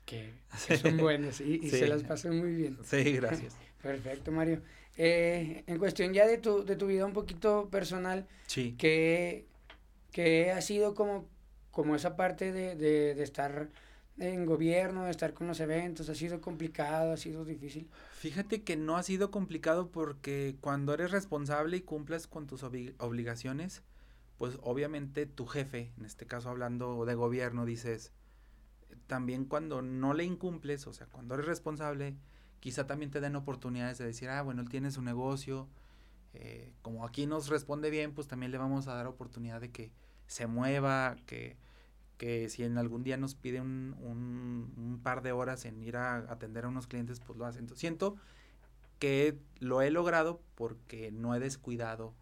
Que, 0.05 0.33
son 0.81 0.97
buenos 0.97 1.41
y, 1.41 1.69
se 1.69 1.87
las 1.87 2.03
pasan 2.03 2.39
muy 2.39 2.55
bien. 2.55 2.79
Sí, 2.83 3.11
gracias. 3.11 3.55
Perfecto, 3.83 4.31
Mario. 4.31 4.63
Eh, 4.95 5.63
en 5.67 5.77
cuestión 5.77 6.13
ya 6.13 6.25
de 6.25 6.39
tu, 6.39 6.65
de 6.65 6.75
tu 6.75 6.87
vida 6.87 7.05
un 7.05 7.13
poquito 7.13 7.69
personal, 7.69 8.25
sí. 8.47 8.75
¿qué, 8.79 9.45
ha 10.55 10.61
sido 10.61 10.95
como, 10.95 11.27
como 11.69 11.95
esa 11.95 12.15
parte 12.15 12.51
de, 12.51 12.75
de, 12.75 13.13
de 13.13 13.23
estar 13.23 13.69
en 14.17 14.45
gobierno, 14.47 15.03
de 15.03 15.11
estar 15.11 15.33
con 15.33 15.47
los 15.47 15.59
eventos? 15.59 16.09
¿Ha 16.09 16.15
sido 16.15 16.41
complicado? 16.41 17.11
¿Ha 17.11 17.17
sido 17.17 17.45
difícil? 17.45 17.87
Fíjate 18.13 18.63
que 18.63 18.77
no 18.77 18.97
ha 18.97 19.03
sido 19.03 19.29
complicado 19.29 19.91
porque 19.91 20.55
cuando 20.61 20.93
eres 20.93 21.11
responsable 21.11 21.77
y 21.77 21.81
cumples 21.81 22.25
con 22.25 22.47
tus 22.47 22.63
obligaciones, 22.63 23.83
pues 24.37 24.57
obviamente 24.61 25.25
tu 25.25 25.45
jefe, 25.45 25.91
en 25.97 26.05
este 26.05 26.25
caso 26.25 26.49
hablando 26.49 27.05
de 27.05 27.15
gobierno, 27.15 27.65
dices, 27.65 28.13
también 29.07 29.45
cuando 29.45 29.81
no 29.81 30.13
le 30.13 30.23
incumples, 30.23 30.85
o 30.87 30.93
sea, 30.93 31.07
cuando 31.07 31.35
eres 31.35 31.47
responsable, 31.47 32.15
quizá 32.59 32.85
también 32.85 33.11
te 33.11 33.19
den 33.19 33.35
oportunidades 33.35 33.97
de 33.97 34.05
decir, 34.05 34.29
ah, 34.29 34.41
bueno, 34.41 34.61
él 34.61 34.69
tiene 34.69 34.91
su 34.91 35.01
negocio, 35.01 35.67
eh, 36.33 36.71
como 36.81 37.05
aquí 37.05 37.25
nos 37.25 37.49
responde 37.49 37.89
bien, 37.89 38.13
pues 38.13 38.27
también 38.27 38.51
le 38.51 38.57
vamos 38.57 38.87
a 38.87 38.93
dar 38.93 39.07
oportunidad 39.07 39.59
de 39.59 39.71
que 39.71 39.91
se 40.27 40.45
mueva, 40.45 41.15
que, 41.25 41.57
que 42.17 42.49
si 42.49 42.63
en 42.63 42.77
algún 42.77 43.03
día 43.03 43.17
nos 43.17 43.33
pide 43.33 43.61
un, 43.61 43.95
un, 43.99 44.73
un 44.77 44.99
par 45.01 45.23
de 45.23 45.31
horas 45.31 45.65
en 45.65 45.81
ir 45.81 45.97
a 45.97 46.17
atender 46.31 46.65
a 46.65 46.67
unos 46.67 46.85
clientes, 46.85 47.19
pues 47.21 47.39
lo 47.39 47.45
hacen. 47.45 47.61
Entonces, 47.61 47.79
siento 47.79 48.17
que 48.99 49.39
lo 49.59 49.81
he 49.81 49.89
logrado 49.89 50.41
porque 50.55 51.11
no 51.11 51.33
he 51.33 51.39
descuidado 51.39 52.13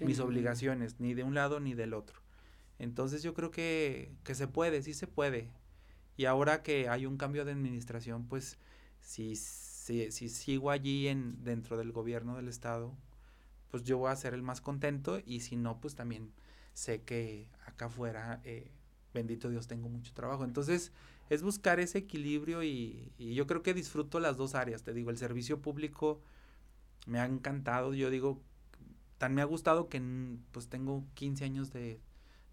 mis 0.00 0.20
obligaciones, 0.20 1.00
ni 1.00 1.14
de 1.14 1.24
un 1.24 1.34
lado 1.34 1.60
ni 1.60 1.74
del 1.74 1.94
otro. 1.94 2.20
Entonces 2.78 3.22
yo 3.22 3.34
creo 3.34 3.50
que, 3.50 4.12
que 4.24 4.34
se 4.34 4.46
puede, 4.46 4.82
sí 4.82 4.94
se 4.94 5.06
puede. 5.06 5.50
Y 6.16 6.26
ahora 6.26 6.62
que 6.62 6.88
hay 6.88 7.06
un 7.06 7.16
cambio 7.16 7.44
de 7.44 7.52
administración, 7.52 8.26
pues 8.26 8.58
si, 9.00 9.36
si, 9.36 10.10
si, 10.10 10.28
sigo 10.28 10.70
allí 10.70 11.08
en, 11.08 11.42
dentro 11.44 11.76
del 11.76 11.92
gobierno 11.92 12.36
del 12.36 12.48
estado, 12.48 12.94
pues 13.70 13.84
yo 13.84 13.98
voy 13.98 14.10
a 14.10 14.16
ser 14.16 14.34
el 14.34 14.42
más 14.42 14.60
contento 14.60 15.20
y 15.24 15.40
si 15.40 15.56
no, 15.56 15.80
pues 15.80 15.94
también 15.94 16.32
sé 16.72 17.02
que 17.02 17.48
acá 17.66 17.86
afuera, 17.86 18.40
eh, 18.44 18.70
bendito 19.14 19.48
Dios, 19.48 19.66
tengo 19.66 19.88
mucho 19.88 20.12
trabajo. 20.14 20.44
Entonces 20.44 20.92
es 21.30 21.42
buscar 21.42 21.80
ese 21.80 21.98
equilibrio 21.98 22.62
y, 22.62 23.12
y 23.18 23.34
yo 23.34 23.46
creo 23.46 23.62
que 23.62 23.74
disfruto 23.74 24.20
las 24.20 24.36
dos 24.36 24.54
áreas. 24.54 24.82
Te 24.82 24.92
digo, 24.94 25.10
el 25.10 25.18
servicio 25.18 25.60
público 25.60 26.20
me 27.06 27.18
ha 27.20 27.26
encantado. 27.26 27.94
Yo 27.94 28.10
digo, 28.10 28.40
tan 29.18 29.34
me 29.34 29.42
ha 29.42 29.44
gustado 29.44 29.88
que 29.88 30.00
pues 30.52 30.68
tengo 30.68 31.04
15 31.14 31.44
años 31.44 31.72
de, 31.72 32.00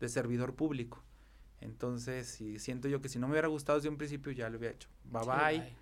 servidor 0.07 0.53
público. 0.53 1.03
Entonces, 1.61 2.27
si 2.27 2.59
siento 2.59 2.87
yo 2.87 3.01
que 3.01 3.09
si 3.09 3.17
no 3.17 3.27
me 3.27 3.33
hubiera 3.33 3.47
gustado 3.47 3.79
desde 3.79 3.89
un 3.89 3.97
principio, 3.97 4.31
ya 4.31 4.49
lo 4.49 4.59
hubiera 4.59 4.75
hecho. 4.75 4.87
Bye 5.05 5.25
bye. 5.25 5.73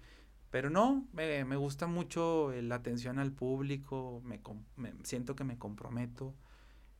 Pero 0.50 0.70
no, 0.70 1.06
me, 1.12 1.44
gusta 1.58 1.88
mucho 1.88 2.54
la 2.62 2.76
atención 2.76 3.20
al 3.20 3.34
público, 3.34 4.22
me, 4.24 4.40
siento 5.04 5.36
que 5.36 5.44
me 5.44 5.58
comprometo. 5.58 6.34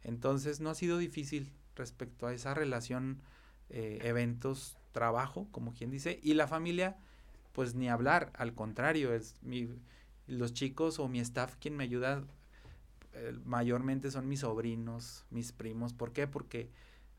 Entonces, 0.02 0.60
no 0.60 0.70
ha 0.70 0.76
sido 0.76 0.98
difícil 0.98 1.54
respecto 1.76 2.28
a 2.28 2.34
esa 2.34 2.54
relación 2.54 3.22
eh, 3.70 4.00
eventos, 4.04 4.76
trabajo, 4.92 5.48
como 5.52 5.74
quien 5.74 5.92
dice. 5.92 6.20
Y 6.24 6.34
la 6.34 6.48
familia, 6.48 6.98
pues 7.54 7.76
ni 7.76 7.90
hablar, 7.90 8.32
al 8.34 8.54
contrario, 8.54 9.14
es 9.14 9.36
mi, 9.42 9.70
los 10.28 10.54
chicos 10.54 11.00
o 11.00 11.08
mi 11.08 11.20
staff 11.20 11.56
quien 11.56 11.78
me 11.78 11.86
ayuda 11.86 12.24
eh, 13.14 13.34
mayormente 13.46 14.12
son 14.12 14.28
mis 14.28 14.42
sobrinos, 14.42 15.26
mis 15.30 15.52
primos. 15.52 15.94
¿Por 15.94 16.14
qué? 16.14 16.28
Porque 16.28 16.72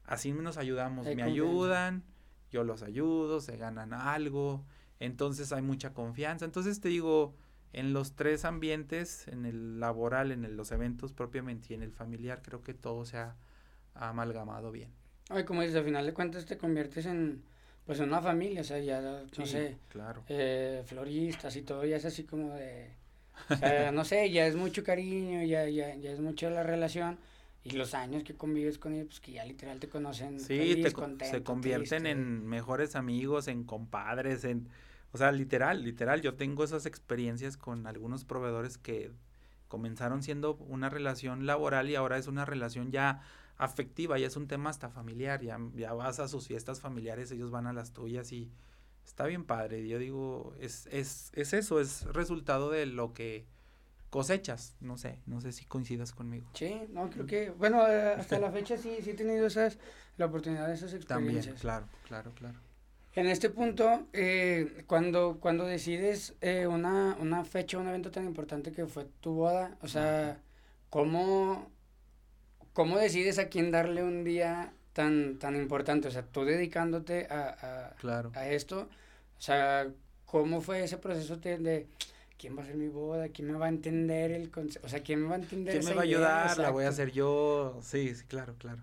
así 0.05 0.33
nos 0.33 0.57
ayudamos. 0.57 1.07
Me 1.07 1.23
ayudan, 1.23 2.05
yo 2.51 2.65
los 2.65 2.83
ayudo, 2.83 3.41
se 3.41 3.57
ganan 3.57 3.93
algo. 3.93 4.65
Entonces 5.01 5.53
hay 5.53 5.63
mucha 5.63 5.93
confianza. 5.93 6.45
Entonces 6.45 6.81
te 6.81 6.89
digo, 6.89 7.35
en 7.73 7.93
los 7.93 8.15
tres 8.15 8.45
ambientes, 8.45 9.29
en 9.29 9.45
el 9.47 9.81
laboral, 9.81 10.33
en 10.33 10.57
los 10.57 10.73
eventos 10.73 11.13
propiamente 11.13 11.69
y 11.71 11.75
en 11.75 11.83
el 11.83 11.93
familiar, 11.93 12.41
creo 12.43 12.63
que 12.63 12.75
todo 12.75 13.05
se 13.05 13.19
ha, 13.19 13.37
amalgamado 13.95 14.73
bien. 14.73 14.91
Ay, 15.29 15.45
como 15.45 15.63
dices, 15.63 15.77
al 15.77 15.85
final 15.85 16.05
de 16.05 16.13
cuentas 16.13 16.47
te 16.47 16.59
conviertes 16.59 17.07
en, 17.07 17.45
pues, 17.87 18.01
en 18.01 18.09
una 18.09 18.21
familia, 18.21 18.63
o 18.63 18.65
sea, 18.65 18.79
ya, 18.81 19.01
no 19.01 19.47
sé, 19.47 19.79
claro. 19.89 20.25
Eh, 20.29 20.83
floristas 20.85 21.55
y 21.55 21.63
todo, 21.63 21.85
ya 21.85 21.97
es 21.97 22.05
así 22.05 22.25
como 22.25 22.55
de, 22.55 22.91
o 23.51 23.57
sea, 23.57 23.93
no 23.93 24.05
sé, 24.05 24.31
ya 24.31 24.47
es 24.47 24.57
mucho 24.57 24.85
cariño, 24.85 25.43
ya, 25.45 25.69
ya, 25.69 25.95
ya 25.95 26.11
es 26.11 26.21
mucho 26.21 26.51
la 26.51 26.63
relación. 26.63 27.19
Y 27.63 27.71
los 27.71 27.95
años 27.95 28.25
que 28.25 28.35
convives 28.35 28.79
con 28.79 28.93
ellos, 28.93 29.07
pues 29.07 29.21
que 29.21 29.33
ya 29.33 29.45
literal 29.45 29.81
te 29.81 29.89
conocen. 29.89 30.39
Sí, 30.39 30.83
se 31.23 31.43
convierten 31.43 32.07
en 32.07 32.47
mejores 32.47 32.95
amigos, 32.95 33.49
en 33.49 33.65
compadres, 33.65 34.45
en 34.45 34.69
o 35.15 35.17
sea, 35.17 35.31
literal, 35.31 35.85
literal, 35.85 36.23
yo 36.23 36.35
tengo 36.35 36.65
esas 36.65 36.87
experiencias 36.87 37.57
con 37.57 37.87
algunos 37.87 38.25
proveedores 38.25 38.79
que 38.79 39.13
comenzaron 39.69 40.25
siendo 40.25 40.57
una 40.57 40.91
relación 40.91 41.47
laboral 41.47 41.89
y 41.89 41.95
ahora 41.95 42.19
es 42.19 42.27
una 42.27 42.45
relación 42.45 42.91
ya 42.91 43.23
afectiva, 43.57 44.19
ya 44.19 44.27
es 44.27 44.37
un 44.37 44.49
tema 44.49 44.71
hasta 44.71 44.89
familiar, 44.89 45.41
ya, 45.41 45.57
ya 45.77 45.93
vas 45.93 46.19
a 46.19 46.27
sus 46.27 46.49
fiestas 46.49 46.81
familiares, 46.81 47.31
ellos 47.31 47.53
van 47.53 47.69
a 47.69 47.73
las 47.73 47.93
tuyas 47.93 48.33
y 48.33 48.51
está 49.05 49.27
bien 49.27 49.45
padre. 49.45 49.87
Yo 49.87 49.99
digo, 49.99 50.55
es, 50.61 50.87
es, 50.91 51.31
es 51.35 51.53
eso, 51.53 51.81
es 51.81 52.05
resultado 52.07 52.71
de 52.71 52.87
lo 52.87 53.15
que 53.15 53.47
cosechas, 54.11 54.77
no 54.81 54.97
sé, 54.97 55.21
no 55.27 55.41
sé 55.41 55.51
si 55.51 55.65
coincidas 55.65 56.13
conmigo. 56.13 56.49
Sí, 56.55 56.83
no, 56.91 57.11
creo 57.11 57.27
que, 57.27 57.51
bueno, 57.51 57.85
eh, 57.89 58.15
hasta 58.17 58.39
la 58.39 58.53
fecha 58.53 58.77
sí, 58.77 58.99
sí 59.03 59.11
he 59.11 59.15
tenido 59.15 59.47
esas, 59.47 59.77
la 60.19 60.27
oportunidad 60.27 60.69
de 60.69 60.75
esas 60.75 60.95
experiencias. 60.95 61.47
También, 61.47 61.61
claro, 61.61 61.87
claro, 62.07 62.33
claro. 62.33 62.59
En 63.17 63.27
este 63.27 63.51
punto, 63.51 64.07
eh, 64.13 64.85
cuando, 64.87 65.39
cuando 65.41 65.65
decides 65.65 66.35
eh, 66.41 66.69
una, 66.69 67.17
una 67.21 67.45
fecha, 67.45 67.79
un 67.79 67.89
evento 67.89 68.13
tan 68.13 68.25
importante 68.25 68.71
que 68.71 68.87
fue 68.87 69.05
tu 69.21 69.35
boda, 69.35 69.77
o 69.83 69.89
sea, 69.89 70.41
¿cómo, 70.91 71.71
¿cómo 72.73 72.99
decides 72.99 73.41
a 73.41 73.49
quién 73.49 73.73
darle 73.73 74.05
un 74.05 74.23
día 74.23 74.73
tan, 74.95 75.39
tan 75.39 75.57
importante? 75.57 76.09
O 76.09 76.11
sea, 76.11 76.23
tú 76.23 76.45
dedicándote 76.45 77.27
a, 77.29 77.93
a, 78.01 78.31
a 78.33 78.49
esto, 78.49 78.89
o 79.37 79.41
sea, 79.41 79.89
¿cómo 80.25 80.63
fue 80.63 80.83
ese 80.83 80.97
proceso 80.97 81.37
de, 81.37 81.87
quién 82.39 82.57
va 82.57 82.63
a 82.63 82.67
ser 82.67 82.77
mi 82.77 82.89
boda? 82.89 83.29
¿Quién 83.29 83.53
me 83.53 83.59
va 83.59 83.67
a 83.67 83.69
entender 83.69 84.31
el 84.31 84.51
concepto? 84.51 84.87
O 84.87 84.89
sea, 84.89 85.01
¿quién 85.01 85.21
me 85.21 85.29
va 85.29 85.35
a 85.35 85.39
entender 85.39 85.75
¿Quién 85.75 85.85
me 85.85 85.95
va 85.95 86.01
a 86.01 86.05
ayudar? 86.05 86.59
La 86.59 86.71
voy 86.71 86.85
a 86.85 86.89
hacer 86.89 87.13
yo. 87.13 87.79
Sí, 87.83 88.15
sí, 88.15 88.25
claro, 88.25 88.55
claro. 88.57 88.83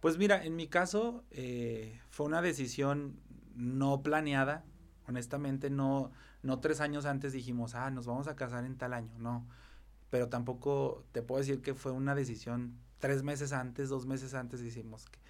Pues 0.00 0.18
mira, 0.18 0.44
en 0.44 0.54
mi 0.54 0.66
caso 0.66 1.24
eh, 1.30 1.98
fue 2.10 2.26
una 2.26 2.42
decisión 2.42 3.18
no 3.54 4.02
planeada, 4.02 4.64
honestamente 5.08 5.70
no, 5.70 6.12
no 6.42 6.60
tres 6.60 6.80
años 6.80 7.06
antes 7.06 7.32
dijimos, 7.32 7.74
ah, 7.74 7.90
nos 7.90 8.04
vamos 8.04 8.28
a 8.28 8.36
casar 8.36 8.66
en 8.66 8.76
tal 8.76 8.92
año, 8.92 9.16
no, 9.18 9.46
pero 10.10 10.28
tampoco 10.28 11.04
te 11.12 11.22
puedo 11.22 11.38
decir 11.38 11.62
que 11.62 11.72
fue 11.72 11.92
una 11.92 12.14
decisión 12.14 12.76
tres 12.98 13.22
meses 13.22 13.52
antes, 13.52 13.88
dos 13.88 14.04
meses 14.04 14.34
antes 14.34 14.60
dijimos 14.60 15.06
que 15.06 15.23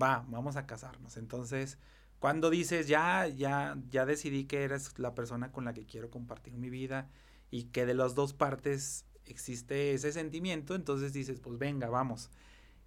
va, 0.00 0.24
vamos 0.28 0.56
a 0.56 0.66
casarnos, 0.66 1.16
entonces 1.16 1.78
cuando 2.20 2.50
dices 2.50 2.86
ya, 2.86 3.26
ya, 3.28 3.78
ya 3.88 4.04
decidí 4.04 4.44
que 4.44 4.62
eres 4.62 4.98
la 4.98 5.14
persona 5.14 5.52
con 5.52 5.64
la 5.64 5.72
que 5.72 5.86
quiero 5.86 6.10
compartir 6.10 6.52
mi 6.52 6.68
vida 6.68 7.08
y 7.50 7.64
que 7.64 7.86
de 7.86 7.94
las 7.94 8.14
dos 8.14 8.34
partes 8.34 9.06
existe 9.24 9.94
ese 9.94 10.12
sentimiento, 10.12 10.74
entonces 10.74 11.12
dices, 11.12 11.40
pues 11.40 11.58
venga, 11.58 11.88
vamos. 11.88 12.30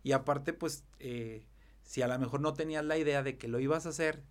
Y 0.04 0.12
aparte, 0.12 0.54
pues, 0.54 0.86
eh, 1.00 1.48
si 1.82 2.02
a 2.02 2.08
lo 2.08 2.18
mejor 2.20 2.42
no 2.42 2.54
tenías 2.54 2.86
la 2.86 2.98
idea 2.98 3.24
de 3.24 3.38
que 3.38 3.48
lo 3.48 3.60
ibas 3.60 3.86
a 3.86 3.90
hacer, 3.90 4.24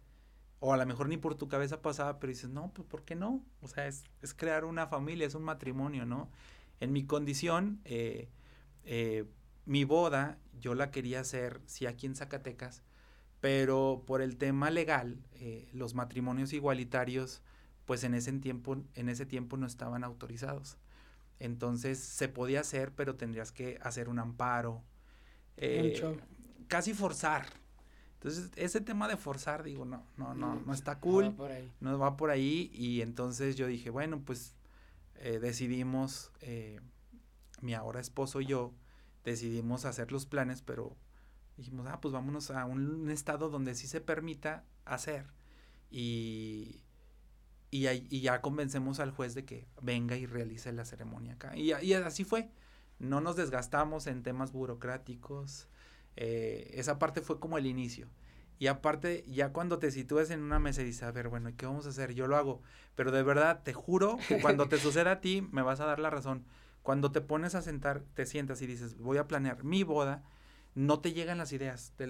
o 0.61 0.73
a 0.73 0.77
lo 0.77 0.87
mejor 0.87 1.09
ni 1.09 1.17
por 1.17 1.35
tu 1.35 1.49
cabeza 1.49 1.83
pasaba, 1.83 2.21
pero 2.21 2.31
dices, 2.31 2.51
no, 2.51 2.73
pues 2.73 2.87
¿por 2.87 3.03
qué 3.03 3.17
no? 3.17 3.45
O 3.61 3.69
sea, 3.69 3.89
es, 3.89 4.05
es 4.23 4.33
crear 4.35 4.65
una 4.65 4.87
familia, 4.87 5.27
es 5.27 5.35
un 5.35 5.43
matrimonio, 5.43 6.07
¿no? 6.07 6.31
En 6.79 6.93
mi 6.93 7.05
condición, 7.05 7.81
eh, 7.85 8.29
eh, 8.85 9.25
mi 9.65 9.85
boda, 9.85 10.39
yo 10.61 10.75
la 10.75 10.91
quería 10.91 11.21
hacer, 11.21 11.61
sí, 11.67 11.87
aquí 11.87 12.07
en 12.07 12.17
Zacatecas, 12.17 12.83
pero 13.41 14.05
por 14.07 14.23
el 14.23 14.37
tema 14.37 14.71
legal, 14.71 15.19
eh, 15.33 15.69
los 15.73 15.95
matrimonios 15.95 16.53
igualitarios, 16.53 17.43
pues 17.85 18.05
en 18.05 18.15
ese 18.15 18.33
tiempo, 18.35 18.77
en 18.95 19.09
ese 19.09 19.27
tiempo 19.27 19.57
no 19.57 19.67
estaban 19.67 20.05
autorizados. 20.05 20.79
Entonces 21.41 21.99
se 21.99 22.29
podía 22.29 22.61
hacer, 22.61 22.93
pero 22.93 23.17
tendrías 23.17 23.51
que 23.51 23.79
hacer 23.83 24.09
un 24.09 24.21
amparo. 24.21 24.83
casi 26.69 26.95
forzar, 26.95 27.47
entonces, 28.23 28.53
ese 28.55 28.81
tema 28.81 29.09
de 29.09 29.17
forzar, 29.17 29.65
digo, 29.65 29.85
no, 29.85 30.07
no, 30.17 30.33
no, 30.33 30.55
no 30.55 30.73
está 30.73 31.01
cool. 31.01 31.25
No 31.25 31.31
va 31.33 31.37
por 31.37 31.51
ahí. 31.51 31.73
No 31.81 31.99
va 31.99 32.17
por 32.17 32.31
ahí. 32.31 32.71
Y 32.73 33.01
entonces 33.01 33.57
yo 33.57 33.67
dije, 33.67 33.91
bueno, 33.91 34.23
pues 34.25 34.55
eh, 35.17 35.41
decidimos, 35.41 36.31
eh, 36.41 36.79
mi 37.63 37.75
ahora 37.75 37.99
esposo 37.99 38.41
y 38.41 38.47
yo, 38.47 38.73
decidimos 39.25 39.85
hacer 39.85 40.13
los 40.13 40.27
planes, 40.27 40.63
pero 40.63 40.97
dijimos, 41.57 41.87
ah, 41.89 42.01
pues 42.01 42.13
vámonos 42.13 42.51
a 42.51 42.65
un 42.65 43.11
estado 43.11 43.49
donde 43.51 43.75
sí 43.75 43.87
se 43.87 44.01
permita 44.01 44.65
hacer. 44.85 45.27
Y, 45.91 46.81
y, 47.71 47.87
y 47.89 48.21
ya 48.21 48.41
convencemos 48.41 49.01
al 49.01 49.11
juez 49.11 49.35
de 49.35 49.45
que 49.45 49.67
venga 49.81 50.17
y 50.17 50.27
realice 50.27 50.73
la 50.73 50.85
ceremonia 50.85 51.35
acá. 51.35 51.57
Y, 51.57 51.73
y 51.73 51.95
así 51.95 52.25
fue. 52.25 52.51
No 52.99 53.21
nos 53.21 53.37
desgastamos 53.37 54.07
en 54.07 54.23
temas 54.23 54.53
burocráticos 54.53 55.69
eh, 56.17 56.71
esa 56.75 56.99
parte 56.99 57.21
fue 57.23 57.41
como 57.41 57.59
el 57.59 57.67
inicio. 57.67 58.09
Y 58.59 58.69
aparte, 58.69 59.25
ya 59.27 59.53
cuando 59.53 59.79
te 59.79 59.91
sitúes 59.91 60.31
en 60.31 60.41
una 60.43 60.59
mesa 60.59 60.83
y 60.83 60.85
dices, 60.85 61.03
a 61.03 61.11
ver, 61.13 61.29
bueno, 61.29 61.51
¿qué 61.57 61.67
vamos 61.67 61.87
a 61.87 61.89
hacer? 61.89 62.15
Yo 62.15 62.27
lo 62.29 62.37
hago. 62.37 62.63
Pero 62.95 63.11
de 63.11 63.23
verdad, 63.23 63.63
te 63.65 63.73
juro 63.73 64.19
que 64.29 64.41
cuando 64.41 64.69
te 64.69 64.79
suceda 64.79 65.13
a 65.13 65.21
ti, 65.21 65.49
me 65.51 65.63
vas 65.63 65.81
a 65.81 65.87
dar 65.87 65.99
la 65.99 66.11
razón. 66.11 66.45
Cuando 66.83 67.13
te 67.13 67.21
pones 67.21 67.55
a 67.55 67.63
sentar, 67.63 68.03
te 68.15 68.27
sientas 68.27 68.61
y 68.63 68.67
dices, 68.67 68.99
voy 68.99 69.19
a 69.19 69.29
planear 69.29 69.63
mi 69.65 69.85
boda, 69.85 70.25
no 70.75 71.01
te 71.01 71.13
llegan 71.13 71.39
las 71.39 71.53
ideas. 71.53 71.93
Te, 71.97 72.09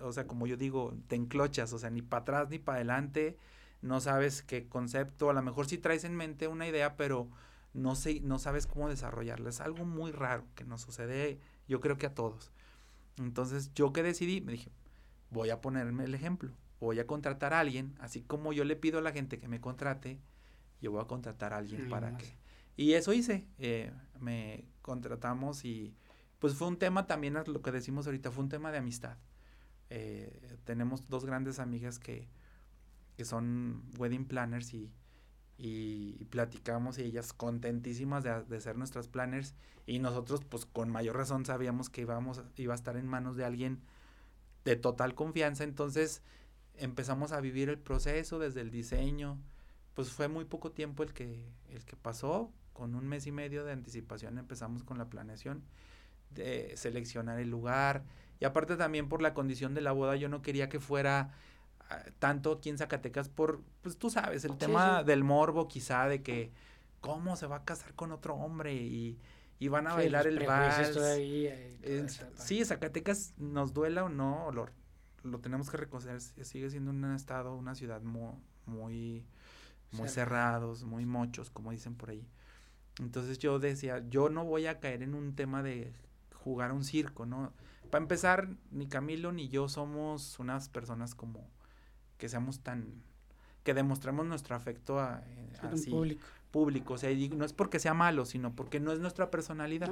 o 0.00 0.12
sea, 0.12 0.26
como 0.26 0.46
yo 0.46 0.56
digo, 0.56 0.94
te 1.08 1.16
enclochas, 1.16 1.72
o 1.72 1.78
sea, 1.78 1.90
ni 1.90 2.02
para 2.02 2.22
atrás 2.22 2.48
ni 2.50 2.58
para 2.58 2.76
adelante. 2.76 3.36
No 3.82 4.00
sabes 4.00 4.42
qué 4.42 4.68
concepto. 4.68 5.28
A 5.28 5.34
lo 5.34 5.42
mejor 5.42 5.66
sí 5.66 5.78
traes 5.78 6.04
en 6.04 6.16
mente 6.16 6.48
una 6.48 6.66
idea, 6.66 6.96
pero 6.96 7.28
no, 7.74 7.94
sé, 7.94 8.20
no 8.20 8.38
sabes 8.38 8.66
cómo 8.66 8.88
desarrollarla. 8.88 9.50
Es 9.50 9.60
algo 9.60 9.84
muy 9.84 10.12
raro 10.12 10.44
que 10.54 10.64
nos 10.64 10.82
sucede, 10.82 11.38
yo 11.68 11.80
creo 11.80 11.98
que 11.98 12.06
a 12.06 12.14
todos. 12.14 12.52
Entonces, 13.18 13.72
yo 13.74 13.92
que 13.92 14.02
decidí, 14.02 14.40
me 14.40 14.52
dije, 14.52 14.70
voy 15.30 15.50
a 15.50 15.60
ponerme 15.60 16.04
el 16.04 16.14
ejemplo. 16.14 16.52
Voy 16.80 16.98
a 16.98 17.06
contratar 17.06 17.54
a 17.54 17.60
alguien, 17.60 17.94
así 18.00 18.22
como 18.22 18.52
yo 18.52 18.64
le 18.64 18.76
pido 18.76 18.98
a 18.98 19.02
la 19.02 19.12
gente 19.12 19.38
que 19.38 19.48
me 19.48 19.60
contrate, 19.60 20.18
yo 20.80 20.90
voy 20.90 21.00
a 21.00 21.06
contratar 21.06 21.52
a 21.52 21.58
alguien 21.58 21.88
para 21.88 22.16
que... 22.16 22.41
Y 22.76 22.94
eso 22.94 23.12
hice, 23.12 23.46
eh, 23.58 23.92
me 24.18 24.64
contratamos 24.80 25.64
y 25.64 25.94
pues 26.38 26.54
fue 26.54 26.68
un 26.68 26.78
tema 26.78 27.06
también, 27.06 27.34
lo 27.34 27.62
que 27.62 27.70
decimos 27.70 28.06
ahorita, 28.06 28.30
fue 28.30 28.44
un 28.44 28.50
tema 28.50 28.72
de 28.72 28.78
amistad. 28.78 29.16
Eh, 29.90 30.58
tenemos 30.64 31.08
dos 31.08 31.24
grandes 31.24 31.58
amigas 31.58 31.98
que, 31.98 32.28
que 33.16 33.24
son 33.24 33.84
wedding 33.98 34.24
planners 34.24 34.74
y, 34.74 34.90
y, 35.58 36.24
platicamos 36.30 36.98
y 36.98 37.02
ellas 37.02 37.32
contentísimas 37.32 38.24
de, 38.24 38.60
ser 38.60 38.76
nuestras 38.76 39.06
planners. 39.06 39.54
Y 39.86 39.98
nosotros 39.98 40.40
pues 40.44 40.66
con 40.66 40.90
mayor 40.90 41.16
razón 41.16 41.44
sabíamos 41.44 41.90
que 41.90 42.02
íbamos, 42.02 42.42
iba 42.56 42.74
a 42.74 42.76
estar 42.76 42.96
en 42.96 43.06
manos 43.06 43.36
de 43.36 43.44
alguien 43.44 43.80
de 44.64 44.76
total 44.76 45.14
confianza, 45.14 45.64
entonces 45.64 46.22
empezamos 46.74 47.32
a 47.32 47.40
vivir 47.40 47.68
el 47.68 47.78
proceso 47.78 48.38
desde 48.38 48.60
el 48.60 48.70
diseño, 48.70 49.38
pues 49.94 50.10
fue 50.10 50.28
muy 50.28 50.44
poco 50.44 50.72
tiempo 50.72 51.02
el 51.02 51.12
que, 51.12 51.52
el 51.68 51.84
que 51.84 51.96
pasó, 51.96 52.52
con 52.72 52.94
un 52.94 53.06
mes 53.06 53.26
y 53.26 53.32
medio 53.32 53.64
de 53.64 53.72
anticipación 53.72 54.38
empezamos 54.38 54.84
con 54.84 54.98
la 54.98 55.06
planeación 55.06 55.62
de 56.30 56.72
seleccionar 56.76 57.38
el 57.38 57.50
lugar. 57.50 58.04
Y 58.40 58.44
aparte 58.44 58.76
también 58.76 59.08
por 59.08 59.22
la 59.22 59.34
condición 59.34 59.74
de 59.74 59.80
la 59.82 59.92
boda 59.92 60.16
yo 60.16 60.28
no 60.28 60.42
quería 60.42 60.68
que 60.68 60.80
fuera 60.80 61.32
tanto 62.18 62.52
aquí 62.52 62.70
en 62.70 62.78
Zacatecas 62.78 63.28
por, 63.28 63.60
pues 63.82 63.96
tú 63.96 64.10
sabes, 64.10 64.44
el 64.44 64.56
tema 64.56 65.02
del 65.02 65.24
morbo 65.24 65.68
quizá 65.68 66.06
de 66.08 66.22
que 66.22 66.52
cómo 67.00 67.36
se 67.36 67.46
va 67.46 67.56
a 67.56 67.64
casar 67.64 67.94
con 67.94 68.12
otro 68.12 68.34
hombre 68.34 68.74
y, 68.74 69.18
y 69.58 69.68
van 69.68 69.86
a 69.86 69.94
bailar 69.94 70.26
el 70.26 70.44
vals. 70.46 70.98
sí, 72.36 72.64
Zacatecas 72.64 73.34
nos 73.36 73.74
duela 73.74 74.04
o 74.04 74.08
no, 74.08 74.50
lo, 74.52 74.68
lo 75.22 75.38
tenemos 75.40 75.70
que 75.70 75.76
reconocer, 75.76 76.20
sigue 76.20 76.70
siendo 76.70 76.90
un 76.90 77.14
estado, 77.14 77.54
una 77.54 77.74
ciudad 77.74 78.02
muy, 78.02 78.32
muy, 78.66 79.24
muy 79.92 80.08
cerrados, 80.08 80.84
muy 80.84 81.04
mochos, 81.06 81.50
como 81.50 81.70
dicen 81.72 81.94
por 81.94 82.10
ahí. 82.10 82.26
Entonces 83.00 83.38
yo 83.38 83.58
decía, 83.58 84.04
yo 84.08 84.28
no 84.28 84.44
voy 84.44 84.66
a 84.66 84.80
caer 84.80 85.02
en 85.02 85.14
un 85.14 85.34
tema 85.34 85.62
de 85.62 85.92
jugar 86.34 86.72
un 86.72 86.84
circo, 86.84 87.26
¿no? 87.26 87.52
Para 87.90 88.02
empezar, 88.02 88.48
ni 88.70 88.88
Camilo 88.88 89.32
ni 89.32 89.48
yo 89.48 89.68
somos 89.68 90.38
unas 90.38 90.68
personas 90.68 91.14
como 91.14 91.50
que 92.18 92.28
seamos 92.28 92.60
tan, 92.62 93.02
que 93.64 93.74
demostremos 93.74 94.26
nuestro 94.26 94.56
afecto 94.56 95.00
a, 95.00 95.22
eh, 95.26 95.52
así, 95.62 95.90
público. 95.90 96.26
público. 96.50 96.94
O 96.94 96.98
sea, 96.98 97.10
y 97.10 97.28
no 97.30 97.44
es 97.44 97.52
porque 97.52 97.78
sea 97.78 97.94
malo, 97.94 98.24
sino 98.26 98.54
porque 98.54 98.80
no 98.80 98.92
es 98.92 99.00
nuestra 99.00 99.30
personalidad. 99.30 99.90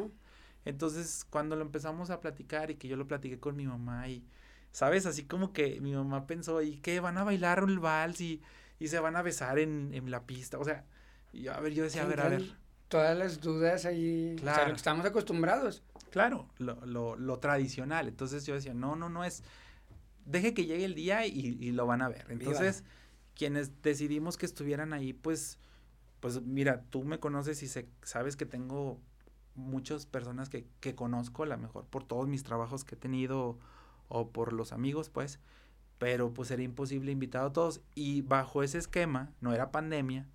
Entonces, 0.65 1.25
cuando 1.31 1.57
lo 1.57 1.63
empezamos 1.63 2.11
a 2.11 2.21
platicar 2.21 2.71
y 2.71 2.77
que 2.77 2.89
yo 2.89 2.97
lo 2.97 3.07
platiqué 3.09 3.39
con 3.41 3.57
mi 3.57 3.67
mamá 3.67 4.09
y, 4.09 4.25
¿sabes? 4.73 5.07
Así 5.07 5.25
como 5.27 5.53
que 5.53 5.81
mi 5.81 5.95
mamá 5.95 6.27
pensó, 6.27 6.63
¿y 6.63 6.79
qué? 6.79 7.01
¿Van 7.01 7.19
a 7.19 7.25
bailar 7.25 7.61
el 7.67 7.79
vals 7.79 8.21
y, 8.21 8.43
y 8.79 8.89
se 8.89 9.01
van 9.01 9.17
a 9.17 9.23
besar 9.23 9.59
en, 9.59 9.93
en 9.95 10.11
la 10.11 10.27
pista? 10.27 10.59
O 10.59 10.65
sea, 10.65 10.87
Y 11.33 11.49
a 11.49 11.61
ver, 11.61 11.75
yo 11.75 11.85
decía, 11.85 12.03
a 12.05 12.07
ver, 12.07 12.21
a 12.21 12.29
ver. 12.29 12.60
Todas 12.91 13.17
las 13.17 13.41
dudas 13.41 13.87
ahí, 13.87 14.35
claro. 14.39 14.75
estamos 14.75 15.07
acostumbrados. 15.07 15.83
Claro, 16.11 16.49
lo, 16.59 16.85
lo, 16.85 17.15
lo, 17.15 17.39
tradicional. 17.39 18.09
Entonces 18.09 18.45
yo 18.45 18.55
decía, 18.55 18.75
no, 18.75 18.97
no, 18.97 19.09
no 19.09 19.23
es, 19.23 19.45
deje 20.25 20.55
que 20.55 20.67
llegue 20.67 20.85
el 20.85 20.97
día 20.97 21.25
y, 21.25 21.57
y 21.61 21.71
lo 21.71 21.87
van 21.87 22.03
a 22.03 22.09
ver. 22.09 22.27
Entonces, 22.31 22.83
quienes 23.37 23.81
decidimos 23.81 24.37
que 24.37 24.45
estuvieran 24.45 24.93
ahí, 24.93 25.13
pues, 25.13 25.59
pues 26.19 26.43
mira, 26.43 26.83
tú 26.91 27.05
me 27.05 27.21
conoces 27.21 27.63
y 27.63 27.69
se, 27.69 27.89
sabes 28.03 28.37
que 28.37 28.45
tengo 28.45 29.01
muchas 29.55 30.05
personas 30.07 30.49
que, 30.49 30.67
que 30.81 30.97
conozco, 30.97 31.45
a 31.45 31.47
lo 31.47 31.59
mejor 31.59 31.87
por 31.87 32.05
todos 32.05 32.27
mis 32.27 32.43
trabajos 32.43 32.85
que 32.85 32.97
he 32.97 32.99
tenido 32.99 33.57
o 34.09 34.31
por 34.31 34.53
los 34.53 34.73
amigos, 34.73 35.11
pues, 35.11 35.39
pero 35.99 36.35
pues 36.35 36.51
era 36.51 36.63
imposible 36.63 37.13
invitar 37.13 37.45
a 37.45 37.53
todos 37.53 37.83
y 37.95 38.23
bajo 38.23 38.65
ese 38.65 38.79
esquema, 38.79 39.31
no 39.41 39.55
era 39.55 39.71
pandemia, 39.71 40.27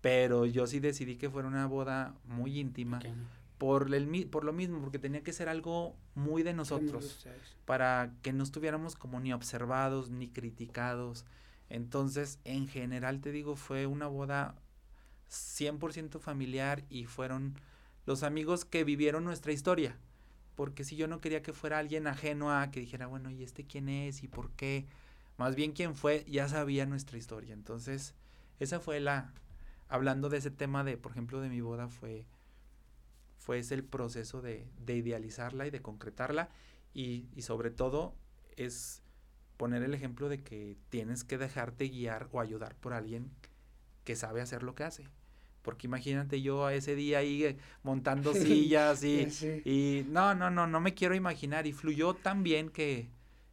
pero 0.00 0.46
yo 0.46 0.66
sí 0.66 0.80
decidí 0.80 1.16
que 1.16 1.30
fuera 1.30 1.48
una 1.48 1.66
boda 1.66 2.14
muy 2.24 2.58
íntima. 2.58 3.00
Por, 3.58 3.94
el, 3.94 4.26
por 4.28 4.44
lo 4.44 4.54
mismo, 4.54 4.80
porque 4.80 4.98
tenía 4.98 5.22
que 5.22 5.34
ser 5.34 5.50
algo 5.50 5.94
muy 6.14 6.42
de 6.42 6.54
nosotros, 6.54 7.26
para 7.66 8.14
que 8.22 8.32
no 8.32 8.42
estuviéramos 8.42 8.96
como 8.96 9.20
ni 9.20 9.34
observados, 9.34 10.08
ni 10.10 10.28
criticados. 10.28 11.26
Entonces, 11.68 12.38
en 12.44 12.68
general, 12.68 13.20
te 13.20 13.32
digo, 13.32 13.56
fue 13.56 13.86
una 13.86 14.06
boda 14.06 14.54
100% 15.30 16.20
familiar 16.20 16.84
y 16.88 17.04
fueron 17.04 17.54
los 18.06 18.22
amigos 18.22 18.64
que 18.64 18.82
vivieron 18.82 19.24
nuestra 19.24 19.52
historia. 19.52 19.96
Porque 20.56 20.82
si 20.82 20.96
yo 20.96 21.06
no 21.06 21.20
quería 21.20 21.42
que 21.42 21.52
fuera 21.52 21.78
alguien 21.78 22.06
ajeno 22.06 22.50
a 22.50 22.70
que 22.70 22.80
dijera, 22.80 23.06
bueno, 23.06 23.30
¿y 23.30 23.42
este 23.42 23.66
quién 23.66 23.90
es 23.90 24.22
y 24.22 24.28
por 24.28 24.50
qué? 24.52 24.86
Más 25.36 25.54
bien 25.54 25.72
quien 25.72 25.94
fue 25.94 26.24
ya 26.26 26.48
sabía 26.48 26.86
nuestra 26.86 27.18
historia. 27.18 27.52
Entonces, 27.52 28.14
esa 28.58 28.80
fue 28.80 29.00
la, 29.00 29.32
hablando 29.90 30.28
de 30.28 30.38
ese 30.38 30.50
tema 30.50 30.84
de, 30.84 30.96
por 30.96 31.12
ejemplo, 31.12 31.40
de 31.40 31.48
mi 31.50 31.60
boda, 31.60 31.88
fue, 31.88 32.24
fue 33.38 33.58
ese 33.58 33.74
el 33.74 33.84
proceso 33.84 34.40
de, 34.40 34.66
de 34.78 34.96
idealizarla 34.96 35.66
y 35.66 35.70
de 35.70 35.82
concretarla. 35.82 36.48
Y, 36.94 37.26
y 37.36 37.42
sobre 37.42 37.70
todo 37.70 38.14
es 38.56 39.02
poner 39.56 39.82
el 39.82 39.92
ejemplo 39.94 40.28
de 40.28 40.42
que 40.42 40.76
tienes 40.88 41.24
que 41.24 41.38
dejarte 41.38 41.88
guiar 41.88 42.28
o 42.32 42.40
ayudar 42.40 42.74
por 42.76 42.94
alguien 42.94 43.30
que 44.04 44.16
sabe 44.16 44.40
hacer 44.40 44.62
lo 44.62 44.74
que 44.74 44.84
hace. 44.84 45.08
Porque 45.62 45.86
imagínate 45.86 46.40
yo 46.40 46.70
ese 46.70 46.94
día 46.94 47.18
ahí 47.18 47.44
eh, 47.44 47.58
montando 47.82 48.32
sillas 48.34 49.04
y, 49.04 49.28
y 49.64 50.06
no, 50.08 50.34
no, 50.34 50.50
no, 50.50 50.66
no 50.66 50.80
me 50.80 50.94
quiero 50.94 51.14
imaginar. 51.14 51.66
Y 51.66 51.72
fluyó 51.72 52.14
tan 52.14 52.42
bien 52.42 52.70
que, 52.70 53.10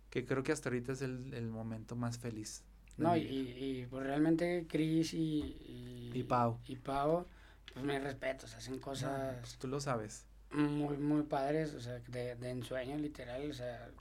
que 0.09 0.23
creo 0.25 0.43
que 0.43 0.51
hasta 0.51 0.69
ahorita 0.69 0.93
es 0.93 1.01
el, 1.01 1.33
el 1.33 1.49
momento 1.49 1.95
más 1.95 2.19
feliz. 2.19 2.63
No, 2.97 3.15
y, 3.15 3.21
y, 3.21 3.87
pues 3.89 4.03
realmente 4.05 4.65
Cris 4.67 5.13
y, 5.13 6.11
y, 6.13 6.23
Pau. 6.23 6.59
Y 6.67 6.75
Pau, 6.77 7.25
pues 7.73 7.85
me 7.85 7.99
respetos, 7.99 8.55
hacen 8.55 8.79
cosas... 8.79 9.35
Pues 9.39 9.57
tú 9.57 9.67
lo 9.67 9.79
sabes. 9.79 10.25
Muy, 10.51 10.97
muy 10.97 11.23
padres, 11.23 11.73
o 11.73 11.79
sea, 11.79 11.99
de, 12.07 12.35
de 12.35 12.49
ensueño 12.49 12.97
literal, 12.97 13.49
o 13.49 13.53
sea, 13.53 13.91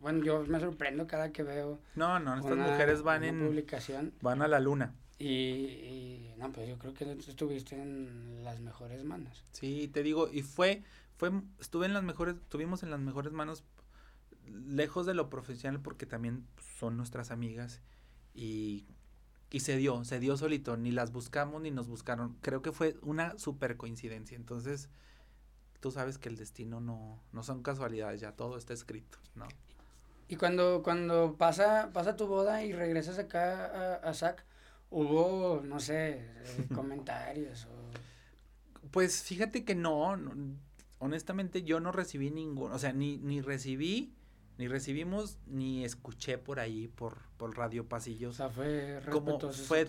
bueno, 0.00 0.24
yo 0.24 0.44
me 0.46 0.58
sorprendo 0.58 1.06
cada 1.06 1.32
que 1.32 1.42
veo... 1.42 1.80
No, 1.94 2.18
no, 2.18 2.36
estas 2.36 2.56
mujeres 2.56 3.02
van 3.02 3.24
en... 3.24 3.46
Publicación. 3.46 4.12
Van 4.20 4.42
a 4.42 4.48
la 4.48 4.60
luna. 4.60 4.94
Y, 5.18 6.32
no, 6.38 6.50
pues 6.50 6.66
yo 6.66 6.78
creo 6.78 6.94
que 6.94 7.12
estuviste 7.12 7.80
en 7.80 8.42
las 8.42 8.60
mejores 8.60 9.04
manos. 9.04 9.44
Sí, 9.52 9.88
te 9.92 10.02
digo, 10.02 10.30
y 10.32 10.42
fue, 10.42 10.82
fue, 11.18 11.30
estuve 11.60 11.86
en 11.86 11.92
las 11.92 12.02
mejores, 12.02 12.36
estuvimos 12.36 12.82
en 12.82 12.90
las 12.90 13.00
mejores 13.00 13.32
manos, 13.32 13.62
lejos 14.46 15.04
de 15.04 15.12
lo 15.12 15.28
profesional, 15.28 15.80
porque 15.82 16.06
también 16.06 16.46
son 16.78 16.96
nuestras 16.96 17.30
amigas, 17.30 17.82
y, 18.34 18.86
y 19.50 19.60
se 19.60 19.76
dio, 19.76 20.04
se 20.04 20.20
dio 20.20 20.36
solito, 20.36 20.76
ni 20.76 20.90
las 20.90 21.12
buscamos 21.12 21.60
ni 21.62 21.70
nos 21.70 21.88
buscaron. 21.88 22.36
Creo 22.40 22.62
que 22.62 22.72
fue 22.72 22.96
una 23.02 23.38
super 23.38 23.76
coincidencia. 23.76 24.36
Entonces, 24.36 24.88
tú 25.80 25.90
sabes 25.90 26.18
que 26.18 26.28
el 26.28 26.36
destino 26.36 26.80
no, 26.80 27.22
no 27.32 27.42
son 27.42 27.62
casualidades, 27.62 28.20
ya 28.20 28.32
todo 28.32 28.56
está 28.56 28.72
escrito, 28.72 29.18
¿no? 29.34 29.48
Y 30.28 30.36
cuando, 30.36 30.82
cuando 30.84 31.36
pasa, 31.36 31.90
pasa 31.92 32.16
tu 32.16 32.26
boda 32.28 32.62
y 32.62 32.72
regresas 32.72 33.18
acá 33.18 33.66
a, 33.66 33.94
a 33.96 34.14
SAC, 34.14 34.44
hubo, 34.90 35.62
no 35.64 35.80
sé, 35.80 36.18
eh, 36.18 36.66
comentarios 36.74 37.66
o... 37.66 38.88
Pues 38.90 39.22
fíjate 39.22 39.64
que 39.64 39.74
no, 39.74 40.16
honestamente 40.98 41.62
yo 41.62 41.80
no 41.80 41.92
recibí 41.92 42.30
ningún, 42.30 42.72
o 42.72 42.78
sea, 42.78 42.92
ni, 42.92 43.18
ni 43.18 43.40
recibí, 43.40 44.14
ni 44.60 44.68
recibimos, 44.68 45.38
ni 45.46 45.86
escuché 45.86 46.36
por 46.36 46.60
ahí, 46.60 46.86
por, 46.86 47.16
por 47.38 47.56
Radio 47.56 47.88
Pasillos. 47.88 48.34
O 48.34 48.36
sea, 48.36 48.50
fue 48.50 49.00
respetuoso. 49.00 49.64
fue 49.64 49.88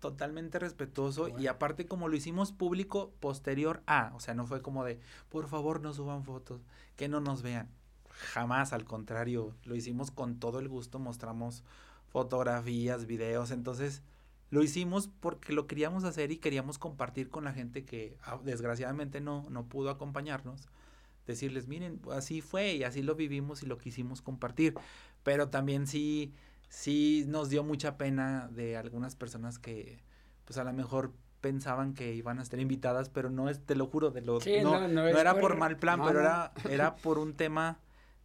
totalmente 0.00 0.58
respetuoso 0.58 1.28
y 1.38 1.48
aparte 1.48 1.84
como 1.84 2.08
lo 2.08 2.16
hicimos 2.16 2.50
público 2.50 3.12
posterior 3.20 3.82
a, 3.86 4.12
o 4.14 4.20
sea, 4.20 4.32
no 4.32 4.46
fue 4.46 4.62
como 4.62 4.86
de, 4.86 4.98
por 5.28 5.48
favor 5.48 5.82
no 5.82 5.92
suban 5.92 6.24
fotos, 6.24 6.62
que 6.96 7.08
no 7.08 7.20
nos 7.20 7.42
vean. 7.42 7.68
Jamás, 8.08 8.72
al 8.72 8.86
contrario, 8.86 9.52
lo 9.64 9.74
hicimos 9.74 10.10
con 10.10 10.40
todo 10.40 10.60
el 10.60 10.68
gusto, 10.68 10.98
mostramos 10.98 11.62
fotografías, 12.08 13.04
videos, 13.04 13.50
entonces 13.50 14.02
lo 14.48 14.62
hicimos 14.62 15.10
porque 15.20 15.52
lo 15.52 15.66
queríamos 15.66 16.04
hacer 16.04 16.32
y 16.32 16.38
queríamos 16.38 16.78
compartir 16.78 17.28
con 17.28 17.44
la 17.44 17.52
gente 17.52 17.84
que 17.84 18.16
ah, 18.24 18.38
desgraciadamente 18.42 19.20
no, 19.20 19.44
no 19.50 19.66
pudo 19.66 19.90
acompañarnos. 19.90 20.70
Decirles, 21.26 21.66
miren, 21.66 22.00
así 22.12 22.40
fue 22.40 22.74
y 22.74 22.84
así 22.84 23.02
lo 23.02 23.14
vivimos 23.14 23.62
y 23.62 23.66
lo 23.66 23.78
quisimos 23.78 24.22
compartir. 24.22 24.74
Pero 25.22 25.48
también 25.48 25.86
sí, 25.86 26.34
sí 26.68 27.24
nos 27.26 27.48
dio 27.48 27.64
mucha 27.64 27.96
pena 27.96 28.48
de 28.52 28.76
algunas 28.76 29.16
personas 29.16 29.58
que, 29.58 29.98
pues 30.44 30.58
a 30.58 30.64
lo 30.64 30.72
mejor 30.72 31.12
pensaban 31.40 31.94
que 31.94 32.14
iban 32.14 32.38
a 32.38 32.42
estar 32.42 32.60
invitadas, 32.60 33.08
pero 33.08 33.30
no 33.30 33.48
es, 33.48 33.60
te 33.60 33.74
lo 33.74 33.86
juro, 33.86 34.10
de 34.10 34.22
lo, 34.22 34.38
no, 34.62 34.88
no, 34.88 35.06
era 35.06 35.38
por, 35.38 35.56
mal 35.56 35.76
plan, 35.76 36.00
pero 36.02 36.20
era, 36.20 36.52
era 36.70 36.96
por 36.96 37.18
un 37.18 37.34
tema 37.34 37.78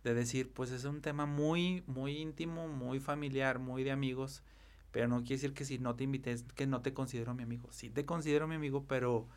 de 0.04 0.14
decir, 0.14 0.52
pues 0.52 0.72
es 0.72 0.86
un 0.86 1.02
tema 1.02 1.26
muy, 1.26 1.84
muy 1.88 2.18
íntimo, 2.18 2.68
muy 2.68 3.00
familiar, 3.00 3.60
muy 3.60 3.84
de 3.84 3.92
amigos 3.92 4.44
pero 4.92 5.08
no 5.08 5.20
quiere 5.20 5.36
decir 5.36 5.54
que 5.54 5.66
si 5.66 5.80
no 5.80 5.96
te 5.96 6.04
invité, 6.04 6.36
que 6.56 6.68
no 6.68 6.82
te 6.82 6.94
considero 6.94 7.34
mi 7.34 7.44
amigo. 7.44 7.72
Sí 7.72 7.90
te 7.90 8.06
considero 8.06 8.48
mi 8.48 8.56
amigo, 8.56 8.86
pero 8.88 9.28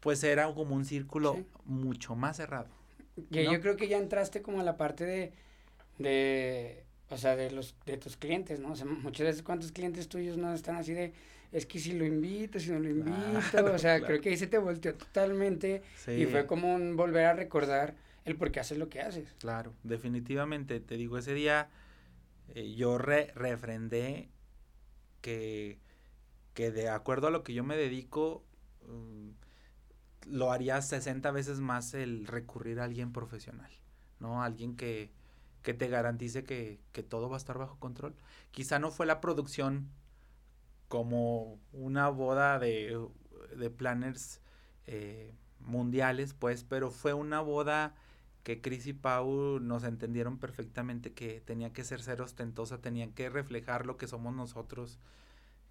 pues 0.00 0.22
era 0.24 0.52
como 0.52 0.74
un 0.74 0.84
círculo 0.84 1.36
mucho 1.64 2.16
más 2.16 2.36
cerrado. 2.36 2.68
Y 3.30 3.44
yo 3.44 3.60
creo 3.60 3.76
que 3.76 3.88
ya 3.88 3.98
entraste 3.98 4.42
como 4.42 4.60
a 4.60 4.64
la 4.64 4.76
parte 4.76 5.04
de, 5.04 5.32
de, 5.98 6.84
o 7.10 7.16
sea, 7.16 7.36
de 7.36 7.50
los, 7.50 7.74
de 7.86 7.96
tus 7.96 8.16
clientes, 8.16 8.60
¿no? 8.60 8.72
O 8.72 8.76
sea, 8.76 8.86
muchas 8.86 9.26
veces 9.26 9.42
cuántos 9.42 9.72
clientes 9.72 10.08
tuyos 10.08 10.36
no 10.36 10.52
están 10.52 10.76
así 10.76 10.92
de, 10.92 11.12
es 11.52 11.66
que 11.66 11.78
si 11.78 11.92
lo 11.92 12.04
invito, 12.04 12.60
si 12.60 12.70
no 12.70 12.78
lo 12.78 12.88
invito, 12.88 13.14
o 13.72 13.78
sea, 13.78 14.00
creo 14.00 14.20
que 14.20 14.30
ahí 14.30 14.36
se 14.36 14.46
te 14.46 14.58
volteó 14.58 14.94
totalmente 14.94 15.82
y 16.06 16.26
fue 16.26 16.46
como 16.46 16.74
un 16.74 16.96
volver 16.96 17.26
a 17.26 17.32
recordar 17.32 17.94
el 18.24 18.36
por 18.36 18.50
qué 18.50 18.60
haces 18.60 18.78
lo 18.78 18.88
que 18.88 19.00
haces. 19.00 19.34
Claro, 19.38 19.72
definitivamente, 19.82 20.80
te 20.80 20.96
digo, 20.96 21.16
ese 21.16 21.34
día 21.34 21.70
eh, 22.54 22.74
yo 22.74 22.98
re 22.98 23.32
refrendé 23.34 24.28
que, 25.22 25.78
que 26.54 26.70
de 26.70 26.88
acuerdo 26.88 27.28
a 27.28 27.30
lo 27.30 27.42
que 27.42 27.54
yo 27.54 27.64
me 27.64 27.76
dedico, 27.76 28.42
mm, 28.86 29.30
lo 30.26 30.52
haría 30.52 30.80
60 30.82 31.30
veces 31.30 31.60
más 31.60 31.94
el 31.94 32.26
recurrir 32.26 32.80
a 32.80 32.84
alguien 32.84 33.12
profesional, 33.12 33.70
¿no? 34.20 34.42
Alguien 34.42 34.76
que, 34.76 35.10
que 35.62 35.74
te 35.74 35.88
garantice 35.88 36.44
que, 36.44 36.80
que, 36.92 37.02
todo 37.02 37.28
va 37.28 37.36
a 37.36 37.38
estar 37.38 37.58
bajo 37.58 37.78
control. 37.78 38.14
Quizá 38.50 38.78
no 38.78 38.90
fue 38.90 39.06
la 39.06 39.20
producción 39.20 39.88
como 40.88 41.58
una 41.72 42.08
boda 42.08 42.58
de, 42.58 42.98
de 43.56 43.70
planners 43.70 44.40
eh, 44.86 45.34
mundiales, 45.60 46.34
pues, 46.34 46.64
pero 46.64 46.90
fue 46.90 47.12
una 47.14 47.40
boda 47.40 47.94
que 48.42 48.60
Chris 48.62 48.86
y 48.86 48.94
Pau 48.94 49.60
nos 49.60 49.84
entendieron 49.84 50.38
perfectamente 50.38 51.12
que 51.12 51.42
tenía 51.42 51.72
que 51.72 51.84
ser 51.84 52.00
ser 52.02 52.22
ostentosa, 52.22 52.80
tenían 52.80 53.12
que 53.12 53.28
reflejar 53.28 53.84
lo 53.84 53.98
que 53.98 54.06
somos 54.06 54.34
nosotros, 54.34 54.98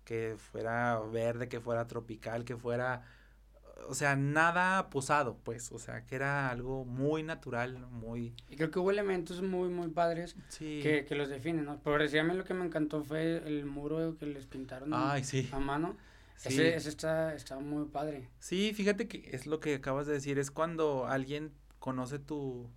que 0.05 0.35
fuera 0.37 0.99
verde, 0.99 1.49
que 1.49 1.59
fuera 1.59 1.87
tropical, 1.87 2.45
que 2.45 2.55
fuera, 2.55 3.03
o 3.87 3.93
sea, 3.93 4.15
nada 4.15 4.89
posado, 4.89 5.37
pues, 5.43 5.71
o 5.71 5.79
sea, 5.79 6.05
que 6.05 6.15
era 6.15 6.49
algo 6.49 6.85
muy 6.85 7.23
natural, 7.23 7.77
muy... 7.91 8.33
Y 8.49 8.55
creo 8.55 8.71
que 8.71 8.79
hubo 8.79 8.91
elementos 8.91 9.41
muy, 9.41 9.69
muy 9.69 9.89
padres 9.89 10.35
que, 10.57 11.05
que, 11.07 11.15
los 11.15 11.29
definen, 11.29 11.65
¿no? 11.65 11.79
Por 11.79 12.01
decirme 12.01 12.33
lo 12.33 12.43
que 12.43 12.53
me 12.53 12.65
encantó 12.65 13.03
fue 13.03 13.37
el 13.45 13.65
muro 13.65 14.17
que 14.17 14.25
les 14.25 14.45
pintaron 14.45 14.93
Ay, 14.93 15.23
sí. 15.23 15.49
a 15.51 15.59
mano. 15.59 15.95
Ese, 16.43 16.75
ese 16.75 16.89
está, 16.89 17.33
está 17.33 17.59
muy 17.59 17.85
padre. 17.85 18.29
Sí, 18.39 18.71
fíjate 18.75 19.07
que 19.07 19.29
es 19.31 19.47
lo 19.47 19.59
que 19.59 19.75
acabas 19.75 20.05
de 20.05 20.13
decir, 20.13 20.37
es 20.37 20.51
cuando 20.51 21.07
alguien 21.07 21.51
conoce 21.79 22.19
tu, 22.19 22.69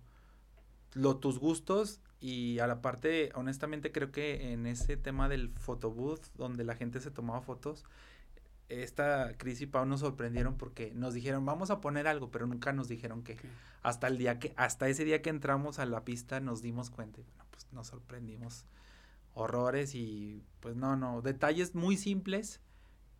lo, 0.93 1.17
tus 1.17 1.39
gustos 1.39 2.01
y 2.19 2.59
a 2.59 2.67
la 2.67 2.81
parte, 2.81 3.31
honestamente 3.35 3.91
creo 3.91 4.11
que 4.11 4.51
en 4.53 4.65
ese 4.65 4.97
tema 4.97 5.29
del 5.29 5.49
photobooth, 5.49 6.21
donde 6.35 6.63
la 6.63 6.75
gente 6.75 6.99
se 6.99 7.11
tomaba 7.11 7.41
fotos, 7.41 7.83
esta 8.71 9.35
Cris 9.37 9.61
y 9.61 9.67
Pau 9.67 9.85
nos 9.85 9.99
sorprendieron 9.99 10.57
porque 10.57 10.91
nos 10.95 11.13
dijeron, 11.13 11.45
vamos 11.45 11.69
a 11.71 11.81
poner 11.81 12.07
algo, 12.07 12.31
pero 12.31 12.47
nunca 12.47 12.73
nos 12.73 12.87
dijeron 12.87 13.23
que. 13.23 13.37
Hasta 13.83 14.07
el 14.07 14.17
día 14.17 14.37
que, 14.39 14.53
hasta 14.57 14.87
ese 14.87 15.05
día 15.05 15.21
que 15.21 15.31
entramos 15.31 15.79
a 15.79 15.85
la 15.85 16.05
pista 16.05 16.39
nos 16.39 16.61
dimos 16.61 16.91
cuenta 16.91 17.19
y 17.19 17.23
bueno, 17.23 17.45
pues 17.49 17.67
nos 17.71 17.87
sorprendimos 17.87 18.65
horrores 19.33 19.95
y 19.95 20.43
pues 20.59 20.75
no, 20.75 20.95
no, 20.95 21.21
detalles 21.21 21.73
muy 21.73 21.97
simples 21.97 22.61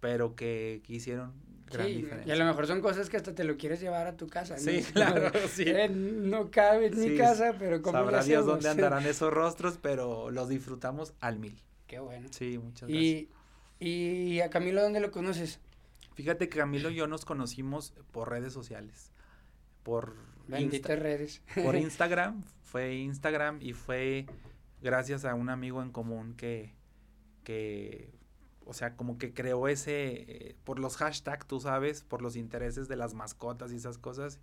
pero 0.02 0.36
que, 0.36 0.82
hicieron 0.88 1.32
gran 1.72 1.88
sí, 1.88 1.94
diferencia. 1.94 2.28
Y 2.28 2.36
a 2.36 2.40
lo 2.40 2.46
mejor 2.46 2.68
son 2.68 2.82
cosas 2.82 3.10
que 3.10 3.16
hasta 3.16 3.34
te 3.34 3.46
lo 3.46 3.56
quieres 3.56 3.80
llevar 3.80 4.08
a 4.08 4.18
tu 4.18 4.28
casa. 4.28 4.58
Sí, 4.58 4.84
claro, 4.94 5.32
sí. 5.48 5.64
Eh, 5.66 5.88
no 5.88 6.52
cabe 6.52 6.88
en 6.88 7.00
mi 7.00 7.16
casa, 7.16 7.56
pero 7.58 7.82
como 7.82 8.00
Sabrá 8.00 8.24
Dios 8.24 8.46
dónde 8.46 8.68
andarán 8.68 9.06
esos 9.08 9.32
rostros, 9.32 9.78
pero 9.82 10.30
los 10.32 10.50
disfrutamos 10.50 11.14
al 11.22 11.40
mil. 11.40 11.62
Qué 11.88 12.00
bueno. 12.00 12.28
Sí, 12.32 12.58
muchas 12.58 12.90
gracias. 12.90 13.04
¿Y, 13.04 13.30
y 13.82 14.40
a 14.42 14.50
Camilo 14.52 14.84
dónde 14.84 15.00
lo 15.00 15.10
conoces? 15.10 15.60
Fíjate 16.14 16.50
que 16.50 16.60
Camilo 16.60 16.92
y 16.92 16.96
yo 16.96 17.08
nos 17.08 17.26
conocimos 17.26 17.94
por 18.12 18.30
redes 18.30 18.54
sociales. 18.54 19.12
Por 19.82 20.16
Benditas 20.48 21.00
redes. 21.00 21.42
Por 21.64 21.76
Instagram, 21.78 22.44
fue 22.64 22.96
Instagram 22.96 23.58
y 23.60 23.74
fue 23.74 24.28
gracias 24.82 25.26
a 25.26 25.34
un 25.34 25.50
amigo 25.50 25.82
en 25.82 25.92
común 25.92 26.36
que, 26.36 26.76
que 27.44 28.14
o 28.66 28.74
sea, 28.74 28.96
como 28.96 29.18
que 29.18 29.34
creó 29.34 29.68
ese, 29.68 30.26
eh, 30.28 30.56
por 30.64 30.78
los 30.78 30.98
hashtags, 30.98 31.48
tú 31.48 31.60
sabes, 31.60 32.04
por 32.04 32.22
los 32.22 32.36
intereses 32.36 32.88
de 32.88 32.98
las 32.98 33.16
mascotas 33.16 33.74
y 33.74 33.78
esas 33.78 33.98
cosas. 33.98 34.40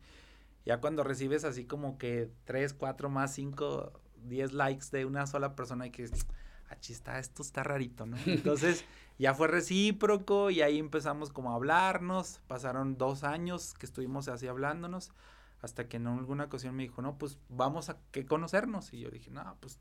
Ya 0.64 0.80
cuando 0.80 1.05
recibes 1.05 1.45
así 1.45 1.64
como 1.64 1.97
que 1.97 2.28
3, 2.45 2.74
4 2.74 3.09
más 3.09 3.34
5, 3.34 3.93
10 4.24 4.53
likes 4.53 4.86
de 4.91 5.05
una 5.05 5.28
sola 5.28 5.55
persona 5.55 5.86
y 5.86 5.91
que, 5.91 6.11
achí 6.68 6.93
está, 6.93 7.18
esto 7.18 7.43
está 7.43 7.62
rarito, 7.62 8.07
¿no? 8.07 8.16
Entonces 8.26 8.84
ya 9.18 9.34
fue 9.34 9.48
recíproco 9.48 10.50
y 10.50 10.62
ahí 10.62 10.78
empezamos 10.78 11.32
como 11.32 11.50
a 11.50 11.56
hablarnos, 11.56 12.40
pasaron 12.46 12.96
dos 12.96 13.24
años 13.24 13.74
que 13.74 13.84
estuvimos 13.84 14.28
así 14.28 14.46
hablándonos, 14.46 15.10
hasta 15.60 15.88
que 15.88 15.96
en 15.96 16.06
alguna 16.06 16.44
ocasión 16.44 16.76
me 16.76 16.84
dijo, 16.84 17.02
no, 17.02 17.18
pues 17.18 17.36
vamos 17.48 17.90
a 17.90 17.98
que 18.12 18.26
conocernos. 18.26 18.92
Y 18.92 19.00
yo 19.00 19.10
dije, 19.10 19.30
no, 19.30 19.56
pues 19.58 19.80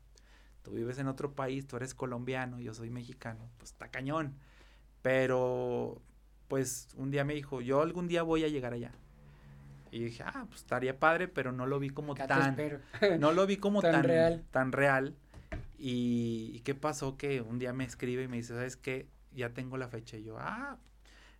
tú 0.62 0.72
vives 0.72 0.98
en 0.98 1.06
otro 1.06 1.34
país, 1.34 1.68
tú 1.68 1.76
eres 1.76 1.94
colombiano, 1.94 2.58
yo 2.58 2.74
soy 2.74 2.90
mexicano, 2.90 3.48
pues 3.58 3.70
está 3.70 3.88
cañón. 3.88 4.34
Pero, 5.02 6.02
pues 6.48 6.88
un 6.96 7.12
día 7.12 7.24
me 7.24 7.34
dijo, 7.34 7.60
yo 7.60 7.80
algún 7.80 8.08
día 8.08 8.24
voy 8.24 8.42
a 8.42 8.48
llegar 8.48 8.72
allá. 8.72 8.90
Y 9.92 10.00
dije, 10.00 10.24
ah, 10.26 10.46
pues 10.48 10.62
estaría 10.62 10.98
padre, 10.98 11.28
pero 11.28 11.52
no 11.52 11.64
lo 11.64 11.78
vi 11.78 11.90
como 11.90 12.16
tan, 12.16 12.56
no 13.20 13.32
lo 13.32 13.46
vi 13.46 13.56
como 13.58 13.80
tan, 13.82 14.02
real. 14.02 14.44
Tan 14.50 14.72
real. 14.72 15.14
Y, 15.78 16.50
y, 16.54 16.60
qué 16.60 16.74
pasó 16.74 17.16
que 17.16 17.40
un 17.40 17.60
día 17.60 17.72
me 17.72 17.84
escribe 17.84 18.24
y 18.24 18.28
me 18.28 18.38
dice, 18.38 18.54
¿sabes 18.54 18.76
qué? 18.76 19.06
Ya 19.32 19.52
tengo 19.54 19.76
la 19.76 19.88
fecha. 19.88 20.16
Y 20.16 20.24
yo, 20.24 20.38
ah, 20.38 20.78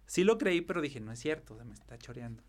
sí 0.07 0.25
lo 0.25 0.39
creí, 0.39 0.61
pero 0.61 0.81
dije, 0.81 1.01
no 1.01 1.13
es 1.13 1.19
cierto, 1.19 1.57
se 1.57 1.65
me 1.65 1.75
está 1.75 1.99
choreando. 1.99 2.43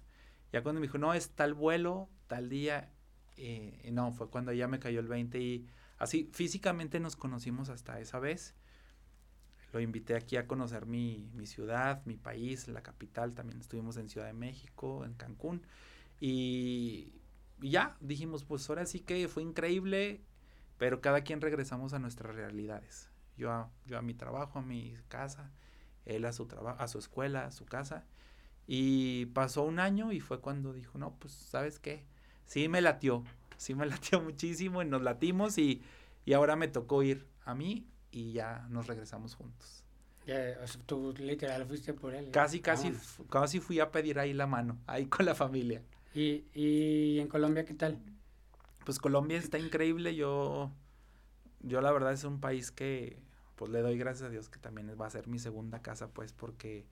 Ya 0.52 0.64
cuando 0.64 0.82
me 0.82 0.88
dijo, 0.88 0.98
no, 0.98 1.14
es 1.14 1.32
tal 1.32 1.54
vuelo, 1.54 2.10
tal 2.28 2.50
día, 2.50 2.92
eh, 3.38 3.90
no, 3.92 4.12
fue 4.12 4.30
cuando 4.30 4.52
ya 4.52 4.68
me 4.68 4.80
cayó 4.80 5.00
el 5.00 5.08
20 5.08 5.40
y 5.40 5.68
Así, 6.00 6.30
físicamente 6.32 7.02
nos 7.02 7.18
conocimos 7.18 7.70
hasta 7.70 8.00
esa 8.00 8.20
vez. 8.20 8.56
Lo 9.74 9.82
invité 9.82 10.16
aquí 10.16 10.38
a 10.38 10.48
conocer 10.48 10.86
mi, 10.86 11.30
mi 11.34 11.46
ciudad, 11.46 12.04
mi 12.06 12.16
país, 12.16 12.70
la 12.70 12.82
capital. 12.82 13.34
También 13.36 13.60
estuvimos 13.60 13.98
en 13.98 14.10
Ciudad 14.10 14.26
de 14.26 14.34
México, 14.34 15.04
en 15.04 15.14
Cancún. 15.14 15.62
Y, 16.22 17.14
ya, 17.60 17.98
dijimos, 18.00 18.46
pues 18.46 18.68
ahora 18.70 18.86
sí 18.86 19.02
que 19.02 19.28
fue 19.28 19.44
increíble, 19.44 20.22
pero 20.78 21.02
cada 21.02 21.22
quien 21.22 21.42
regresamos 21.42 21.94
a 21.94 22.00
nuestras 22.00 22.34
realidades. 22.34 23.09
Yo 23.40 23.52
a, 23.52 23.72
yo 23.86 23.98
a 23.98 24.02
mi 24.02 24.14
trabajo, 24.14 24.60
a 24.60 24.62
mi 24.62 24.94
casa, 25.08 25.50
él 26.06 26.26
a 26.26 26.34
su 26.34 26.46
trabajo, 26.46 26.82
a 26.84 26.88
su 26.90 27.00
escuela, 27.00 27.46
a 27.46 27.52
su 27.52 27.66
casa. 27.66 28.06
Y 28.68 29.28
pasó 29.28 29.64
un 29.64 29.80
año 29.80 30.12
y 30.12 30.20
fue 30.20 30.42
cuando 30.42 30.74
dijo, 30.74 30.98
no, 30.98 31.16
pues, 31.18 31.34
¿sabes 31.34 31.80
qué? 31.80 32.04
Sí 32.46 32.68
me 32.68 32.82
latió, 32.82 33.24
sí 33.56 33.76
me 33.76 33.86
latió 33.88 34.22
muchísimo 34.22 34.82
y 34.82 34.86
nos 34.86 35.02
latimos 35.02 35.58
y, 35.58 35.82
y 36.26 36.34
ahora 36.34 36.58
me 36.58 36.68
tocó 36.68 37.02
ir 37.02 37.26
a 37.46 37.56
mí 37.56 37.88
y 38.12 38.34
ya 38.34 38.68
nos 38.70 38.88
regresamos 38.88 39.36
juntos. 39.36 39.86
Ya, 40.28 40.60
o 40.62 40.68
sea, 40.68 40.82
tú 40.86 41.14
literal 41.18 41.66
fuiste 41.66 41.94
por 41.94 42.14
él. 42.14 42.30
Casi, 42.32 42.60
casi, 42.60 42.94
casi 43.30 43.62
fui 43.62 43.80
a 43.80 43.90
pedir 43.90 44.20
ahí 44.20 44.34
la 44.34 44.48
mano, 44.48 44.78
ahí 44.86 45.06
con 45.06 45.26
la 45.26 45.34
familia. 45.34 45.82
¿Y, 46.14 46.44
y 46.54 47.20
en 47.20 47.30
Colombia 47.30 47.64
qué 47.64 47.74
tal? 47.74 48.00
Pues 48.86 49.00
Colombia 49.00 49.38
está 49.38 49.58
increíble, 49.58 50.16
yo, 50.16 50.72
yo 51.62 51.82
la 51.82 51.92
verdad 51.92 52.14
es 52.14 52.24
un 52.24 52.40
país 52.40 52.72
que, 52.72 53.18
pues 53.60 53.72
le 53.72 53.82
doy 53.82 53.98
gracias 53.98 54.30
a 54.30 54.32
Dios 54.32 54.48
que 54.48 54.58
también 54.58 54.90
va 55.00 55.06
a 55.06 55.10
ser 55.10 55.28
mi 55.28 55.38
segunda 55.38 55.82
casa, 55.82 56.08
pues 56.14 56.32
porque 56.32 56.88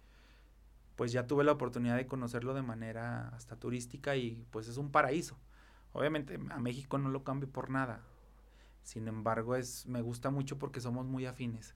pues 0.98 1.14
ya 1.14 1.26
tuve 1.26 1.46
la 1.46 1.54
oportunidad 1.54 1.96
de 1.96 2.08
conocerlo 2.08 2.54
de 2.54 2.62
manera 2.62 3.30
hasta 3.30 3.56
turística 3.56 4.18
y 4.18 4.46
pues 4.52 4.68
es 4.68 4.76
un 4.76 4.92
paraíso. 4.92 5.40
Obviamente 5.94 6.38
a 6.50 6.60
México 6.60 6.98
no 6.98 7.08
lo 7.08 7.24
cambio 7.24 7.50
por 7.50 7.70
nada. 7.70 8.04
Sin 8.84 9.08
embargo, 9.08 9.56
es, 9.56 9.86
me 9.86 10.02
gusta 10.02 10.30
mucho 10.30 10.60
porque 10.60 10.82
somos 10.82 11.06
muy 11.06 11.26
afines. 11.26 11.74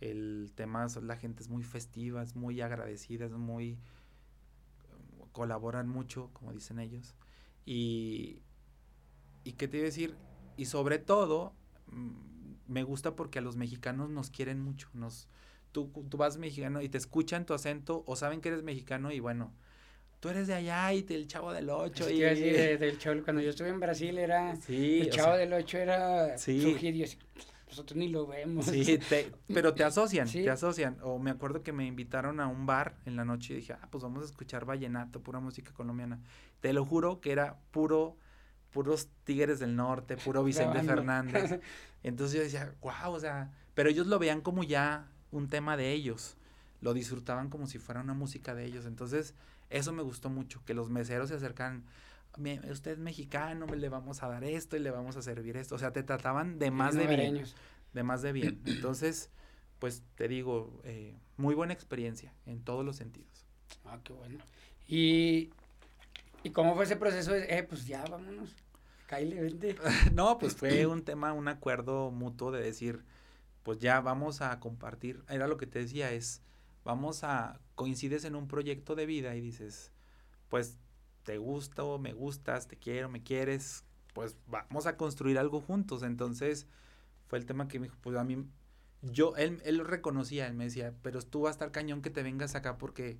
El 0.00 0.52
tema, 0.54 0.86
la 1.02 1.16
gente 1.16 1.42
es 1.42 1.48
muy 1.48 1.64
festiva, 1.64 2.22
es 2.22 2.36
muy 2.36 2.60
agradecida, 2.60 3.24
es 3.24 3.32
muy... 3.32 3.76
colaboran 5.32 5.88
mucho, 5.88 6.30
como 6.32 6.52
dicen 6.52 6.78
ellos. 6.78 7.16
Y, 7.66 8.40
y 9.42 9.54
qué 9.54 9.66
te 9.66 9.78
iba 9.78 9.84
a 9.84 9.86
decir, 9.86 10.16
y 10.56 10.66
sobre 10.66 11.00
todo, 11.00 11.54
mm, 11.88 12.28
me 12.68 12.82
gusta 12.82 13.16
porque 13.16 13.40
a 13.40 13.42
los 13.42 13.56
mexicanos 13.56 14.10
nos 14.10 14.30
quieren 14.30 14.60
mucho. 14.60 14.88
Nos, 14.94 15.28
tú, 15.72 15.90
tú 16.08 16.16
vas 16.16 16.38
mexicano 16.38 16.80
y 16.82 16.88
te 16.88 16.98
escuchan 16.98 17.46
tu 17.46 17.54
acento 17.54 18.04
o 18.06 18.16
saben 18.16 18.40
que 18.40 18.48
eres 18.48 18.62
mexicano 18.62 19.10
y 19.10 19.20
bueno, 19.20 19.52
tú 20.20 20.28
eres 20.28 20.46
de 20.46 20.54
allá 20.54 20.92
y 20.92 21.02
del 21.02 21.26
Chavo 21.26 21.52
del 21.52 21.70
Ocho. 21.70 22.08
y, 22.08 22.20
del 22.20 22.98
Chavo, 22.98 23.22
cuando 23.22 23.42
yo 23.42 23.50
estuve 23.50 23.68
en 23.68 23.80
Brasil 23.80 24.18
era, 24.18 24.56
sí, 24.56 25.00
el 25.02 25.10
Chavo 25.10 25.36
del 25.36 25.52
Ocho 25.52 25.78
era 25.78 26.36
sí. 26.38 26.76
nosotros 27.68 27.96
ni 27.96 28.08
lo 28.08 28.26
vemos. 28.26 28.66
Sí, 28.66 28.98
pero 29.46 29.74
te 29.74 29.84
asocian, 29.84 30.28
te 30.30 30.50
asocian. 30.50 30.98
O 31.02 31.18
me 31.18 31.30
acuerdo 31.30 31.62
que 31.62 31.72
me 31.72 31.86
invitaron 31.86 32.40
a 32.40 32.48
un 32.48 32.66
bar 32.66 32.96
en 33.06 33.16
la 33.16 33.24
noche 33.24 33.54
y 33.54 33.56
dije, 33.56 33.74
ah, 33.74 33.88
pues 33.90 34.02
vamos 34.02 34.22
a 34.22 34.26
escuchar 34.26 34.64
vallenato, 34.64 35.20
pura 35.20 35.40
música 35.40 35.72
colombiana. 35.72 36.20
Te 36.60 36.72
lo 36.72 36.84
juro 36.84 37.20
que 37.20 37.32
era 37.32 37.58
puro, 37.70 38.16
puros 38.70 39.08
Tigres 39.24 39.58
del 39.58 39.76
Norte, 39.76 40.16
puro 40.16 40.44
Vicente 40.44 40.82
Fernández. 40.82 41.60
Entonces 42.02 42.36
yo 42.36 42.42
decía, 42.42 42.74
wow, 42.80 43.12
o 43.12 43.20
sea, 43.20 43.50
pero 43.74 43.88
ellos 43.88 44.06
lo 44.06 44.18
veían 44.18 44.40
como 44.40 44.62
ya 44.62 45.08
un 45.30 45.48
tema 45.48 45.76
de 45.76 45.92
ellos. 45.92 46.36
Lo 46.80 46.94
disfrutaban 46.94 47.48
como 47.48 47.66
si 47.66 47.78
fuera 47.78 48.00
una 48.00 48.14
música 48.14 48.54
de 48.54 48.64
ellos. 48.64 48.86
Entonces, 48.86 49.34
eso 49.70 49.92
me 49.92 50.02
gustó 50.02 50.30
mucho, 50.30 50.62
que 50.64 50.74
los 50.74 50.90
meseros 50.90 51.28
se 51.28 51.34
acercan, 51.36 51.84
usted 52.70 52.92
es 52.92 52.98
mexicano, 52.98 53.66
le 53.66 53.88
vamos 53.88 54.22
a 54.22 54.28
dar 54.28 54.44
esto 54.44 54.76
y 54.76 54.80
le 54.80 54.90
vamos 54.90 55.16
a 55.16 55.22
servir 55.22 55.56
esto. 55.56 55.74
O 55.74 55.78
sea, 55.78 55.92
te 55.92 56.02
trataban 56.02 56.58
de 56.58 56.70
más 56.70 56.94
de 56.94 57.06
bien. 57.06 57.44
De 57.92 58.02
más 58.02 58.22
de 58.22 58.32
bien. 58.32 58.60
Entonces, 58.66 59.30
pues 59.78 60.02
te 60.14 60.28
digo, 60.28 60.80
eh, 60.84 61.14
muy 61.36 61.54
buena 61.54 61.72
experiencia 61.72 62.32
en 62.46 62.62
todos 62.62 62.84
los 62.84 62.96
sentidos. 62.96 63.46
Ah, 63.84 63.98
qué 64.02 64.12
bueno. 64.12 64.44
Y, 64.86 65.50
¿y 66.42 66.50
cómo 66.50 66.74
fue 66.74 66.84
ese 66.84 66.96
proceso? 66.96 67.34
eh, 67.34 67.66
pues 67.68 67.86
ya, 67.86 68.04
vámonos. 68.04 68.54
Kyle, 69.08 69.40
vente. 69.40 69.76
no, 70.12 70.38
pues 70.38 70.54
fue 70.54 70.86
un 70.86 71.02
tema, 71.02 71.32
un 71.32 71.48
acuerdo 71.48 72.10
mutuo 72.10 72.50
de 72.50 72.62
decir, 72.62 73.04
pues 73.62 73.78
ya 73.78 74.00
vamos 74.00 74.42
a 74.42 74.60
compartir. 74.60 75.24
Era 75.28 75.48
lo 75.48 75.56
que 75.56 75.66
te 75.66 75.78
decía, 75.78 76.12
es 76.12 76.42
vamos 76.84 77.24
a, 77.24 77.60
coincides 77.74 78.24
en 78.24 78.34
un 78.34 78.48
proyecto 78.48 78.94
de 78.94 79.06
vida 79.06 79.34
y 79.34 79.40
dices, 79.40 79.92
pues 80.48 80.78
te 81.22 81.38
gusto, 81.38 81.98
me 81.98 82.12
gustas, 82.12 82.68
te 82.68 82.76
quiero, 82.76 83.08
me 83.08 83.22
quieres, 83.22 83.84
pues 84.14 84.36
vamos 84.46 84.86
a 84.86 84.96
construir 84.96 85.38
algo 85.38 85.60
juntos. 85.60 86.02
Entonces 86.02 86.66
fue 87.26 87.38
el 87.38 87.46
tema 87.46 87.68
que 87.68 87.78
me 87.78 87.86
dijo, 87.86 87.98
pues 88.00 88.16
a 88.16 88.24
mí, 88.24 88.44
yo, 89.02 89.36
él, 89.36 89.60
él 89.64 89.76
lo 89.76 89.84
reconocía, 89.84 90.46
él 90.46 90.54
me 90.54 90.64
decía, 90.64 90.94
pero 91.02 91.22
tú 91.22 91.42
vas 91.42 91.50
a 91.50 91.52
estar 91.52 91.72
cañón 91.72 92.02
que 92.02 92.10
te 92.10 92.22
vengas 92.22 92.54
acá 92.54 92.78
porque 92.78 93.18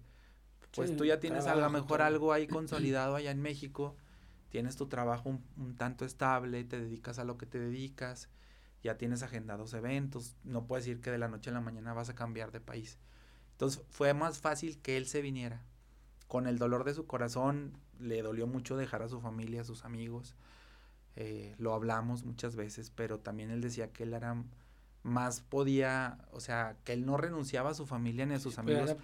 pues 0.74 0.96
tú 0.96 1.04
ya 1.04 1.20
tienes 1.20 1.46
a 1.46 1.54
lo 1.54 1.68
mejor 1.70 2.02
algo 2.02 2.32
ahí 2.32 2.46
consolidado 2.48 3.16
allá 3.16 3.30
en 3.30 3.40
México, 3.40 3.96
tienes 4.50 4.76
tu 4.76 4.86
trabajo 4.86 5.28
un, 5.28 5.44
un, 5.56 5.76
tanto 5.76 6.04
estable, 6.04 6.64
te 6.64 6.80
dedicas 6.80 7.18
a 7.18 7.24
lo 7.24 7.36
que 7.38 7.46
te 7.46 7.58
dedicas, 7.58 8.28
ya 8.82 8.96
tienes 8.96 9.22
agendados 9.22 9.74
eventos, 9.74 10.36
no 10.44 10.66
puedes 10.66 10.84
decir 10.84 11.00
que 11.00 11.10
de 11.10 11.18
la 11.18 11.28
noche 11.28 11.50
a 11.50 11.52
la 11.52 11.60
mañana 11.60 11.92
vas 11.92 12.08
a 12.08 12.14
cambiar 12.14 12.52
de 12.52 12.60
país. 12.60 12.98
Entonces 13.52 13.82
fue 13.90 14.14
más 14.14 14.38
fácil 14.38 14.78
que 14.80 14.96
él 14.96 15.06
se 15.06 15.20
viniera. 15.20 15.64
Con 16.28 16.46
el 16.46 16.58
dolor 16.58 16.84
de 16.84 16.94
su 16.94 17.06
corazón, 17.06 17.76
le 17.98 18.22
dolió 18.22 18.46
mucho 18.46 18.76
dejar 18.76 19.02
a 19.02 19.08
su 19.08 19.20
familia, 19.20 19.62
a 19.62 19.64
sus 19.64 19.84
amigos. 19.84 20.36
Eh, 21.16 21.56
lo 21.58 21.74
hablamos 21.74 22.24
muchas 22.24 22.54
veces, 22.54 22.92
pero 22.94 23.18
también 23.18 23.50
él 23.50 23.60
decía 23.60 23.92
que 23.92 24.04
él 24.04 24.14
era 24.14 24.44
más 25.02 25.40
podía, 25.40 26.18
o 26.32 26.40
sea, 26.40 26.76
que 26.84 26.92
él 26.92 27.06
no 27.06 27.16
renunciaba 27.16 27.70
a 27.70 27.74
su 27.74 27.86
familia 27.86 28.26
ni 28.26 28.34
a 28.34 28.40
sus 28.40 28.58
amigos, 28.58 28.96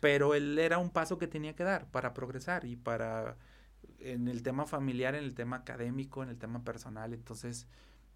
pero 0.00 0.34
él 0.34 0.58
era 0.58 0.78
un 0.78 0.90
paso 0.90 1.18
que 1.18 1.26
tenía 1.26 1.54
que 1.54 1.64
dar 1.64 1.86
para 1.90 2.14
progresar 2.14 2.64
y 2.64 2.76
para 2.76 3.36
en 3.98 4.28
el 4.28 4.42
tema 4.42 4.66
familiar, 4.66 5.14
en 5.14 5.24
el 5.24 5.34
tema 5.34 5.56
académico, 5.56 6.22
en 6.22 6.30
el 6.30 6.38
tema 6.38 6.64
personal, 6.64 7.12
entonces 7.12 7.66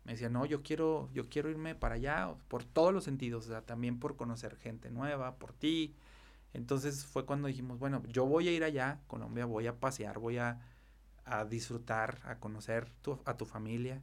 me 0.05 0.12
decía, 0.12 0.28
no, 0.28 0.45
yo 0.45 0.62
quiero, 0.62 1.09
yo 1.14 1.28
quiero 1.28 1.51
irme 1.51 1.74
para 1.74 1.95
allá, 1.95 2.35
por 2.49 2.64
todos 2.64 2.93
los 2.93 3.05
sentidos, 3.05 3.47
o 3.47 3.49
sea, 3.49 3.62
también 3.62 3.99
por 3.99 4.16
conocer 4.16 4.57
gente 4.57 4.91
nueva, 4.91 5.37
por 5.37 5.53
ti. 5.55 5.95
Entonces 6.53 7.07
fue 7.07 7.24
cuando 7.24 7.49
dijimos, 7.49 7.78
bueno, 7.78 8.03
yo 8.09 8.26
voy 8.26 8.49
a 8.49 8.53
ir 8.53 8.64
allá, 8.64 9.01
Colombia, 9.07 9.47
voy 9.47 9.66
a 9.66 9.80
pasear, 9.80 10.18
voy 10.18 10.37
a, 10.37 10.61
a 11.24 11.47
disfrutar, 11.47 12.20
a 12.24 12.39
conocer 12.39 12.91
tu, 13.01 13.18
a 13.24 13.37
tu 13.37 13.47
familia. 13.47 14.03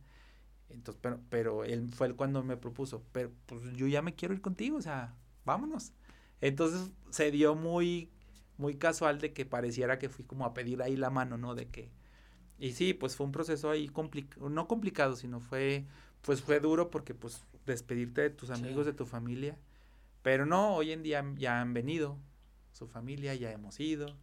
Entonces, 0.73 0.99
pero, 1.01 1.19
pero 1.29 1.63
él 1.63 1.89
fue 1.93 2.07
el 2.07 2.15
cuando 2.15 2.43
me 2.43 2.57
propuso, 2.57 3.03
pero 3.11 3.31
pues 3.45 3.61
yo 3.75 3.87
ya 3.87 4.01
me 4.01 4.15
quiero 4.15 4.33
ir 4.33 4.41
contigo, 4.41 4.77
o 4.77 4.81
sea, 4.81 5.15
vámonos. 5.45 5.93
Entonces 6.39 6.91
se 7.09 7.31
dio 7.31 7.55
muy, 7.55 8.09
muy 8.57 8.75
casual 8.75 9.19
de 9.19 9.33
que 9.33 9.45
pareciera 9.45 9.99
que 9.99 10.09
fui 10.09 10.25
como 10.25 10.45
a 10.45 10.53
pedir 10.53 10.81
ahí 10.81 10.95
la 10.95 11.09
mano, 11.09 11.37
¿no? 11.37 11.55
De 11.55 11.67
que... 11.67 11.91
Y 12.57 12.73
sí, 12.73 12.93
pues 12.93 13.15
fue 13.15 13.25
un 13.25 13.31
proceso 13.31 13.71
ahí 13.71 13.87
complicado, 13.89 14.49
no 14.49 14.67
complicado, 14.67 15.15
sino 15.15 15.39
fue, 15.39 15.85
pues 16.21 16.41
fue 16.41 16.59
duro 16.59 16.91
porque 16.91 17.15
pues 17.15 17.43
despedirte 17.65 18.21
de 18.21 18.29
tus 18.29 18.51
amigos, 18.51 18.85
de 18.85 18.93
tu 18.93 19.05
familia. 19.05 19.57
Pero 20.21 20.45
no, 20.45 20.75
hoy 20.75 20.91
en 20.91 21.01
día 21.01 21.25
ya 21.35 21.59
han 21.59 21.73
venido, 21.73 22.17
su 22.71 22.87
familia, 22.87 23.33
ya 23.35 23.51
hemos 23.51 23.79
ido. 23.79 24.15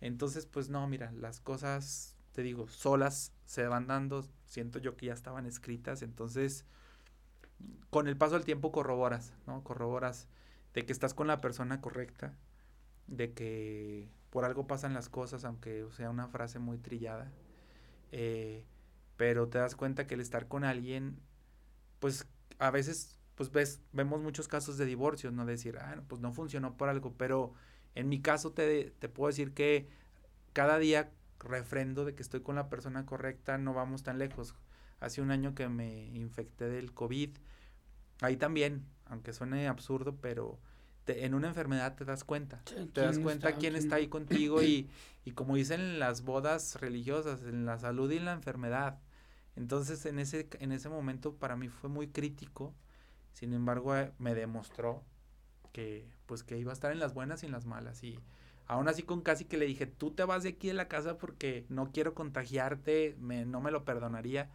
Entonces, 0.00 0.46
pues 0.46 0.68
no, 0.68 0.86
mira, 0.86 1.12
las 1.12 1.40
cosas, 1.40 2.14
te 2.38 2.44
digo, 2.44 2.68
solas 2.68 3.32
se 3.46 3.66
van 3.66 3.88
dando, 3.88 4.24
siento 4.46 4.78
yo 4.78 4.96
que 4.96 5.06
ya 5.06 5.12
estaban 5.12 5.44
escritas, 5.44 6.02
entonces 6.02 6.66
con 7.90 8.06
el 8.06 8.16
paso 8.16 8.34
del 8.34 8.44
tiempo 8.44 8.70
corroboras, 8.70 9.34
¿no? 9.48 9.64
Corroboras 9.64 10.28
de 10.72 10.86
que 10.86 10.92
estás 10.92 11.14
con 11.14 11.26
la 11.26 11.40
persona 11.40 11.80
correcta, 11.80 12.36
de 13.08 13.32
que 13.32 14.08
por 14.30 14.44
algo 14.44 14.68
pasan 14.68 14.94
las 14.94 15.08
cosas, 15.08 15.44
aunque 15.44 15.84
sea 15.96 16.10
una 16.10 16.28
frase 16.28 16.60
muy 16.60 16.78
trillada, 16.78 17.32
eh, 18.12 18.64
pero 19.16 19.48
te 19.48 19.58
das 19.58 19.74
cuenta 19.74 20.06
que 20.06 20.14
el 20.14 20.20
estar 20.20 20.46
con 20.46 20.62
alguien, 20.62 21.18
pues 21.98 22.24
a 22.60 22.70
veces, 22.70 23.18
pues 23.34 23.50
ves, 23.50 23.80
vemos 23.92 24.20
muchos 24.20 24.46
casos 24.46 24.78
de 24.78 24.84
divorcios, 24.84 25.32
¿no? 25.32 25.44
decir, 25.44 25.76
ah, 25.78 26.04
pues 26.06 26.20
no 26.20 26.32
funcionó 26.32 26.76
por 26.76 26.88
algo, 26.88 27.12
pero 27.14 27.54
en 27.96 28.08
mi 28.08 28.22
caso 28.22 28.52
te, 28.52 28.92
te 28.92 29.08
puedo 29.08 29.26
decir 29.26 29.54
que 29.54 29.88
cada 30.52 30.78
día 30.78 31.10
refrendo 31.40 32.04
de 32.04 32.14
que 32.14 32.22
estoy 32.22 32.40
con 32.40 32.56
la 32.56 32.68
persona 32.68 33.06
correcta, 33.06 33.58
no 33.58 33.74
vamos 33.74 34.02
tan 34.02 34.18
lejos. 34.18 34.54
Hace 35.00 35.22
un 35.22 35.30
año 35.30 35.54
que 35.54 35.68
me 35.68 36.06
infecté 36.06 36.68
del 36.68 36.92
COVID, 36.92 37.30
ahí 38.20 38.36
también, 38.36 38.84
aunque 39.06 39.32
suene 39.32 39.68
absurdo, 39.68 40.16
pero 40.20 40.58
en 41.06 41.34
una 41.34 41.48
enfermedad 41.48 41.94
te 41.94 42.04
das 42.04 42.24
cuenta. 42.24 42.62
te 42.92 43.00
das 43.00 43.18
cuenta 43.18 43.54
quién 43.54 43.76
está 43.76 43.96
ahí 43.96 44.08
contigo 44.08 44.62
y, 44.62 44.90
y 45.24 45.32
como 45.32 45.56
dicen 45.56 45.80
en 45.80 45.98
las 45.98 46.22
bodas 46.22 46.80
religiosas, 46.80 47.42
en 47.42 47.64
la 47.64 47.78
salud 47.78 48.10
y 48.10 48.16
en 48.16 48.24
la 48.26 48.32
enfermedad. 48.32 48.98
Entonces 49.56 50.06
en 50.06 50.18
ese, 50.18 50.48
en 50.60 50.72
ese 50.72 50.88
momento 50.88 51.34
para 51.34 51.56
mí 51.56 51.68
fue 51.68 51.90
muy 51.90 52.08
crítico, 52.08 52.74
sin 53.32 53.52
embargo 53.52 53.96
eh, 53.96 54.12
me 54.18 54.34
demostró 54.34 55.02
que 55.72 56.08
pues 56.26 56.42
que 56.42 56.58
iba 56.58 56.70
a 56.70 56.74
estar 56.74 56.92
en 56.92 56.98
las 56.98 57.14
buenas 57.14 57.42
y 57.42 57.46
en 57.46 57.52
las 57.52 57.66
malas 57.66 58.02
y 58.02 58.18
aún 58.68 58.86
así 58.86 59.02
con 59.02 59.22
casi 59.22 59.46
que 59.46 59.56
le 59.56 59.66
dije, 59.66 59.86
tú 59.86 60.10
te 60.12 60.24
vas 60.24 60.42
de 60.42 60.50
aquí 60.50 60.68
de 60.68 60.74
la 60.74 60.88
casa 60.88 61.16
porque 61.18 61.64
no 61.70 61.90
quiero 61.90 62.14
contagiarte, 62.14 63.16
me, 63.18 63.44
no 63.46 63.60
me 63.60 63.70
lo 63.70 63.84
perdonaría. 63.84 64.50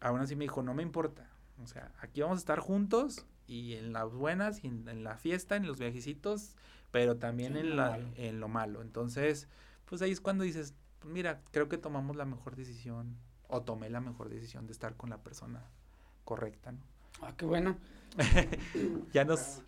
Aún 0.00 0.20
así 0.20 0.36
me 0.36 0.44
dijo, 0.44 0.62
no 0.62 0.74
me 0.74 0.82
importa, 0.82 1.28
o 1.62 1.66
sea, 1.66 1.90
aquí 2.00 2.20
vamos 2.20 2.36
a 2.36 2.40
estar 2.40 2.60
juntos 2.60 3.26
y 3.48 3.74
en 3.74 3.92
las 3.92 4.12
buenas 4.12 4.62
y 4.62 4.68
en, 4.68 5.02
la 5.02 5.16
fiesta, 5.16 5.56
en 5.56 5.66
los 5.66 5.78
viajecitos, 5.78 6.54
pero 6.92 7.16
también 7.16 7.56
en, 7.56 7.76
la, 7.76 7.98
en 8.16 8.38
lo 8.38 8.48
malo. 8.48 8.82
Entonces, 8.82 9.48
pues 9.86 10.02
ahí 10.02 10.12
es 10.12 10.20
cuando 10.20 10.44
dices, 10.44 10.74
mira, 11.04 11.40
creo 11.50 11.68
que 11.68 11.78
tomamos 11.78 12.14
la 12.14 12.26
mejor 12.26 12.54
decisión 12.54 13.16
o 13.48 13.62
tomé 13.62 13.88
la 13.88 14.00
mejor 14.00 14.28
decisión 14.28 14.66
de 14.66 14.72
estar 14.72 14.94
con 14.96 15.10
la 15.10 15.18
persona 15.18 15.64
correcta, 16.24 16.72
¿no? 16.72 16.80
Ah, 17.22 17.32
qué 17.36 17.46
bueno. 17.46 17.76
ya 19.12 19.24
nos 19.24 19.62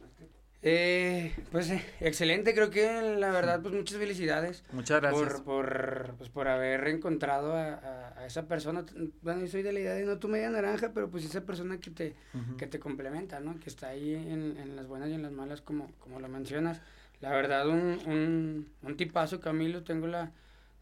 eh, 0.62 1.34
pues 1.50 1.70
eh, 1.70 1.82
excelente, 2.00 2.54
creo 2.54 2.68
que 2.68 3.00
la 3.18 3.30
verdad, 3.30 3.62
pues 3.62 3.74
muchas 3.74 3.98
felicidades. 3.98 4.62
Muchas 4.72 5.00
gracias. 5.00 5.40
Por, 5.40 5.44
por, 5.44 6.14
pues, 6.18 6.28
por 6.28 6.48
haber 6.48 6.86
encontrado 6.88 7.54
a, 7.54 8.12
a, 8.16 8.26
esa 8.26 8.46
persona. 8.46 8.84
Bueno, 9.22 9.40
yo 9.40 9.48
soy 9.48 9.62
de 9.62 9.72
la 9.72 9.80
idea 9.80 9.94
de 9.94 10.04
no 10.04 10.18
tu 10.18 10.28
media 10.28 10.50
naranja, 10.50 10.90
pero 10.92 11.08
pues 11.08 11.24
esa 11.24 11.40
persona 11.42 11.78
que 11.78 11.90
te, 11.90 12.14
que 12.58 12.66
te 12.66 12.78
complementa, 12.78 13.40
¿no? 13.40 13.58
Que 13.58 13.70
está 13.70 13.88
ahí 13.88 14.14
en, 14.14 14.58
en, 14.58 14.76
las 14.76 14.86
buenas 14.86 15.08
y 15.08 15.14
en 15.14 15.22
las 15.22 15.32
malas, 15.32 15.62
como, 15.62 15.90
como 15.98 16.20
lo 16.20 16.28
mencionas. 16.28 16.82
La 17.20 17.30
verdad, 17.30 17.66
un, 17.66 17.98
un, 18.06 18.68
un 18.82 18.96
tipazo, 18.96 19.40
Camilo, 19.40 19.82
tengo 19.82 20.06
la, 20.08 20.30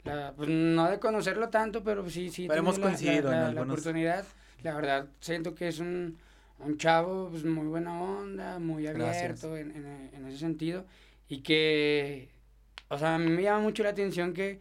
la, 0.05 0.33
pues 0.37 0.49
no 0.49 0.91
de 0.91 0.99
conocerlo 0.99 1.51
tanto, 1.51 1.85
pero 1.85 2.09
sí, 2.11 2.31
sí. 2.31 2.49
Pero 2.49 2.61
hemos 2.61 2.81
coincidido 2.81 3.31
la, 3.31 3.53
la 3.53 3.63
oportunidad. 3.63 4.25
La 4.65 4.75
verdad, 4.75 5.07
siento 5.21 5.55
que 5.55 5.69
es 5.69 5.79
un 5.79 6.19
un 6.61 6.77
chavo 6.77 7.29
pues, 7.31 7.45
muy 7.45 7.67
buena 7.67 8.01
onda, 8.01 8.59
muy 8.59 8.87
abierto 8.87 9.57
en, 9.57 9.71
en, 10.13 10.27
ese 10.27 10.39
sentido. 10.39 10.85
Y 11.29 11.41
que, 11.41 12.29
o 12.89 12.99
sea, 12.99 13.15
a 13.15 13.19
mí 13.19 13.31
me 13.31 13.43
llama 13.43 13.61
mucho 13.61 13.83
la 13.83 13.91
atención 13.91 14.33
que, 14.33 14.61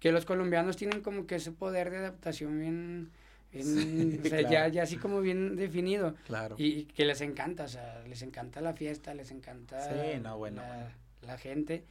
que 0.00 0.12
los 0.12 0.24
colombianos 0.24 0.76
tienen 0.76 1.00
como 1.00 1.26
que 1.26 1.36
ese 1.36 1.52
poder 1.52 1.90
de 1.90 1.98
adaptación 1.98 2.60
bien, 2.60 3.10
o 3.54 4.28
sea, 4.28 4.42
ya, 4.42 4.68
ya 4.68 4.82
así 4.82 4.96
como 4.96 5.20
bien 5.20 5.56
definido. 5.56 6.14
Claro. 6.26 6.56
Y, 6.58 6.84
que 6.84 7.04
les 7.04 7.20
encanta, 7.20 7.64
o 7.64 7.68
sea, 7.68 8.02
les 8.06 8.22
encanta 8.22 8.60
la 8.60 8.74
fiesta, 8.74 9.14
les 9.14 9.30
encanta 9.30 9.80
sí, 9.80 10.20
no, 10.20 10.36
bueno, 10.36 10.62
la, 10.62 10.92
la, 11.22 11.38
gente. 11.38 11.84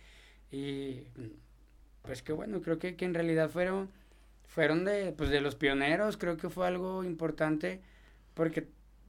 Y 0.51 1.01
pues 2.03 2.21
qué 2.21 2.33
bueno, 2.33 2.61
creo 2.61 2.77
que, 2.77 2.95
que 2.95 3.05
en 3.05 3.13
realidad 3.13 3.49
fueron, 3.49 3.89
fueron 4.45 4.85
de, 4.85 5.11
pues, 5.11 5.29
de 5.29 5.41
los 5.41 5.55
pioneros, 5.55 6.17
creo 6.17 6.37
que 6.37 6.49
fue 6.49 6.67
algo 6.67 7.03
importante 7.03 7.81
porque 8.37 8.67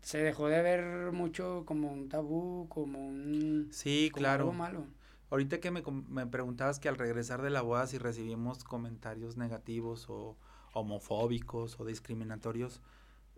se 0.09 0.17
dejó 0.17 0.49
de 0.49 0.63
ver 0.63 1.13
mucho 1.13 1.65
como 1.67 1.93
un 1.93 2.09
tabú, 2.09 2.67
como 2.71 3.07
un... 3.07 3.69
Sí, 3.73 4.11
claro. 4.11 4.45
Algo 4.45 4.55
malo. 4.55 4.87
Ahorita 5.29 5.61
que 5.61 5.71
me, 5.71 5.83
me, 6.09 6.27
preguntabas 6.27 6.79
que 6.79 6.89
al 6.89 6.97
regresar 6.97 7.43
de 7.43 7.51
la 7.51 7.61
boda 7.61 7.87
si 7.87 7.99
recibimos 7.99 8.65
comentarios 8.65 9.37
negativos 9.37 10.07
o 10.09 10.35
homofóbicos 10.73 11.79
o 11.79 11.85
discriminatorios, 11.85 12.81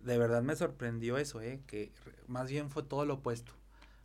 de 0.01 0.17
verdad 0.17 0.45
me 0.45 0.55
sorprendió 0.55 1.19
eso, 1.19 1.41
¿eh? 1.41 1.61
que 1.67 1.91
más 2.29 2.49
bien 2.49 2.71
fue 2.71 2.85
todo 2.85 3.05
lo 3.05 3.15
opuesto. 3.15 3.51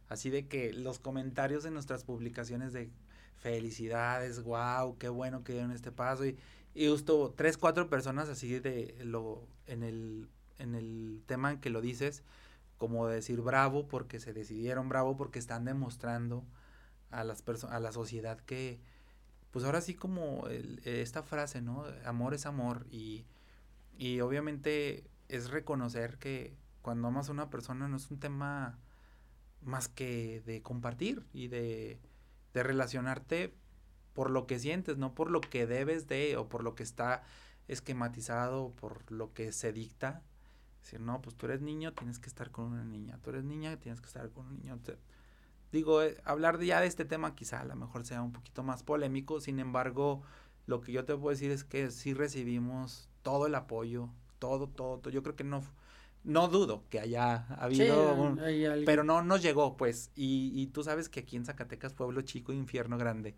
Así 0.10 0.32
de 0.32 0.48
que 0.48 0.74
los 0.74 0.98
comentarios 0.98 1.66
en 1.66 1.74
nuestras 1.76 2.04
publicaciones 2.04 2.74
de 2.74 2.90
felicidades, 3.38 4.42
wow, 4.42 4.98
qué 4.98 5.10
bueno 5.10 5.44
que 5.44 5.54
dieron 5.54 5.70
este 5.70 5.92
paso 5.92 6.26
y, 6.26 6.36
y 6.74 6.88
justo 6.88 7.32
tres, 7.38 7.60
cuatro 7.60 7.92
personas 7.92 8.28
así 8.28 8.58
de 8.58 8.96
lo 9.04 9.48
en 9.68 9.84
el, 9.84 10.28
en 10.58 10.74
el 10.74 11.22
tema 11.28 11.52
en 11.52 11.60
que 11.60 11.70
lo 11.70 11.80
dices, 11.80 12.24
como 12.78 13.08
decir 13.08 13.42
bravo 13.42 13.88
porque 13.88 14.20
se 14.20 14.34
decidieron, 14.34 14.90
bravo 14.90 15.18
porque 15.18 15.40
están 15.40 15.66
demostrando 15.66 16.46
a 17.12 17.24
las 17.24 17.44
a 17.70 17.80
la 17.80 17.92
sociedad 17.92 18.40
que, 18.40 18.80
pues 19.52 19.66
ahora 19.66 19.82
sí 19.82 19.94
como 19.94 20.48
esta 20.84 21.24
frase, 21.24 21.62
¿no? 21.62 21.86
Amor 22.06 22.34
es 22.34 22.46
amor 22.46 22.86
y, 22.92 23.26
y 23.98 24.20
obviamente 24.20 25.10
es 25.30 25.50
reconocer 25.50 26.18
que 26.18 26.56
cuando 26.82 27.08
amas 27.08 27.30
a 27.30 27.32
una 27.32 27.50
persona 27.50 27.88
no 27.88 27.98
es 27.98 28.12
un 28.12 28.20
tema 28.20 28.80
más 29.62 29.88
que 29.88 30.42
de 30.46 30.62
compartir 30.62 31.26
y 31.34 31.48
de, 31.48 32.00
de 32.54 32.64
relacionarte 32.64 33.56
por 34.14 34.30
lo 34.30 34.48
que 34.48 34.60
sientes, 34.60 34.98
no 34.98 35.14
por 35.16 35.32
lo 35.32 35.42
que 35.42 35.66
debes 35.66 36.08
de 36.08 36.38
o 36.38 36.48
por 36.48 36.64
lo 36.64 36.76
que 36.76 36.84
está 36.84 37.24
esquematizado, 37.68 38.72
por 38.76 39.12
lo 39.12 39.34
que 39.34 39.52
se 39.52 39.74
dicta, 39.74 40.24
Decir, 40.86 41.00
no, 41.00 41.20
pues 41.20 41.36
tú 41.36 41.48
eres 41.48 41.62
niño, 41.62 41.94
tienes 41.94 42.20
que 42.20 42.28
estar 42.28 42.52
con 42.52 42.66
una 42.66 42.84
niña. 42.84 43.18
Tú 43.24 43.32
eres 43.32 43.44
niña, 43.44 43.76
tienes 43.80 44.02
que 44.02 44.06
estar 44.06 44.30
con 44.30 44.46
un 44.46 44.58
niño. 44.60 44.80
digo, 45.72 46.04
eh, 46.04 46.16
hablar 46.26 46.62
ya 46.62 46.80
de 46.80 46.86
este 46.86 47.06
tema 47.06 47.34
quizá 47.34 47.62
a 47.62 47.66
lo 47.66 47.76
mejor 47.76 48.06
sea 48.06 48.22
un 48.22 48.32
poquito 48.32 48.62
más 48.62 48.84
polémico. 48.84 49.42
Sin 49.42 49.58
embargo, 49.60 50.22
lo 50.68 50.82
que 50.82 50.92
yo 50.92 51.04
te 51.04 51.16
puedo 51.16 51.32
decir 51.32 51.50
es 51.50 51.64
que 51.64 51.90
sí 51.90 52.14
recibimos 52.14 53.10
todo 53.24 53.48
el 53.48 53.56
apoyo, 53.56 54.10
todo, 54.38 54.68
todo, 54.68 55.00
todo. 55.00 55.12
Yo 55.12 55.24
creo 55.24 55.36
que 55.36 55.44
no, 55.44 55.64
no 56.24 56.50
dudo 56.50 56.84
que 56.92 57.00
haya 57.00 57.48
habido 57.56 58.14
un, 58.14 58.40
pero 58.86 59.04
no 59.04 59.24
nos 59.24 59.42
llegó, 59.42 59.78
pues. 59.78 60.12
Y, 60.14 60.52
y 60.54 60.68
tú 60.68 60.84
sabes 60.84 61.10
que 61.10 61.22
aquí 61.22 61.36
en 61.36 61.46
Zacatecas, 61.46 61.96
pueblo 61.96 62.22
chico, 62.22 62.54
infierno 62.54 63.00
grande 63.00 63.36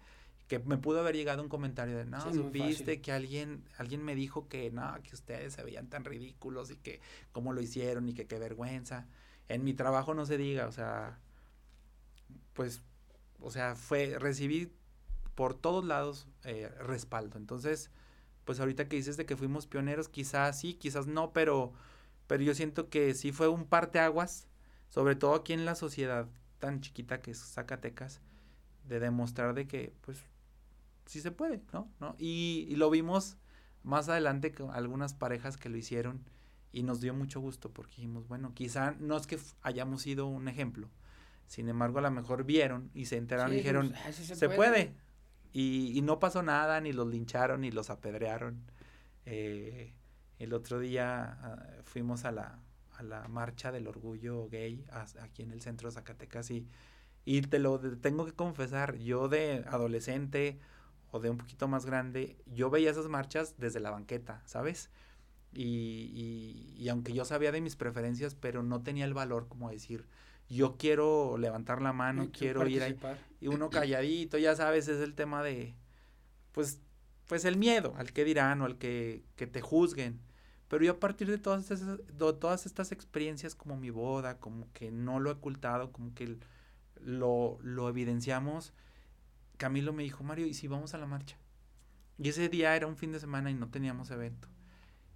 que 0.47 0.59
me 0.59 0.77
pudo 0.77 1.01
haber 1.01 1.15
llegado 1.15 1.43
un 1.43 1.49
comentario 1.49 1.97
de, 1.97 2.05
no, 2.05 2.21
supiste 2.33 3.01
que 3.01 3.11
alguien, 3.11 3.63
alguien 3.77 4.03
me 4.03 4.15
dijo 4.15 4.47
que 4.47 4.71
no, 4.71 4.95
que 5.03 5.13
ustedes 5.13 5.53
se 5.53 5.63
veían 5.63 5.87
tan 5.87 6.05
ridículos 6.05 6.71
y 6.71 6.77
que 6.77 7.01
cómo 7.33 7.51
lo 7.51 7.61
hicieron 7.61 8.07
y 8.07 8.13
que 8.13 8.27
qué 8.27 8.39
vergüenza. 8.39 9.07
En 9.49 9.63
mi 9.63 9.73
trabajo 9.73 10.13
no 10.13 10.25
se 10.25 10.37
diga, 10.37 10.67
o 10.67 10.71
sea, 10.71 11.19
pues, 12.53 12.81
o 13.41 13.51
sea, 13.51 13.75
fue, 13.75 14.17
recibí 14.17 14.71
por 15.35 15.53
todos 15.53 15.83
lados 15.83 16.27
eh, 16.45 16.69
respaldo. 16.79 17.37
Entonces, 17.37 17.91
pues 18.45 18.61
ahorita 18.61 18.87
que 18.87 18.95
dices 18.95 19.17
de 19.17 19.25
que 19.25 19.35
fuimos 19.35 19.67
pioneros, 19.67 20.07
quizás 20.07 20.59
sí, 20.59 20.73
quizás 20.75 21.07
no, 21.07 21.33
pero, 21.33 21.73
pero 22.27 22.41
yo 22.43 22.55
siento 22.55 22.89
que 22.89 23.13
sí 23.13 23.33
fue 23.33 23.49
un 23.49 23.65
parteaguas, 23.65 24.47
sobre 24.89 25.15
todo 25.15 25.35
aquí 25.35 25.51
en 25.51 25.65
la 25.65 25.75
sociedad 25.75 26.27
tan 26.59 26.79
chiquita 26.79 27.21
que 27.21 27.31
es 27.31 27.39
Zacatecas, 27.39 28.21
de 28.87 29.01
demostrar 29.01 29.53
de 29.53 29.67
que, 29.67 29.93
pues, 30.01 30.23
sí 31.07 31.21
se 31.21 31.31
puede, 31.31 31.61
¿no? 31.73 31.89
¿no? 31.99 32.15
Y, 32.17 32.73
lo 32.75 32.89
vimos 32.89 33.37
más 33.83 34.09
adelante 34.09 34.51
con 34.51 34.71
algunas 34.71 35.13
parejas 35.13 35.57
que 35.57 35.69
lo 35.69 35.77
hicieron 35.77 36.21
y 36.71 36.83
nos 36.83 37.01
dio 37.01 37.13
mucho 37.13 37.39
gusto 37.39 37.71
porque 37.71 37.95
dijimos, 37.95 38.27
bueno, 38.27 38.53
quizá 38.53 38.91
no 38.99 39.17
es 39.17 39.25
que 39.25 39.39
hayamos 39.61 40.01
sido 40.01 40.27
un 40.27 40.47
ejemplo, 40.47 40.89
sin 41.47 41.69
embargo 41.69 41.99
a 41.99 42.01
lo 42.01 42.11
mejor 42.11 42.43
vieron 42.43 42.91
y 42.93 43.05
se 43.05 43.17
enteraron 43.17 43.53
y 43.53 43.57
dijeron, 43.57 43.93
ah, 44.05 44.11
se, 44.11 44.49
puede. 44.49 44.93
Y, 45.53 45.97
y, 45.97 46.01
no 46.01 46.19
pasó 46.19 46.43
nada, 46.43 46.81
ni 46.81 46.91
los 46.91 47.07
lincharon, 47.07 47.61
ni 47.61 47.71
los 47.71 47.89
apedrearon. 47.89 48.69
Eh, 49.25 49.93
el 50.39 50.53
otro 50.53 50.79
día 50.79 51.37
ah, 51.41 51.65
fuimos 51.83 52.25
a 52.25 52.31
la, 52.31 52.59
a 52.97 53.03
la 53.03 53.27
marcha 53.27 53.71
del 53.71 53.87
orgullo 53.87 54.49
gay 54.49 54.85
aquí 55.21 55.43
en 55.43 55.51
el 55.51 55.61
centro 55.61 55.89
de 55.89 55.95
Zacatecas 55.95 56.51
y 56.51 56.67
Y 57.25 57.41
te 57.41 57.59
lo 57.59 57.79
tengo 57.97 58.25
que 58.25 58.33
confesar, 58.33 58.97
yo 58.97 59.27
de 59.29 59.63
adolescente 59.67 60.59
o 61.11 61.19
de 61.19 61.29
un 61.29 61.37
poquito 61.37 61.67
más 61.67 61.85
grande, 61.85 62.37
yo 62.45 62.69
veía 62.69 62.91
esas 62.91 63.07
marchas 63.07 63.55
desde 63.57 63.79
la 63.79 63.91
banqueta, 63.91 64.41
¿sabes? 64.45 64.89
Y, 65.53 66.75
y, 66.77 66.89
aunque 66.89 67.13
yo 67.13 67.25
sabía 67.25 67.51
de 67.51 67.61
mis 67.61 67.75
preferencias, 67.75 68.35
pero 68.35 68.63
no 68.63 68.83
tenía 68.83 69.05
el 69.05 69.13
valor 69.13 69.47
como 69.47 69.71
decir, 69.71 70.05
yo 70.49 70.77
quiero 70.77 71.37
levantar 71.37 71.81
la 71.81 71.93
mano, 71.93 72.29
quiero 72.31 72.67
ir 72.67 72.83
ahí. 72.83 72.97
Y 73.39 73.47
uno 73.47 73.69
calladito, 73.71 74.37
ya 74.37 74.55
sabes, 74.55 74.87
es 74.87 75.01
el 75.01 75.15
tema 75.15 75.41
de, 75.43 75.75
pues, 76.51 76.81
pues 77.27 77.45
el 77.45 77.57
miedo 77.57 77.93
al 77.97 78.13
que 78.13 78.23
dirán 78.23 78.61
o 78.61 78.65
al 78.65 78.77
que, 78.77 79.23
que 79.35 79.47
te 79.47 79.61
juzguen. 79.61 80.19
Pero 80.67 80.83
yo 80.83 80.93
a 80.93 80.99
partir 80.99 81.29
de 81.29 81.37
todas, 81.37 81.71
esas, 81.71 81.97
de 81.97 82.33
todas 82.33 82.65
estas 82.65 82.91
experiencias, 82.91 83.55
como 83.55 83.77
mi 83.77 83.89
boda, 83.89 84.37
como 84.37 84.71
que 84.73 84.91
no 84.91 85.19
lo 85.19 85.29
he 85.29 85.33
ocultado, 85.33 85.91
como 85.91 86.13
que 86.13 86.37
lo, 86.99 87.57
lo 87.61 87.87
evidenciamos, 87.89 88.73
Camilo 89.57 89.93
me 89.93 90.03
dijo, 90.03 90.23
Mario, 90.23 90.45
¿y 90.45 90.53
si 90.53 90.67
vamos 90.67 90.93
a 90.93 90.97
la 90.97 91.07
marcha? 91.07 91.37
Y 92.17 92.29
ese 92.29 92.49
día 92.49 92.75
era 92.75 92.87
un 92.87 92.95
fin 92.95 93.11
de 93.11 93.19
semana 93.19 93.51
y 93.51 93.53
no 93.53 93.69
teníamos 93.69 94.09
evento. 94.11 94.47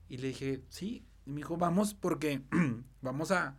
Y 0.07 0.17
le 0.17 0.29
dije, 0.29 0.63
sí. 0.69 1.05
Y 1.25 1.31
me 1.31 1.37
dijo, 1.37 1.57
vamos 1.57 1.93
porque 1.93 2.41
vamos 3.01 3.31
a, 3.31 3.57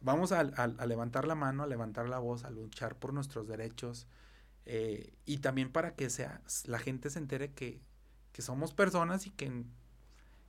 vamos 0.00 0.32
a, 0.32 0.44
levantar 0.86 1.26
la 1.26 1.34
mano, 1.34 1.62
a 1.62 1.66
levantar 1.66 2.08
la 2.08 2.18
voz, 2.18 2.44
a 2.44 2.50
luchar 2.50 2.96
por 2.96 3.12
nuestros 3.12 3.48
derechos. 3.48 4.06
Eh, 4.66 5.14
y 5.24 5.38
también 5.38 5.72
para 5.72 5.94
que 5.94 6.10
sea, 6.10 6.42
la 6.66 6.78
gente 6.78 7.10
se 7.10 7.18
entere 7.18 7.52
que, 7.52 7.80
que 8.32 8.42
somos 8.42 8.72
personas 8.72 9.26
y 9.26 9.30
que 9.30 9.64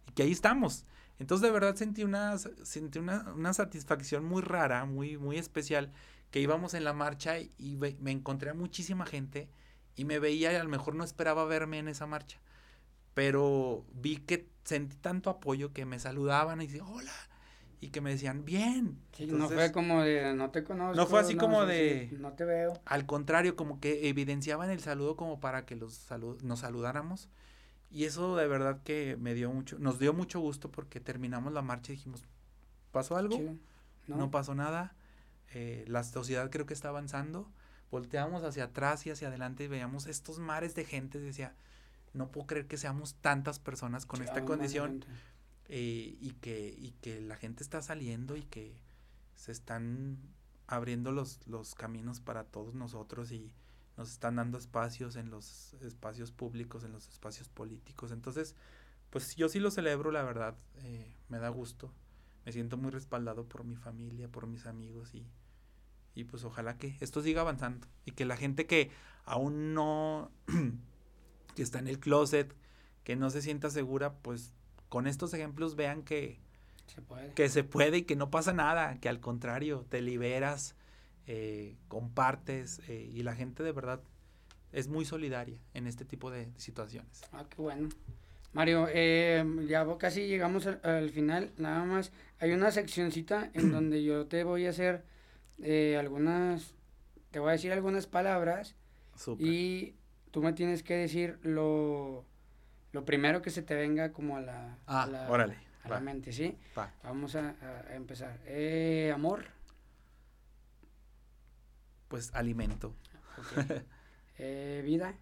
y 0.07 0.11
que 0.11 0.23
ahí 0.23 0.31
estamos. 0.31 0.85
Entonces 1.19 1.45
de 1.45 1.51
verdad 1.51 1.75
sentí 1.75 2.03
una, 2.03 2.37
sentí 2.37 2.99
una, 2.99 3.31
una 3.35 3.53
satisfacción 3.53 4.25
muy 4.25 4.41
rara, 4.41 4.85
muy, 4.85 5.17
muy 5.17 5.37
especial, 5.37 5.91
que 6.31 6.39
íbamos 6.39 6.73
en 6.73 6.83
la 6.83 6.93
marcha 6.93 7.39
y, 7.39 7.77
me 7.99 8.11
encontré 8.11 8.49
a 8.49 8.53
muchísima 8.53 9.05
gente 9.05 9.49
y 9.95 10.05
me 10.05 10.17
veía 10.17 10.51
y 10.51 10.55
a 10.55 10.63
lo 10.63 10.69
mejor 10.69 10.95
no 10.95 11.03
esperaba 11.03 11.45
verme 11.45 11.77
en 11.77 11.89
esa 11.89 12.07
marcha. 12.07 12.39
Pero 13.13 13.85
vi 13.93 14.17
que 14.17 14.47
sentí 14.63 14.95
tanto 14.95 15.29
apoyo 15.29 15.73
que 15.73 15.85
me 15.85 15.99
saludaban 15.99 16.61
y 16.61 16.67
decían, 16.67 16.87
hola, 16.87 17.11
y 17.81 17.89
que 17.89 17.99
me 17.99 18.11
decían, 18.11 18.45
bien. 18.45 18.97
no 19.27 19.49
fue 19.49 19.71
como 19.73 20.01
de, 20.01 20.33
no 20.33 20.51
te 20.51 20.63
conozco. 20.63 20.95
No 20.95 21.05
fue 21.07 21.19
así 21.19 21.35
como 21.35 21.65
de, 21.65 22.15
no 22.19 22.33
te 22.33 22.45
veo. 22.45 22.79
Al 22.85 23.05
contrario, 23.05 23.57
como 23.57 23.81
que 23.81 24.07
evidenciaban 24.07 24.69
el 24.69 24.79
saludo 24.79 25.17
como 25.17 25.41
para 25.41 25.65
que 25.65 25.75
los 25.75 26.07
nos 26.43 26.59
saludáramos. 26.59 27.29
Y 27.91 28.05
eso 28.05 28.37
de 28.37 28.47
verdad 28.47 28.81
que 28.83 29.17
me 29.19 29.33
dio 29.33 29.51
mucho, 29.51 29.77
nos 29.77 29.99
dio 29.99 30.13
mucho 30.13 30.39
gusto 30.39 30.71
porque 30.71 31.01
terminamos 31.01 31.51
la 31.51 31.61
marcha 31.61 31.91
y 31.91 31.97
dijimos, 31.97 32.23
¿pasó 32.91 33.17
algo? 33.17 33.37
¿No? 34.07 34.31
pasó 34.31 34.55
nada. 34.55 34.95
Eh, 35.53 35.83
la 35.87 36.03
sociedad 36.03 36.49
creo 36.49 36.65
que 36.65 36.73
está 36.73 36.87
avanzando. 36.87 37.51
Volteamos 37.91 38.43
hacia 38.43 38.65
atrás 38.65 39.05
y 39.05 39.11
hacia 39.11 39.27
adelante 39.27 39.65
y 39.65 39.67
veíamos 39.67 40.07
estos 40.07 40.39
mares 40.39 40.73
de 40.73 40.85
gente. 40.85 41.19
Decía, 41.19 41.53
no 42.13 42.31
puedo 42.31 42.47
creer 42.47 42.67
que 42.67 42.77
seamos 42.77 43.15
tantas 43.15 43.59
personas 43.59 44.05
con 44.05 44.21
esta 44.21 44.45
condición. 44.45 45.05
Eh, 45.73 46.17
y, 46.19 46.31
que, 46.41 46.75
y 46.77 46.91
que 47.01 47.21
la 47.21 47.37
gente 47.37 47.63
está 47.63 47.81
saliendo 47.81 48.35
y 48.35 48.43
que 48.43 48.75
se 49.35 49.53
están 49.53 50.17
abriendo 50.67 51.13
los, 51.13 51.47
los 51.47 51.75
caminos 51.75 52.19
para 52.19 52.43
todos 52.43 52.73
nosotros 52.73 53.31
y, 53.31 53.53
nos 54.01 54.11
están 54.13 54.37
dando 54.37 54.57
espacios 54.57 55.15
en 55.15 55.29
los 55.29 55.75
espacios 55.75 56.31
públicos, 56.31 56.83
en 56.83 56.91
los 56.91 57.07
espacios 57.07 57.49
políticos. 57.49 58.11
Entonces, 58.11 58.55
pues 59.11 59.35
yo 59.35 59.47
sí 59.47 59.59
lo 59.59 59.69
celebro, 59.69 60.11
la 60.11 60.23
verdad, 60.23 60.55
eh, 60.79 61.13
me 61.29 61.37
da 61.37 61.49
gusto, 61.49 61.93
me 62.43 62.51
siento 62.51 62.77
muy 62.77 62.89
respaldado 62.89 63.45
por 63.45 63.63
mi 63.63 63.75
familia, 63.75 64.27
por 64.27 64.47
mis 64.47 64.65
amigos 64.65 65.13
y, 65.13 65.27
y 66.15 66.23
pues 66.23 66.43
ojalá 66.43 66.79
que 66.79 66.97
esto 66.99 67.21
siga 67.21 67.41
avanzando 67.41 67.87
y 68.03 68.13
que 68.13 68.25
la 68.25 68.37
gente 68.37 68.65
que 68.65 68.89
aún 69.23 69.75
no, 69.75 70.31
que 71.55 71.61
está 71.61 71.77
en 71.77 71.87
el 71.87 71.99
closet, 71.99 72.55
que 73.03 73.15
no 73.15 73.29
se 73.29 73.43
sienta 73.43 73.69
segura, 73.69 74.15
pues 74.15 74.55
con 74.89 75.05
estos 75.05 75.31
ejemplos 75.35 75.75
vean 75.75 76.01
que 76.01 76.39
se 76.87 77.03
puede. 77.03 77.33
que 77.35 77.49
se 77.49 77.63
puede 77.63 77.97
y 77.99 78.03
que 78.05 78.15
no 78.15 78.31
pasa 78.31 78.51
nada, 78.51 78.99
que 78.99 79.09
al 79.09 79.19
contrario, 79.19 79.85
te 79.89 80.01
liberas, 80.01 80.75
eh, 81.27 81.77
compartes 81.87 82.81
eh, 82.87 83.09
y 83.13 83.21
la 83.23 83.35
gente 83.35 83.61
de 83.63 83.71
verdad 83.71 84.01
es 84.71 84.87
muy 84.87 85.05
solidaria 85.05 85.59
en 85.73 85.85
este 85.85 86.03
tipo 86.03 86.31
de, 86.31 86.49
situaciones. 86.57 87.21
Ah, 87.31 87.45
qué 87.49 87.61
bueno. 87.61 87.89
Mario, 88.53 88.87
eh, 88.89 89.45
ya 89.67 89.85
casi 89.97 90.27
llegamos 90.27 90.67
al, 90.67 91.09
final, 91.11 91.51
nada 91.57 91.85
más. 91.85 92.11
Hay 92.39 92.51
una 92.51 92.71
seccioncita 92.71 93.51
en 93.53 93.71
donde 93.71 94.03
yo 94.03 94.27
te 94.27 94.43
voy 94.43 94.65
a 94.65 94.71
hacer 94.71 95.05
algunas, 95.99 96.73
te 97.29 97.39
voy 97.39 97.49
a 97.49 97.51
decir 97.51 97.71
algunas 97.71 98.07
palabras 98.07 98.75
y 99.37 99.93
tú 100.31 100.41
me 100.41 100.53
tienes 100.53 100.81
que 100.81 100.95
decir 100.95 101.37
lo, 101.43 102.25
lo 102.93 103.05
primero 103.05 103.43
que 103.43 103.51
se 103.51 103.61
te 103.61 103.75
venga 103.75 104.11
como 104.11 104.37
a 104.37 104.41
la, 104.41 104.79
a 104.87 105.05
la, 105.05 105.27
a 105.27 105.89
la 105.89 105.99
mente, 105.99 106.33
¿sí? 106.33 106.57
Vamos 107.03 107.35
a, 107.35 107.55
a 107.61 107.95
empezar. 107.95 108.39
amor 109.13 109.60
pues 112.11 112.29
alimento. 112.35 112.93
Eh, 114.43 114.81
vida. 114.83 115.13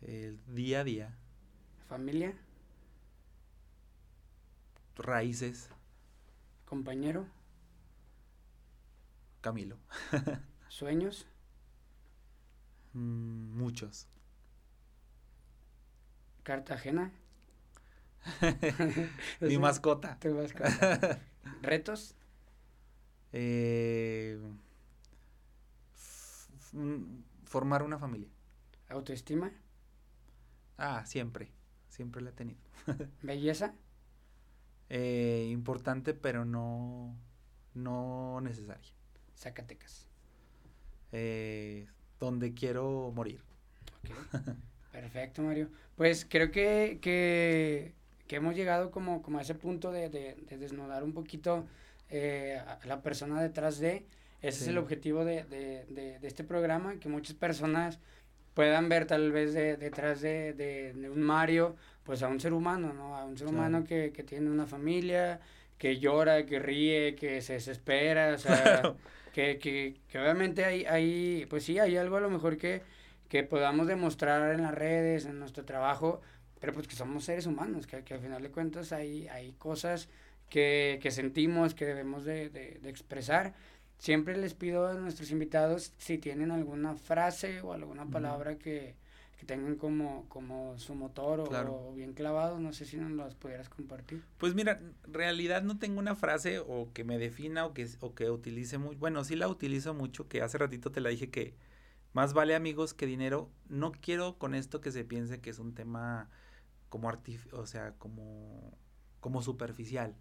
El 0.00 0.40
día 0.46 0.80
a 0.80 0.84
día. 0.84 1.14
Familia. 1.86 2.32
Raíces. 4.96 5.68
Compañero. 6.64 7.26
Camilo. 9.42 9.76
Sueños. 10.68 11.26
Mm, 12.94 13.58
muchos. 13.58 14.08
Cartagena. 16.42 17.12
Mi 19.40 19.58
mascota. 19.58 20.18
Tu 20.20 20.32
mascota. 20.32 21.20
Retos. 21.60 22.14
Eh, 23.34 24.40
formar 27.44 27.82
una 27.82 27.98
familia. 27.98 28.28
¿Autoestima? 28.88 29.50
Ah, 30.78 31.04
siempre, 31.06 31.50
siempre 31.88 32.22
la 32.22 32.30
he 32.30 32.32
tenido. 32.32 32.60
¿Belleza? 33.22 33.74
Eh, 34.88 35.48
importante, 35.50 36.14
pero 36.14 36.44
no, 36.44 37.16
no 37.74 38.40
necesaria. 38.40 38.92
Zacatecas. 39.36 40.08
Eh, 41.12 41.86
donde 42.20 42.54
quiero 42.54 43.12
morir. 43.14 43.42
Perfecto, 44.92 45.42
Mario. 45.42 45.70
Pues 45.96 46.26
creo 46.28 46.50
que, 46.50 46.98
que, 47.00 47.94
que 48.26 48.36
hemos 48.36 48.54
llegado 48.54 48.90
como, 48.90 49.22
como 49.22 49.38
a 49.38 49.42
ese 49.42 49.54
punto 49.54 49.90
de, 49.90 50.08
de, 50.08 50.58
desnudar 50.58 51.02
un 51.02 51.12
poquito 51.12 51.66
eh, 52.10 52.60
a 52.66 52.86
la 52.86 53.02
persona 53.02 53.40
detrás 53.40 53.78
de 53.78 54.06
ese 54.42 54.64
es 54.64 54.68
el 54.68 54.78
objetivo 54.78 55.24
de, 55.24 55.44
de, 55.44 55.84
de, 55.88 56.26
este 56.26 56.42
programa, 56.42 56.96
que 56.98 57.08
muchas 57.08 57.34
personas 57.34 58.00
puedan 58.54 58.88
ver 58.88 59.06
tal 59.06 59.30
vez 59.30 59.54
detrás 59.54 60.20
de, 60.20 60.92
un 61.10 61.22
Mario, 61.22 61.76
pues 62.02 62.24
a 62.24 62.28
un 62.28 62.40
ser 62.40 62.52
humano, 62.52 62.92
¿no? 62.92 63.16
A 63.16 63.24
un 63.24 63.38
ser 63.38 63.46
humano 63.46 63.84
que, 63.84 64.12
que, 64.12 64.24
tiene 64.24 64.50
una 64.50 64.66
familia, 64.66 65.40
que 65.78 65.98
llora, 65.98 66.44
que 66.44 66.58
ríe, 66.58 67.14
que 67.14 67.40
se 67.40 67.54
desespera, 67.54 68.34
o 68.34 68.38
sea, 68.38 68.94
que, 69.32 69.58
que, 69.58 70.00
que, 70.08 70.18
obviamente 70.18 70.64
hay, 70.64 70.84
hay, 70.86 71.46
pues 71.48 71.64
sí, 71.64 71.78
hay 71.78 71.96
algo 71.96 72.16
a 72.16 72.20
lo 72.20 72.28
mejor 72.28 72.56
que, 72.56 72.82
que 73.28 73.44
podamos 73.44 73.86
demostrar 73.86 74.52
en 74.52 74.62
las 74.62 74.74
redes, 74.74 75.24
en 75.24 75.38
nuestro 75.38 75.64
trabajo, 75.64 76.20
pero 76.60 76.72
pues 76.72 76.88
que 76.88 76.96
somos 76.96 77.24
seres 77.24 77.46
humanos, 77.46 77.86
que, 77.86 78.02
que 78.02 78.14
al 78.14 78.20
final 78.20 78.42
de 78.42 78.50
cuentas 78.50 78.92
hay, 78.92 79.28
hay 79.28 79.52
cosas 79.52 80.08
que, 80.50 80.98
que 81.00 81.12
sentimos, 81.12 81.74
que 81.74 81.86
debemos 81.86 82.24
de, 82.24 82.50
de, 82.50 82.80
de 82.82 82.90
expresar 82.90 83.54
Siempre 84.02 84.36
les 84.36 84.52
pido 84.52 84.88
a 84.88 84.94
nuestros 84.94 85.30
invitados 85.30 85.92
si 85.96 86.18
tienen 86.18 86.50
alguna 86.50 86.96
frase 86.96 87.60
o 87.60 87.72
alguna 87.72 88.04
palabra 88.04 88.58
que, 88.58 88.96
tengan 89.46 89.76
como, 89.76 90.28
como 90.28 90.76
su 90.76 90.96
motor 90.96 91.38
o, 91.38 91.92
bien 91.94 92.12
clavado, 92.12 92.58
no 92.58 92.72
sé 92.72 92.84
si 92.84 92.96
nos 92.96 93.12
las 93.12 93.36
pudieras 93.36 93.68
compartir. 93.68 94.24
Pues 94.38 94.56
mira, 94.56 94.80
en 94.80 95.14
realidad 95.14 95.62
no 95.62 95.78
tengo 95.78 96.00
una 96.00 96.16
frase 96.16 96.58
o 96.58 96.92
que 96.92 97.04
me 97.04 97.16
defina 97.16 97.64
o 97.64 97.74
que, 97.74 97.86
o 98.00 98.12
que 98.16 98.28
utilice 98.28 98.76
muy, 98.76 98.96
bueno, 98.96 99.22
sí 99.22 99.36
la 99.36 99.46
utilizo 99.46 99.94
mucho, 99.94 100.26
que 100.26 100.42
hace 100.42 100.58
ratito 100.58 100.90
te 100.90 101.00
la 101.00 101.10
dije 101.10 101.30
que 101.30 101.54
más 102.12 102.34
vale 102.34 102.56
amigos 102.56 102.94
que 102.94 103.06
dinero. 103.06 103.50
No 103.68 103.92
quiero 103.92 104.36
con 104.36 104.56
esto 104.56 104.80
que 104.80 104.90
se 104.90 105.04
piense 105.04 105.40
que 105.40 105.50
es 105.50 105.60
un 105.60 105.76
tema 105.76 106.28
como 106.88 107.08
artif 107.08 107.54
o 107.54 107.66
sea, 107.66 107.92
como, 107.98 108.76
como 109.20 109.42
superficial. 109.42 110.16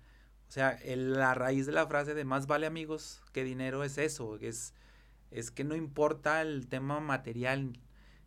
O 0.52 0.54
sea, 0.54 0.78
la 0.84 1.34
raíz 1.34 1.66
de 1.66 1.72
la 1.72 1.88
frase 1.88 2.14
de 2.14 2.26
más 2.26 2.46
vale 2.46 2.68
amigos 2.68 3.22
que 3.32 3.46
dinero 3.46 3.86
es 3.86 3.98
eso, 3.98 4.36
es, 4.36 4.74
es 5.32 5.50
que 5.50 5.64
no 5.64 5.78
importa 5.78 6.42
el 6.42 6.68
tema 6.68 7.00
material, 7.00 7.80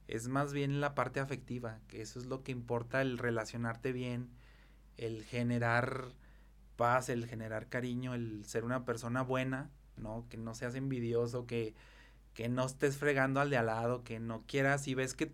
es 0.09 0.29
más 0.29 0.55
bien 0.55 0.81
la 0.81 0.95
parte 0.95 1.21
afectiva, 1.21 1.81
que 1.87 2.01
eso 2.01 2.19
es 2.19 2.25
lo 2.25 2.43
que 2.43 2.51
importa, 2.51 3.03
el 3.03 3.19
relacionarte 3.19 3.93
bien, 3.93 4.31
el 4.97 5.23
generar 5.23 6.13
paz, 6.77 7.11
el 7.11 7.27
generar 7.27 7.69
cariño, 7.69 8.15
el 8.15 8.47
ser 8.47 8.65
una 8.65 8.87
persona 8.87 9.21
buena, 9.21 9.71
¿no? 9.99 10.25
Que 10.31 10.39
no 10.39 10.55
seas 10.55 10.77
envidioso, 10.77 11.45
que, 11.47 11.75
que 12.33 12.49
no 12.49 12.65
estés 12.65 12.97
fregando 12.97 13.41
al 13.41 13.51
de 13.51 13.59
al 13.59 13.67
lado, 13.67 14.03
que 14.03 14.19
no 14.19 14.45
quieras 14.47 14.89
y 14.89 14.95
ves 14.95 15.13
que 15.13 15.31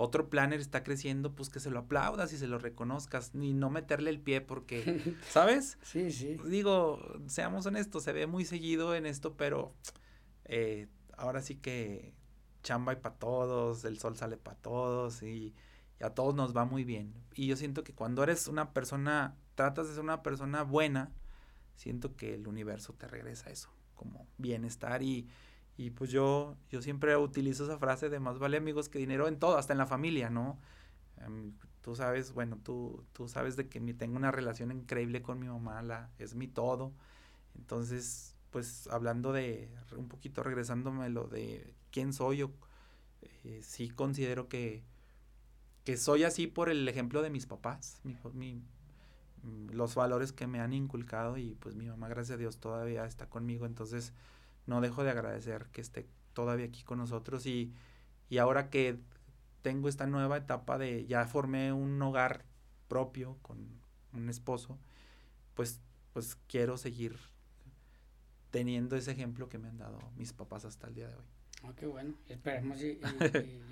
otro 0.00 0.30
planner 0.30 0.60
está 0.60 0.84
creciendo, 0.84 1.34
pues 1.34 1.50
que 1.50 1.58
se 1.58 1.70
lo 1.70 1.80
aplaudas 1.80 2.32
y 2.32 2.38
se 2.38 2.46
lo 2.46 2.58
reconozcas, 2.58 3.34
ni 3.34 3.52
no 3.52 3.68
meterle 3.68 4.10
el 4.10 4.20
pie 4.20 4.40
porque, 4.40 5.16
¿sabes? 5.28 5.76
sí, 5.82 6.12
sí. 6.12 6.36
Digo, 6.46 7.00
seamos 7.26 7.66
honestos, 7.66 8.04
se 8.04 8.12
ve 8.12 8.28
muy 8.28 8.44
seguido 8.44 8.94
en 8.94 9.06
esto, 9.06 9.36
pero 9.36 9.74
eh, 10.44 10.86
ahora 11.16 11.42
sí 11.42 11.56
que 11.56 12.14
chamba 12.62 12.92
hay 12.92 12.98
para 12.98 13.16
todos, 13.16 13.84
el 13.84 13.98
sol 13.98 14.16
sale 14.16 14.36
para 14.36 14.56
todos 14.58 15.24
y, 15.24 15.52
y, 15.98 16.04
a 16.04 16.10
todos 16.10 16.32
nos 16.32 16.56
va 16.56 16.64
muy 16.64 16.84
bien. 16.84 17.12
Y 17.34 17.48
yo 17.48 17.56
siento 17.56 17.82
que 17.82 17.92
cuando 17.92 18.22
eres 18.22 18.46
una 18.46 18.72
persona, 18.72 19.36
tratas 19.56 19.88
de 19.88 19.94
ser 19.94 20.04
una 20.04 20.22
persona 20.22 20.62
buena, 20.62 21.10
siento 21.74 22.14
que 22.14 22.34
el 22.34 22.46
universo 22.46 22.92
te 22.92 23.08
regresa 23.08 23.50
eso, 23.50 23.70
como 23.96 24.28
bienestar 24.38 25.02
y 25.02 25.26
y 25.78 25.90
pues 25.90 26.10
yo, 26.10 26.56
yo 26.70 26.82
siempre 26.82 27.16
utilizo 27.16 27.64
esa 27.64 27.78
frase 27.78 28.08
de 28.08 28.18
más 28.18 28.40
vale 28.40 28.56
amigos 28.56 28.88
que 28.88 28.98
dinero 28.98 29.28
en 29.28 29.38
todo, 29.38 29.56
hasta 29.56 29.72
en 29.72 29.78
la 29.78 29.86
familia, 29.86 30.28
¿no? 30.28 30.58
Em, 31.18 31.52
tú 31.82 31.94
sabes, 31.94 32.34
bueno, 32.34 32.58
tú, 32.64 33.04
tú 33.12 33.28
sabes 33.28 33.54
de 33.56 33.68
que 33.68 33.80
tengo 33.94 34.16
una 34.16 34.32
relación 34.32 34.72
increíble 34.72 35.22
con 35.22 35.38
mi 35.38 35.46
mamá, 35.46 35.80
la, 35.82 36.10
es 36.18 36.34
mi 36.34 36.48
todo. 36.48 36.92
Entonces, 37.56 38.34
pues 38.50 38.88
hablando 38.88 39.32
de, 39.32 39.70
un 39.96 40.08
poquito 40.08 40.42
regresándome 40.42 41.08
lo 41.10 41.28
de 41.28 41.72
quién 41.92 42.12
soy, 42.12 42.38
yo 42.38 42.50
eh, 43.44 43.60
sí 43.62 43.88
considero 43.88 44.48
que, 44.48 44.82
que 45.84 45.96
soy 45.96 46.24
así 46.24 46.48
por 46.48 46.70
el 46.70 46.88
ejemplo 46.88 47.22
de 47.22 47.30
mis 47.30 47.46
papás, 47.46 48.00
mi, 48.02 48.16
mi, 48.34 48.62
los 49.72 49.94
valores 49.94 50.32
que 50.32 50.48
me 50.48 50.58
han 50.58 50.72
inculcado 50.72 51.36
y 51.36 51.54
pues 51.54 51.76
mi 51.76 51.86
mamá, 51.86 52.08
gracias 52.08 52.34
a 52.34 52.38
Dios, 52.38 52.58
todavía 52.58 53.04
está 53.06 53.28
conmigo. 53.28 53.64
Entonces, 53.64 54.12
no 54.68 54.80
dejo 54.80 55.02
de 55.02 55.10
agradecer 55.10 55.66
que 55.72 55.80
esté 55.80 56.06
todavía 56.34 56.66
aquí 56.66 56.84
con 56.84 56.98
nosotros 56.98 57.46
y, 57.46 57.72
y 58.28 58.38
ahora 58.38 58.70
que 58.70 58.98
tengo 59.62 59.88
esta 59.88 60.06
nueva 60.06 60.36
etapa 60.36 60.78
de 60.78 61.06
ya 61.06 61.26
formé 61.26 61.72
un 61.72 62.00
hogar 62.00 62.44
propio 62.86 63.38
con 63.42 63.80
un 64.12 64.28
esposo, 64.28 64.78
pues, 65.54 65.80
pues 66.12 66.36
quiero 66.46 66.76
seguir 66.76 67.16
teniendo 68.50 68.96
ese 68.96 69.10
ejemplo 69.12 69.48
que 69.48 69.58
me 69.58 69.68
han 69.68 69.78
dado 69.78 69.98
mis 70.16 70.32
papás 70.32 70.64
hasta 70.64 70.86
el 70.86 70.94
día 70.94 71.08
de 71.08 71.16
hoy. 71.16 71.24
Oh, 71.64 71.74
qué 71.74 71.86
bueno, 71.86 72.14
esperemos 72.28 72.80
y, 72.82 73.00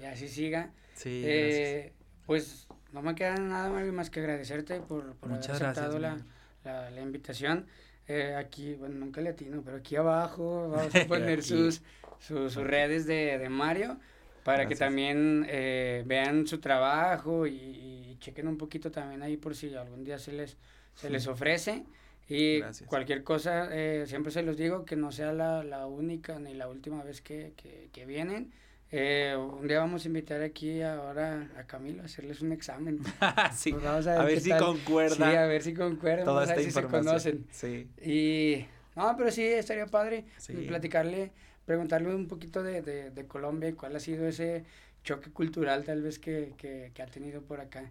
y, 0.01 0.05
así 0.05 0.28
siga. 0.28 0.72
Sí, 0.94 1.22
eh, 1.24 1.92
pues 2.24 2.66
no 2.92 3.03
me 3.03 3.14
queda 3.14 3.36
nada 3.36 3.70
más 3.92 4.11
que 4.11 4.20
agradecerte 4.20 4.80
por, 4.80 5.14
por 5.16 5.32
haber 5.32 5.51
aceptado 5.51 5.99
la, 5.99 6.18
la, 6.64 6.90
la, 6.90 7.01
invitación. 7.01 7.66
Eh, 8.09 8.34
aquí, 8.36 8.74
bueno, 8.74 8.94
nunca 8.94 9.20
le 9.20 9.30
atino, 9.30 9.62
pero 9.64 9.78
aquí 9.78 9.96
abajo 9.96 10.70
vamos 10.70 10.94
a 10.94 11.04
poner 11.09 11.42
sus, 11.42 11.82
sus, 12.20 12.54
redes 12.54 13.07
de, 13.07 13.38
de, 13.38 13.48
Mario 13.48 13.98
para 14.44 14.68
que 14.68 14.76
también 14.76 15.44
eh, 15.48 16.04
vean 16.07 16.46
su 16.46 16.59
trabajo 16.59 17.46
y, 17.48 18.16
chequen 18.20 18.48
un 18.48 18.57
poquito 18.57 18.90
también 18.90 19.22
ahí 19.22 19.36
por 19.36 19.54
si 19.54 19.74
algún 19.74 20.02
día 20.02 20.18
se 20.18 20.32
les, 20.32 20.57
se 20.94 21.11
les 21.11 21.26
ofrece. 21.26 21.84
Y 22.28 22.61
cualquier 22.86 23.22
cosa, 23.22 23.68
eh, 23.70 24.04
siempre 24.07 24.32
se 24.32 24.42
los 24.42 24.57
digo, 24.57 24.84
que 24.84 24.96
no 24.96 25.12
sea 25.12 25.32
la, 25.32 25.62
la 25.62 25.86
única 25.86 26.38
ni 26.38 26.54
la 26.54 26.68
última 26.68 27.04
vez 27.04 27.20
que, 27.20 27.52
que, 27.57 27.88
que 27.92 28.07
vienen. 28.07 28.52
Eh, 28.93 29.37
un 29.37 29.66
día 29.66 29.80
vamos 29.80 30.05
a 30.05 30.07
invitar 30.07 30.43
aquí 30.43 30.80
ahora 30.80 31.51
a 31.59 31.64
Camilo 31.64 32.03
a 32.03 32.05
hacerles 32.05 32.41
un 32.41 32.53
examen. 32.53 33.01
sí, 33.55 33.72
pues 33.72 33.84
a 33.84 33.99
ver, 33.99 34.09
a 34.20 34.24
ver 34.24 34.41
si 34.41 34.51
concuerda. 34.51 35.16
Sí, 35.16 35.22
a 35.37 35.47
ver 35.47 35.62
si. 35.62 35.74
Toda 35.74 36.45
esta 36.45 36.62
si 36.62 36.70
se 36.70 36.82
conocen. 36.84 37.47
Sí. 37.51 37.91
Y, 38.01 38.66
no, 38.95 39.14
pero 39.16 39.30
sí, 39.30 39.43
estaría 39.43 39.87
padre 39.87 40.24
platicarle, 40.68 41.32
preguntarle 41.64 42.14
un 42.14 42.28
poquito 42.28 42.62
de, 42.62 42.80
de, 42.82 43.11
de, 43.11 43.26
Colombia 43.26 43.68
y 43.68 43.72
cuál 43.72 43.97
ha 43.97 44.01
sido 44.01 44.26
ese 44.26 44.64
choque 45.03 45.30
cultural 45.30 45.84
tal 45.84 46.03
vez 46.03 46.18
que, 46.18 46.55
que, 46.57 46.93
que 46.95 47.03
ha 47.03 47.07
tenido 47.07 47.43
por 47.43 47.61
acá. 47.61 47.91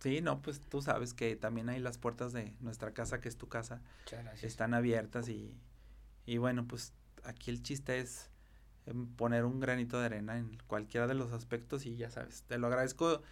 Sí, 0.00 0.20
no, 0.20 0.42
pues 0.42 0.60
tú 0.60 0.82
sabes 0.82 1.14
que 1.14 1.36
también 1.36 1.68
hay 1.68 1.78
las 1.78 1.96
puertas 1.96 2.32
de 2.32 2.52
nuestra 2.58 2.92
casa, 2.92 3.20
que 3.20 3.28
es 3.28 3.36
tu 3.36 3.48
casa, 3.48 3.80
están 4.42 4.74
abiertas 4.74 5.28
y, 5.28 5.54
y 6.26 6.38
bueno, 6.38 6.66
pues 6.66 6.92
aquí 7.22 7.52
el 7.52 7.62
chiste 7.62 8.00
es 8.00 8.31
poner 9.16 9.44
un 9.44 9.60
granito 9.60 9.98
de 9.98 10.06
arena 10.06 10.38
en 10.38 10.58
cualquiera 10.66 11.06
de 11.06 11.14
los 11.14 11.32
aspectos 11.32 11.86
y 11.86 11.96
ya 11.96 12.10
sabes, 12.10 12.42
te 12.48 12.58
lo 12.58 12.66
agradezco, 12.66 13.22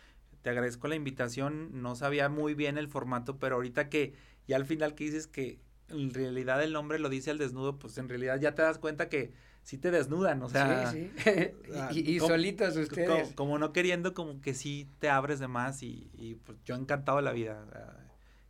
te 0.43 0.51
agradezco 0.51 0.89
la 0.89 0.95
invitación, 0.95 1.83
no 1.83 1.97
sabía 1.97 2.29
muy 2.29 2.55
bien 2.55 2.79
el 2.79 2.89
formato, 2.89 3.39
pero 3.39 3.57
ahorita 3.57 3.89
que 3.89 4.15
ya 4.47 4.57
al 4.57 4.65
final 4.65 4.95
que 4.95 5.05
dices 5.05 5.27
que 5.27 5.61
en 5.89 6.15
realidad 6.15 6.63
el 6.63 6.73
nombre 6.73 6.99
lo 6.99 7.09
dice 7.09 7.31
al 7.31 7.39
desnudo, 7.39 7.79
pues 7.79 7.99
en 7.99 8.09
realidad 8.09 8.41
ya 8.41 8.55
te 8.55 8.63
das 8.63 8.79
cuenta 8.79 9.09
que 9.09 9.33
sí 9.63 9.77
te 9.77 9.91
desnudan, 9.91 10.43
o 10.43 10.49
sea. 10.49 10.91
Sí, 10.93 11.11
sí. 11.17 12.01
y, 12.15 12.21
solitos 12.21 12.77
ustedes. 12.77 13.33
Como, 13.35 13.59
no 13.59 13.73
queriendo, 13.73 14.15
como 14.15 14.41
que 14.41 14.55
sí 14.55 14.89
te 15.01 15.11
abres 15.11 15.41
de 15.41 15.49
más 15.49 15.83
y, 15.83 16.11
y 16.15 16.37
pues 16.37 16.59
yo 16.65 16.77
encantado 16.77 17.19
de 17.19 17.25
la 17.25 17.33
vida. 17.33 17.67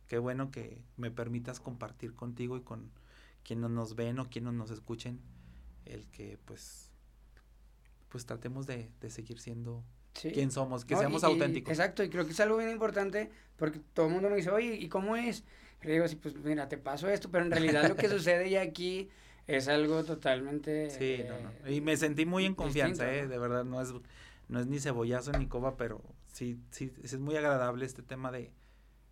Qué 0.07 0.19
bueno 0.19 0.51
que 0.51 0.83
me 0.97 1.09
permitas 1.09 1.59
compartir 1.59 2.13
contigo 2.13 2.57
y 2.57 2.61
con 2.61 2.91
quienes 3.43 3.69
nos 3.71 3.95
ven 3.95 4.19
o 4.19 4.29
quienes 4.29 4.53
nos 4.53 4.69
escuchen 4.69 5.19
el 5.85 6.07
que 6.07 6.37
pues 6.45 6.90
pues 8.11 8.25
tratemos 8.25 8.67
de, 8.67 8.91
de 8.99 9.09
seguir 9.09 9.39
siendo 9.39 9.83
quien 10.13 10.51
somos, 10.51 10.83
que 10.83 10.95
seamos 10.95 11.23
auténticos. 11.23 11.71
exacto, 11.71 12.03
y 12.03 12.09
creo 12.09 12.25
que 12.25 12.31
es 12.31 12.39
algo 12.41 12.57
bien 12.57 12.69
importante 12.69 13.31
porque 13.55 13.79
todo 13.93 14.07
el 14.07 14.13
mundo 14.13 14.29
me 14.29 14.35
dice, 14.35 14.51
oye, 14.51 14.75
¿y 14.75 14.89
cómo 14.89 15.15
es? 15.15 15.45
Y 15.81 15.87
digo, 15.87 16.07
sí, 16.07 16.17
pues 16.17 16.35
mira, 16.35 16.67
te 16.67 16.77
paso 16.77 17.09
esto, 17.09 17.31
pero 17.31 17.45
en 17.45 17.51
realidad 17.51 17.87
lo 17.87 17.95
que 17.95 18.09
sucede 18.09 18.49
ya 18.49 18.61
aquí 18.61 19.09
es 19.47 19.67
algo 19.67 20.03
totalmente... 20.03 20.89
Sí, 20.89 21.23
no, 21.27 21.39
no. 21.39 21.71
Y 21.71 21.81
me 21.81 21.95
sentí 21.95 22.25
muy 22.25 22.45
en 22.45 22.53
confianza, 22.53 23.11
eh, 23.11 23.27
de 23.27 23.37
verdad, 23.37 23.63
no 23.63 23.81
es, 23.81 23.93
no 24.49 24.59
es 24.59 24.67
ni 24.67 24.79
cebollazo 24.79 25.31
ni 25.31 25.47
coba, 25.47 25.77
pero 25.77 26.01
sí, 26.27 26.59
sí, 26.71 26.91
es 27.01 27.17
muy 27.17 27.35
agradable 27.37 27.85
este 27.85 28.03
tema 28.03 28.31
de, 28.31 28.51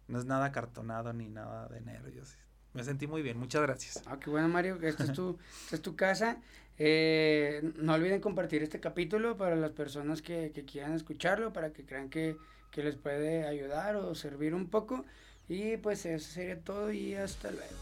no 0.08 0.20
es 0.20 0.26
nada 0.26 0.52
cartonado 0.52 1.14
ni 1.14 1.30
nada 1.30 1.68
de 1.70 1.82
nervios. 1.82 2.38
Me 2.74 2.84
sentí 2.84 3.08
muy 3.08 3.22
bien, 3.22 3.38
muchas 3.38 3.62
gracias. 3.62 4.04
Ah, 4.06 4.18
qué 4.20 4.30
bueno, 4.30 4.48
Mario, 4.48 4.78
esta 4.82 5.04
es 5.04 5.14
tu, 5.14 5.38
esta 5.64 5.76
es 5.76 5.82
tu 5.82 5.96
casa. 5.96 6.38
Eh, 6.78 7.62
no 7.78 7.94
olviden 7.94 8.22
compartir 8.22 8.64
este 8.64 8.80
capítulo 8.80 9.36
para 9.36 9.56
las 9.56 9.72
personas 9.72 10.22
que, 10.22 10.52
que 10.54 10.64
quieran 10.64 10.94
escucharlo, 10.94 11.52
para 11.52 11.72
que 11.72 11.84
crean 11.84 12.10
que, 12.10 12.38
que, 12.72 12.84
les 12.84 12.96
puede 12.96 13.46
ayudar 13.46 13.98
o 13.98 14.16
servir 14.16 14.54
un 14.54 14.68
poco. 14.70 15.06
Y 15.50 15.78
pues 15.78 16.06
eso 16.06 16.32
sería 16.32 16.60
todo 16.60 16.92
y 16.92 17.16
hasta 17.16 17.52
luego. 17.52 17.76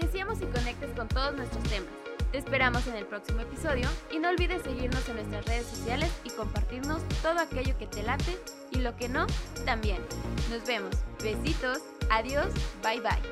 Deseamos 0.00 0.40
y 0.40 0.46
conectes 0.46 0.90
con 0.94 1.08
todos 1.08 1.34
nuestros 1.34 1.64
temas. 1.64 1.90
Te 2.30 2.38
esperamos 2.38 2.86
en 2.86 2.94
el 2.94 3.06
próximo 3.06 3.40
episodio 3.40 3.88
y 4.12 4.18
no 4.18 4.28
olvides 4.28 4.62
seguirnos 4.62 5.08
en 5.08 5.16
nuestras 5.16 5.46
redes 5.46 5.66
sociales 5.66 6.12
y 6.24 6.30
compartirnos 6.30 7.02
todo 7.22 7.40
aquello 7.40 7.76
que 7.78 7.86
te 7.86 8.02
late 8.02 8.38
y 8.70 8.80
lo 8.80 8.94
que 8.96 9.08
no, 9.08 9.26
también. 9.64 10.02
Nos 10.50 10.66
vemos. 10.66 10.94
Besitos. 11.22 11.97
Adiós, 12.10 12.52
bye 12.82 13.00
bye. 13.00 13.22